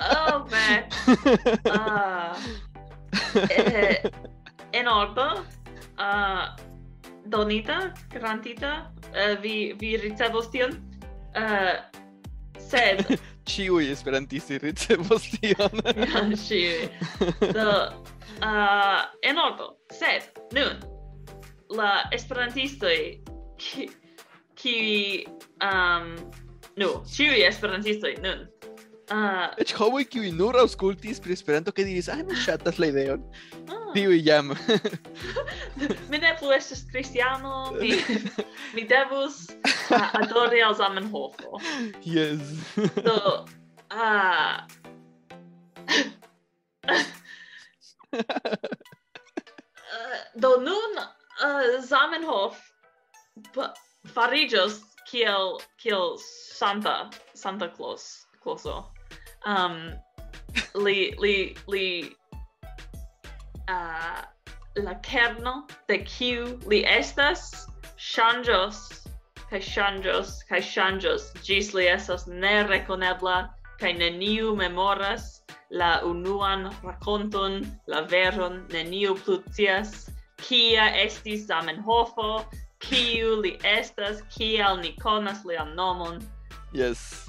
oh 0.00 0.46
man. 0.50 0.84
Uh, 1.64 2.36
eh, 3.50 4.00
ordo. 4.86 5.44
Uh, 5.96 6.02
ah, 6.02 6.56
donita, 7.26 7.92
grantita. 8.10 8.90
Uh, 9.12 9.18
eh, 9.18 9.36
vi 9.40 9.72
vi 9.78 9.96
ricevos 9.96 10.50
tion. 10.50 10.74
Uh, 11.34 11.78
sed 12.58 13.18
ciui 13.50 13.90
esperantisti 13.90 14.58
ricevos 14.58 15.30
tion. 15.38 15.82
ja, 15.96 16.24
ciui. 16.46 16.88
Do, 17.52 17.68
uh, 17.70 18.42
ah, 18.42 19.10
enorbo. 19.22 19.76
Sed, 19.92 20.30
nun, 20.52 20.80
la 21.70 22.08
esperantistoi 22.12 23.22
ki, 23.58 23.88
ki 24.58 25.26
um, 25.62 26.16
nu, 26.76 27.02
ciui 27.06 27.44
esperantistoi 27.46 28.16
nun 28.22 28.46
Ah. 29.12 29.52
Eĉ 29.60 29.74
homoj 29.76 30.04
kiuj 30.08 30.30
nur 30.32 30.56
aŭskultis 30.56 31.18
pri 31.20 31.34
Esperanto 31.36 31.72
kaj 31.76 31.84
diris, 31.84 32.08
"Ah, 32.08 32.22
mi 32.24 32.36
ŝatas 32.40 32.78
la 32.80 32.86
ideon." 32.88 33.24
Ah. 33.68 33.92
Tiuj 33.92 34.16
jam. 34.24 34.54
mi 36.10 36.18
ne 36.18 36.32
plu 36.38 36.52
estas 36.56 36.84
kristiano, 36.90 37.72
mi, 37.80 37.92
mi 38.76 38.86
devus 38.88 39.50
uh, 39.90 40.08
adori 40.22 40.62
al 40.62 40.74
Zamenhofo. 40.74 41.60
Yes. 42.02 42.40
so, 43.04 43.44
ah... 43.90 44.66
uh, 48.12 48.24
do 50.34 50.56
nun 50.64 50.98
uh, 50.98 51.80
Zamenhof 51.84 52.56
fariĝos 54.14 54.80
kiel 55.10 55.58
kiel 55.76 56.16
Santa 56.24 57.10
Santa 57.34 57.68
Claus 57.68 58.23
coso. 58.44 58.84
Um, 59.46 59.92
li, 60.74 61.14
li, 61.18 61.36
li, 61.66 61.88
uh, 63.68 64.20
la 64.76 64.94
kerno 65.02 65.64
de 65.88 65.98
kiu 66.04 66.58
li 66.68 66.84
estas? 66.84 67.68
Shanjos 67.96 69.04
kai 69.50 69.60
shanjos 69.60 70.42
kai 70.48 70.58
shanjos 70.60 71.30
gis 71.46 71.74
li 71.74 71.84
estas 71.88 72.26
ne 72.26 72.64
rekonebla 72.68 73.36
kai 73.80 73.92
neniu 73.92 74.54
memoras 74.56 75.42
la 75.70 76.00
unuan 76.04 76.70
rakonton 76.82 77.62
la 77.86 78.00
veron 78.14 78.66
neniu 78.74 79.14
plu 79.24 79.36
scias 79.52 80.10
kia 80.36 80.88
estis 81.04 81.46
Zamenhofo 81.46 82.44
kiu 82.80 83.36
li 83.42 83.52
estas 83.64 84.22
kial 84.36 84.76
ni 84.80 84.92
konas 85.04 85.44
lian 85.44 85.74
nomon. 85.76 86.20
Yes. 86.72 87.28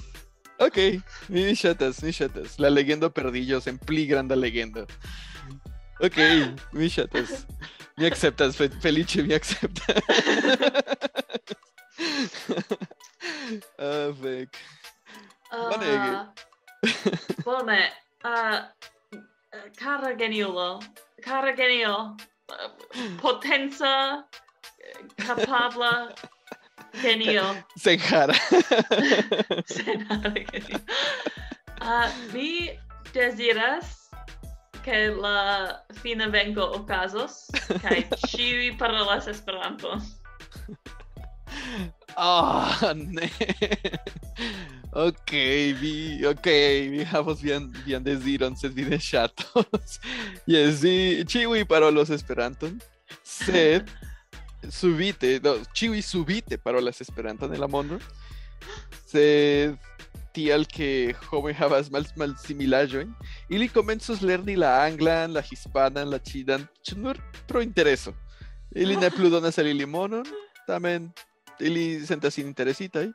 Ok, 0.58 0.78
ni 1.28 1.54
chatas, 1.54 2.02
ni 2.02 2.12
chatas. 2.12 2.58
La 2.58 2.70
leyenda 2.70 3.10
perdillos 3.10 3.66
en 3.66 3.78
pli 3.78 4.06
grande 4.06 4.36
leyenda. 4.36 4.86
Ok, 6.00 6.16
ni 6.72 6.88
chatas. 6.90 7.46
Me 7.96 8.06
aceptas, 8.08 8.56
Felice, 8.56 9.22
me 9.22 9.34
aceptas. 9.34 9.96
ah, 13.78 14.12
fuck. 14.20 14.56
Uh, 15.52 16.26
Bome, 17.44 17.90
uh, 18.24 18.62
cara 19.76 20.16
geniulo, 20.16 20.80
cara 21.22 21.54
genio, 21.56 22.16
eh, 22.50 22.70
potenza, 23.20 24.26
eh, 24.78 25.06
capabla, 25.16 26.14
genio. 27.02 27.44
Senjara. 27.76 28.34
Senare 29.66 30.44
genio. 30.50 30.80
Uh, 31.80 32.08
vi 32.32 32.78
desiras 33.12 34.10
que 34.82 35.10
la 35.10 35.82
fina 36.02 36.28
vengo 36.28 36.64
okazos, 36.72 37.46
kai 37.82 38.06
ciui 38.30 38.76
parolas 38.78 39.26
Esperanto. 39.26 40.00
Ah, 42.16 42.94
ne. 42.94 43.30
Ok, 44.96 45.32
vi, 45.80 46.24
ok, 46.24 46.46
vi 46.90 47.04
havos 47.04 47.42
vian, 47.42 47.66
vian 47.84 48.02
desiron, 48.02 48.56
sed 48.56 48.72
vi 48.72 48.86
ne 48.88 48.96
ŝatos. 48.96 49.98
Yes, 50.48 50.80
vi 50.80 51.26
ĉiuj 51.28 51.66
parolos 51.68 52.08
Esperanton, 52.14 52.78
sed 53.20 53.90
subite, 54.70 55.36
no, 55.44 55.56
ĉiuj 55.76 56.02
subite 56.02 56.58
parolas 56.58 57.00
Esperanton 57.00 57.52
en 57.54 57.60
la 57.60 57.68
mondo, 57.70 57.98
sed 59.06 59.76
tial 60.36 60.66
ke 60.68 61.14
homoj 61.30 61.54
havas 61.56 61.88
mal 61.92 62.04
malsimilaĵojn, 62.20 63.12
ili 63.48 63.68
komencos 63.72 64.20
lerni 64.20 64.56
la 64.60 64.74
anglan, 64.84 65.32
la 65.32 65.42
hispanan, 65.44 66.10
la 66.12 66.18
ĉinan, 66.18 66.66
ĉu 66.84 67.14
pro 67.48 67.62
intereso. 67.64 68.12
Ili 68.76 68.96
ne 68.96 69.10
plu 69.10 69.30
donas 69.30 69.58
al 69.58 69.66
ili 69.66 69.86
monon, 69.86 70.26
tamen 70.66 71.08
ili 71.60 72.04
sentas 72.06 72.38
interesitaj 72.38 73.06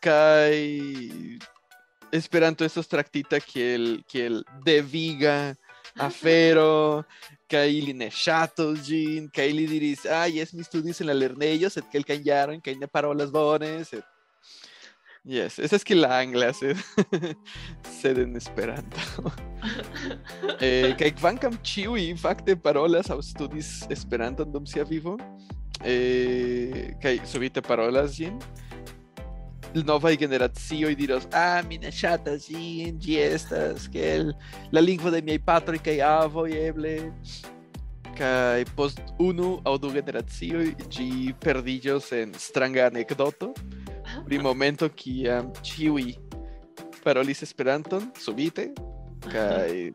kaj 0.00 0.54
Esperanto 2.12 2.64
estos 2.64 2.90
traktita 2.92 3.38
kiel 3.40 4.02
kiel 4.04 4.42
deviga 4.64 5.54
afero 5.96 7.04
kaj 7.52 7.66
ili 7.80 7.92
ne 8.04 8.08
ŝatos 8.22 8.80
ĝin 8.88 9.28
kaj 9.36 9.50
ili 9.52 9.66
diris 9.74 10.06
ah 10.20 10.24
jes 10.38 10.54
mi 10.56 10.64
studis 10.66 11.02
en 11.04 11.10
la 11.12 11.18
lernejo 11.18 11.70
sed 11.74 11.90
kelkajn 11.92 12.24
jarojn 12.30 12.64
kaj 12.64 12.78
ne 12.80 12.90
parolas 12.96 13.30
bone 13.34 13.74
sed 13.90 14.08
Yes, 15.24 15.60
esa 15.60 15.76
es 15.76 15.84
que 15.84 15.94
la 15.94 16.18
angla 16.18 16.52
sed, 16.52 16.76
sed 18.00 18.18
en 18.18 18.34
Esperanto. 18.34 18.98
eh, 20.60 20.96
kaj 20.98 21.12
kvankam 21.20 21.54
ĉiuj 21.62 22.08
fakte 22.18 22.56
parolas 22.58 23.06
aŭ 23.14 23.20
studis 23.22 23.68
Esperanton 23.94 24.50
dum 24.50 24.66
sia 24.66 24.82
vivo, 24.82 25.14
eh, 25.86 27.22
subite 27.30 27.62
parolas 27.62 28.16
ĝin, 28.18 28.42
nova 29.80 30.14
generacio 30.14 30.90
e 30.90 30.94
dirás, 30.94 31.26
ah, 31.32 31.62
minhas 31.62 31.94
chatas 31.94 32.48
e 32.50 32.88
ingestas, 32.88 33.88
que 33.88 33.98
el, 33.98 34.36
la 34.70 34.80
lingua 34.80 35.10
de 35.10 35.22
mi 35.22 35.38
patro 35.38 35.78
que 35.78 36.00
avo 36.00 36.46
e 36.46 36.72
que 38.14 38.64
post 38.76 39.00
unu 39.18 39.60
au 39.64 39.78
du 39.78 39.90
generacio 39.90 40.58
gi 40.88 41.34
perdillos 41.40 42.12
en 42.12 42.32
stranga 42.34 42.86
anecdoto, 42.86 43.54
ah. 44.04 44.22
pri 44.24 44.38
momento 44.38 44.90
que 44.90 45.28
um, 45.28 45.52
ciui 45.62 46.18
parolis 47.02 47.42
esperanton, 47.42 48.12
subite, 48.18 48.72
kai 49.30 49.94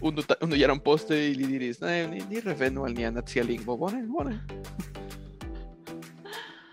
unu, 0.00 0.22
unu 0.40 0.56
jaron 0.56 0.80
poste 0.80 1.30
ili 1.30 1.46
diris, 1.46 1.80
ne, 1.80 2.06
ni, 2.06 2.22
ni 2.30 2.40
revenu 2.40 2.84
al 2.84 2.94
nia 2.94 3.10
nacia 3.10 3.44
lingvo, 3.44 3.76
bone, 3.76 4.02
bone. 4.06 4.38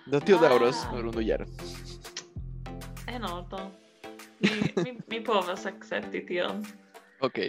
Do 0.08 0.20
tio 0.26 0.40
daŭros 0.40 0.86
ah. 0.86 0.96
nur 0.96 1.12
unu 1.14 1.26
jaron. 1.26 1.50
En 3.10 3.24
ordo. 3.26 3.72
Mi, 4.40 4.50
mi, 4.84 4.92
mi 5.10 5.20
povas 5.24 5.66
akcepti 5.66 6.22
tion. 6.28 6.62
Ok, 7.22 7.40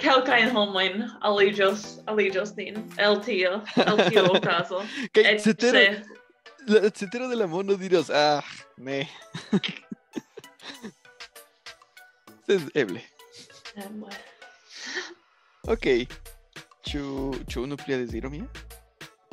Kelkajn 0.00 0.50
homojn 0.54 1.02
aliĝos 1.24 1.82
aliĝos 2.08 2.54
nin 2.56 2.78
el 3.02 3.18
tio 3.24 3.58
el 3.76 4.30
okazo. 4.30 4.80
kaj 5.12 5.34
cetero, 5.44 5.78
se 5.78 6.04
la 6.72 6.90
cetero 6.90 7.28
de 7.28 7.36
la 7.36 7.46
mondo 7.46 7.76
diros, 7.76 8.08
ah, 8.10 8.42
ne. 8.76 9.02
Sed 12.46 12.70
eble. 12.82 13.02
eh. 13.76 13.90
Ok. 15.68 15.86
Ĉu 16.86 17.02
ĉu 17.50 17.62
unu 17.66 17.76
plia 17.76 17.98
deziro 17.98 18.30
mia? 18.30 18.46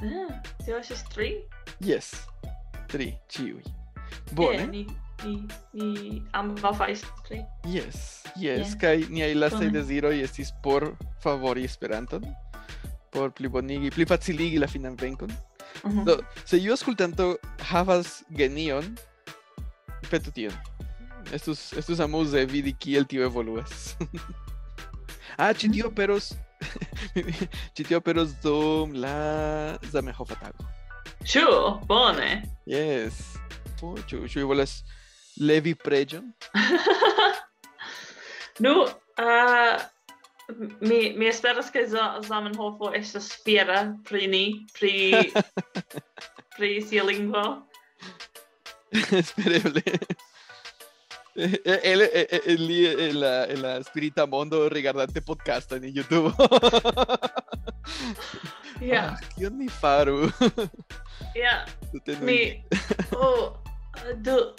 Ah, 0.01 0.41
tio 0.65 0.79
estis 0.81 1.03
tri? 1.13 1.29
Yes. 1.79 2.11
Tri, 2.89 3.13
ĉiuj. 3.29 3.61
Eh, 3.61 4.35
Bone. 4.35 4.85
ni 5.23 5.47
ni 5.73 6.21
ambaŭ 6.37 6.73
faris 6.77 7.03
pli. 7.27 7.39
Yes, 7.65 8.23
yes, 8.35 8.73
yeah. 8.73 8.75
kaj 8.81 8.95
niaj 9.09 9.33
lastaj 9.37 9.69
deziroj 9.73 10.15
estis 10.25 10.53
por 10.63 10.91
favori 11.23 11.63
Esperanton, 11.69 12.25
por 13.13 13.31
plibonigi, 13.31 13.91
pli 13.95 14.05
faciligi 14.05 14.61
la 14.61 14.67
finan 14.67 14.95
venkon. 14.99 15.31
Uh 15.83 15.91
-huh. 15.91 16.05
Do, 16.05 16.19
se 16.45 16.57
iu 16.57 16.73
ascoltanto 16.73 17.35
havas 17.59 18.23
genion, 18.29 18.95
petu 20.09 20.31
tion. 20.31 20.53
Estus, 21.31 21.73
estus 21.73 21.99
amuse 21.99 22.45
vidi 22.45 22.73
kiel 22.73 23.05
tio 23.05 23.23
evoluas. 23.23 23.95
ah, 25.37 25.53
ĉi 25.53 25.71
tio 25.71 25.87
mhm. 25.87 25.95
peros 25.95 26.33
ĉi 27.75 27.83
tio 27.83 28.01
peros 28.01 28.33
dum 28.43 28.93
la 28.93 29.77
Zamenhofa 29.91 30.35
tago. 30.35 30.65
Ĉu? 31.25 31.47
Bone. 31.87 32.43
Yes. 32.65 33.37
Ĉu 33.79 34.27
ĉu 34.27 34.47
volas 34.47 34.83
levi 35.39 35.75
preĝon? 35.75 36.33
nu, 38.63 38.83
uh, 38.83 39.81
mi, 40.81 41.13
mi 41.17 41.27
esperas 41.27 41.71
Za- 41.87 42.21
Zamenhofo 42.27 42.93
estas 42.93 43.31
fiera 43.43 43.95
pri 44.03 44.27
ni, 44.33 44.65
pri, 44.79 45.13
pri 46.57 46.81
sia 46.81 47.03
lingvo. 47.03 47.63
Espereble. 48.93 49.81
Él, 51.35 52.09
en 52.13 53.19
la, 53.19 53.45
en 53.45 53.61
la 53.61 53.83
Spirita 53.83 54.27
Mondo 54.27 54.69
rigardante 54.69 55.21
podcast 55.21 55.71
en 55.71 55.91
YouTube. 55.91 56.31
Yeah. 58.81 59.17
Kion 59.35 59.57
mi 59.57 59.69
faru? 59.69 60.29
Yeah. 61.35 61.65
Mi 62.21 62.63
oh 63.15 63.57
do 64.21 64.53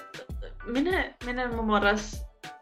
mine 0.66 1.14
mine 1.26 1.46
memoras 1.52 2.14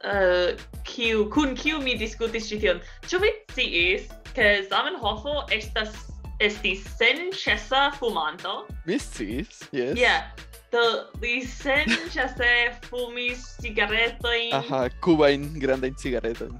uh, 0.05 0.59
kiu 0.84 1.28
kun 1.30 1.55
kiu 1.55 1.80
mi 1.82 1.96
diskutis 1.98 2.48
ĉi 2.50 2.61
tion. 2.61 2.80
Ĉu 3.09 3.20
vi 3.22 3.30
sciis 3.53 4.09
ke 4.34 4.64
Zamenhof 4.70 5.26
estas 5.53 5.94
estis 6.42 6.84
senĉesa 6.98 7.92
fumanto? 7.98 8.62
Mi 8.86 8.98
sciis, 8.98 9.62
yes. 9.72 9.96
Yeah. 9.98 10.32
Do 10.72 10.80
li 11.20 11.42
senĉese 11.44 12.53
fumis 12.88 13.44
cigaretojn. 13.61 14.55
Aha, 14.57 14.86
kubajn 15.05 15.50
grandajn 15.61 15.98
cigaretojn. 16.00 16.55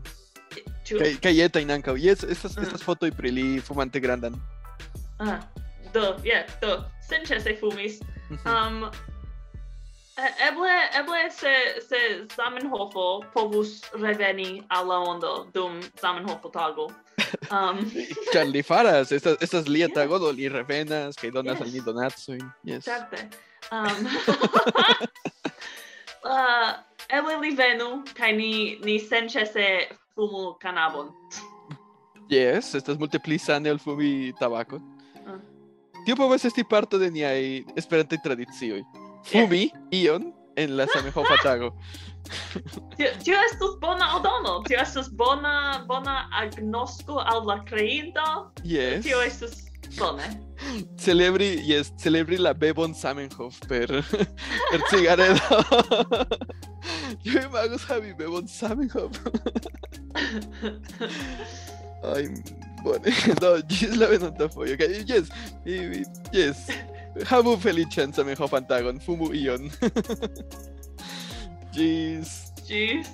Kaj 0.93 1.14
kaj 1.24 1.32
etajn 1.47 1.72
ankaŭ. 1.78 1.97
Yes, 1.97 2.26
estas 2.28 2.59
mm. 2.59 2.66
estas 2.66 2.84
fotoj 2.84 3.09
pri 3.16 3.32
li 3.32 3.47
fumante 3.64 4.03
grandan. 4.05 4.36
Ah, 5.22 5.40
do, 5.95 6.12
yeah, 6.26 6.45
do 6.61 6.82
senĉese 7.09 7.57
fumis. 7.61 8.03
Um, 8.45 8.84
Eble, 10.16 10.72
eble 10.92 11.30
se, 11.30 11.80
se 11.88 12.26
Zamenhof 12.36 12.92
povus 13.32 13.82
reveni 13.94 14.62
alla 14.68 14.98
ondo 14.98 15.46
dum 15.54 15.80
Zamenhof 16.00 16.52
tago. 16.52 16.90
Um. 17.52 17.78
Ĉar 18.32 18.46
li 18.48 18.60
faras, 18.70 19.12
estas, 19.12 19.38
estas 19.40 19.68
lia 19.68 19.86
yeah. 19.86 19.94
tago, 19.94 20.18
do 20.18 20.30
li 20.30 20.48
revenas, 20.52 21.16
kaj 21.16 21.30
donas 21.32 21.56
yes. 21.56 21.62
al 21.64 21.70
ni 21.72 21.80
donacojn. 21.80 22.42
Yes. 22.64 22.84
Certe. 22.84 23.24
Um. 23.72 24.08
uh, 26.34 26.72
eble 27.08 27.38
li 27.40 27.54
venu, 27.56 27.88
kaj 28.16 28.32
ni, 28.36 28.52
ni 28.84 28.98
senĉese 29.00 29.68
fumu 30.12 30.58
kanabon. 30.60 31.08
Yes, 32.28 32.74
estas 32.76 33.00
multipli 33.00 33.40
sane 33.40 33.72
ol 33.72 33.80
fumi 33.80 34.32
tabacon. 34.40 34.84
Uh. 35.22 35.32
Ah. 35.32 35.40
Tio 36.04 36.18
povas 36.20 36.44
esti 36.44 36.64
parto 36.68 37.00
de 37.00 37.08
niaj 37.12 37.62
esperantaj 37.80 38.20
tradicioj. 38.24 38.82
Fumi, 39.25 39.73
Ion, 39.91 40.35
en 40.57 40.77
la 40.77 40.85
enlazamejo 40.85 41.25
Fatago. 41.25 41.77
Yo 42.99 43.35
estos 43.51 43.79
bona 43.81 44.16
ordono, 44.16 44.62
yo 44.68 44.79
estos 44.79 45.11
bona, 45.12 45.85
bona 45.87 46.29
agnosco 46.33 47.20
al 47.20 47.47
la 47.47 47.64
creinto. 47.64 48.53
Yes. 48.62 49.05
Yo 49.05 49.20
estos 49.23 49.64
bone. 49.99 50.23
Celebri, 50.97 51.61
yes, 51.64 51.93
celebri 51.97 52.39
la 52.39 52.53
bebon 52.53 52.95
Samenhof 52.95 53.59
per, 53.66 53.89
per 54.70 54.81
cigaredo. 54.91 55.41
yo 57.25 57.43
imago 57.43 57.79
sabi 57.79 58.14
bebon 58.14 58.47
Samenhof. 58.49 59.18
Ay, 62.03 62.29
bueno, 62.83 63.05
no, 63.41 63.59
yes 63.68 63.97
la 63.97 64.07
venanta 64.07 64.49
foyo, 64.49 64.75
okay? 64.75 65.05
Yes, 65.07 65.29
yes 66.33 66.66
mi, 67.14 67.20
yes. 67.20 67.28
Havu 67.28 67.56
feliĉan 67.60 68.12
Zamenhof 68.12 68.54
antagon, 68.54 69.00
fumu 69.00 69.32
ion. 69.34 69.70
Gis. 71.74 72.52
Gis. 72.68 73.08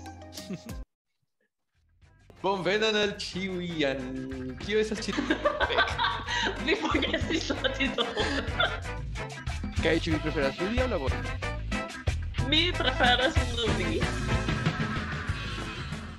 Bonvenon 2.42 2.94
al 2.94 3.16
ĉiuj 3.18 3.84
al 3.88 4.02
kio 4.62 4.78
estas 4.78 5.00
ĉi 5.02 5.14
Vi 6.66 6.76
forgesis 6.78 7.48
la 7.50 7.72
titolon. 7.74 8.52
Kaj 9.82 9.96
ĉu 10.04 10.14
vi 10.14 10.20
preferas 10.22 10.60
ludi 10.62 10.78
aŭ 10.84 10.86
labori? 10.92 11.18
Mi 12.50 12.62
preferas 12.78 13.34
ludi. 13.58 13.98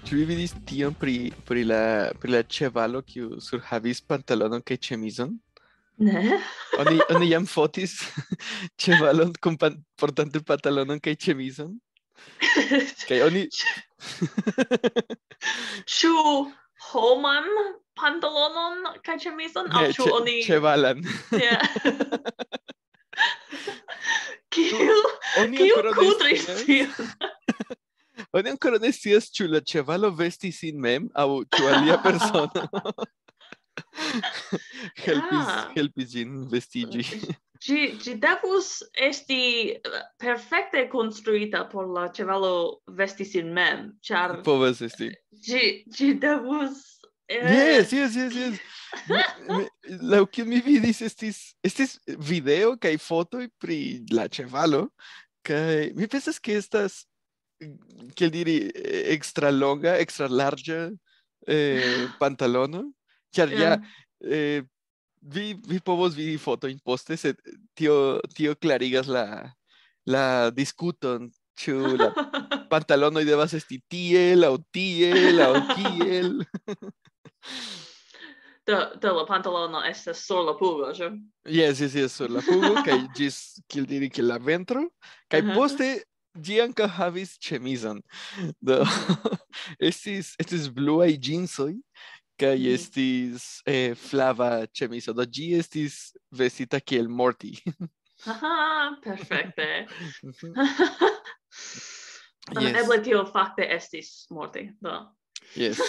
Ĉu 0.09 0.19
vi 0.19 0.27
vidis 0.33 0.57
tion 0.67 0.95
pri 0.95 1.31
pri 1.47 1.63
la 1.71 1.83
pri 2.19 2.35
la 2.35 2.43
ĉevalo 2.43 3.03
kiu 3.13 3.39
surhavis 3.47 4.03
pantalonon 4.03 4.63
kaj 4.63 4.79
ĉemizon? 4.89 5.37
Ne. 5.99 6.39
oni 6.79 6.99
oni 7.15 7.29
jam 7.29 7.45
fotis 7.47 7.97
ĉevalon 8.81 9.33
kun 9.43 9.57
pa, 9.59 9.71
portante 9.99 10.39
pantalonon 10.47 11.01
kaj 11.03 11.15
ĉemizon. 11.25 11.75
Kaj 13.09 13.19
oni 13.27 13.43
Ĉu 15.97 16.13
homan 16.91 17.49
pantalonon 17.99 18.87
kaj 19.03 19.17
ĉemizon 19.25 19.67
aŭ 19.75 19.83
ĉu 19.97 20.07
oni 20.21 20.39
ĉevalan? 20.47 21.03
Yeah. 21.35 21.67
Kiu 24.55 24.95
kiu 25.57 25.93
kudris 25.99 26.47
tion? 26.63 26.95
Oni 28.35 28.51
ankoraŭ 28.53 28.79
ne 28.83 28.91
scias 28.95 29.27
ĉu 29.35 29.47
la 29.51 29.59
ĉevalo 29.59 30.13
vestis 30.15 30.61
sin 30.63 30.79
mem 30.79 31.11
aŭ 31.11 31.27
ĉu 31.55 31.67
alia 31.73 31.99
persono. 32.03 32.67
helpis 35.05 35.45
ah. 35.45 35.69
helpis 35.75 36.15
in 36.15 36.47
vestigi 36.51 37.03
ci 37.59 37.97
ci 37.99 38.15
devus 38.15 38.83
esti 38.93 39.71
eh, 39.71 39.79
perfekte 40.17 40.87
konstruita 40.89 41.65
por 41.71 41.87
la 41.87 42.07
ĉevalo 42.15 42.81
vesti 42.97 43.25
sin 43.25 43.53
mem 43.53 43.91
ĉar 44.01 44.39
povas 44.47 44.81
esti 44.81 45.11
eh, 45.11 45.19
gi 45.45 45.65
gi 45.87 46.13
devus 46.19 46.85
eh, 47.27 47.45
Yes, 47.45 47.91
yes, 47.93 48.15
yes, 48.15 48.33
yes. 48.33 48.55
Lau 50.01 50.25
que 50.33 50.43
mi 50.43 50.61
vidis 50.65 51.01
estis 51.05 51.53
estis 51.63 51.99
video 52.07 52.73
kaj 52.77 52.95
fotoj 52.97 53.45
pri 53.61 54.05
la 54.11 54.25
ĉevalo 54.27 54.87
kaj 55.45 55.91
mi 55.95 56.07
pensas 56.07 56.39
ke 56.39 56.57
estas 56.57 57.03
kiel 58.15 58.31
diri 58.31 58.55
extra 59.13 59.51
longa, 59.51 59.97
extra 59.99 60.29
larĝa 60.31 60.79
eh, 61.47 62.07
pantalono 62.21 62.87
Ĉar 63.35 63.53
ja 63.53 63.73
eh, 64.25 64.63
vi 65.21 65.53
vi 65.67 65.79
povos 65.85 66.15
vidi 66.17 66.37
fotojn 66.41 66.79
poste, 66.85 67.17
sed 67.17 67.39
tio 67.77 68.19
tio 68.35 68.55
klarigas 68.55 69.07
la 69.07 69.25
la 70.09 70.49
discuton 70.55 71.29
ĉu 71.59 71.75
la 71.99 72.09
pantalonoj 72.71 73.25
devas 73.27 73.53
esti 73.57 73.81
tiel 73.91 74.47
aŭ 74.47 74.55
tiel 74.73 75.43
aŭ 75.45 75.53
kiel. 75.75 76.33
Do, 78.69 78.77
do 79.01 79.11
la 79.15 79.23
pantalono 79.25 79.79
estas 79.81 80.19
sur 80.27 80.43
la 80.45 80.53
pugo, 80.53 80.91
ĉu? 80.93 81.07
Yes, 81.49 81.79
yes, 81.81 81.95
yes, 81.97 82.13
sur 82.19 82.29
la 82.29 82.43
pugo, 82.45 82.75
kaj 82.85 82.99
ĝis, 83.17 83.39
kiel 83.65 83.87
diri, 83.89 84.11
kiel 84.13 84.29
la 84.29 84.37
ventro, 84.37 84.83
kaj 85.25 85.41
uh 85.41 85.47
-huh. 85.47 85.55
poste 85.57 85.87
ĝi 86.37 86.59
ankaŭ 86.61 86.87
havis 86.99 87.31
ĉemizon. 87.41 88.03
Do, 88.61 88.83
estis, 89.89 90.35
estis 90.37 90.69
bluaj 90.69 91.17
ĝinsoj, 91.17 91.73
kai 92.39 92.55
mm. 92.55 92.63
Mm-hmm. 92.63 92.75
estis 92.75 93.47
eh, 93.67 93.95
flava 93.99 94.67
chemiso 94.73 95.13
do 95.13 95.25
gi 95.25 95.51
estis 95.59 96.01
vestita 96.31 96.79
kiel 96.79 97.09
morti 97.09 97.57
Aha, 98.25 98.97
perfekte. 99.03 99.87
Mhm. 100.23 100.53
Yes. 102.49 102.73
Um, 102.73 102.75
eble 102.75 103.03
tio 103.03 103.19
fakte 103.29 103.65
estis 103.75 104.25
morti, 104.33 104.71
do. 104.81 104.93
Yes. 105.55 105.79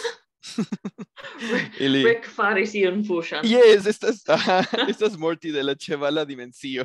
Ili... 1.80 2.02
Rick 2.04 2.28
faris 2.28 2.74
iun 2.76 3.00
fuŝan. 3.06 3.46
Yes, 3.48 3.86
estas, 3.88 4.20
aha, 4.28 4.60
estas 4.92 5.16
morti 5.16 5.52
de 5.52 5.62
la 5.64 5.74
ĉevala 5.74 6.26
dimensio. 6.28 6.84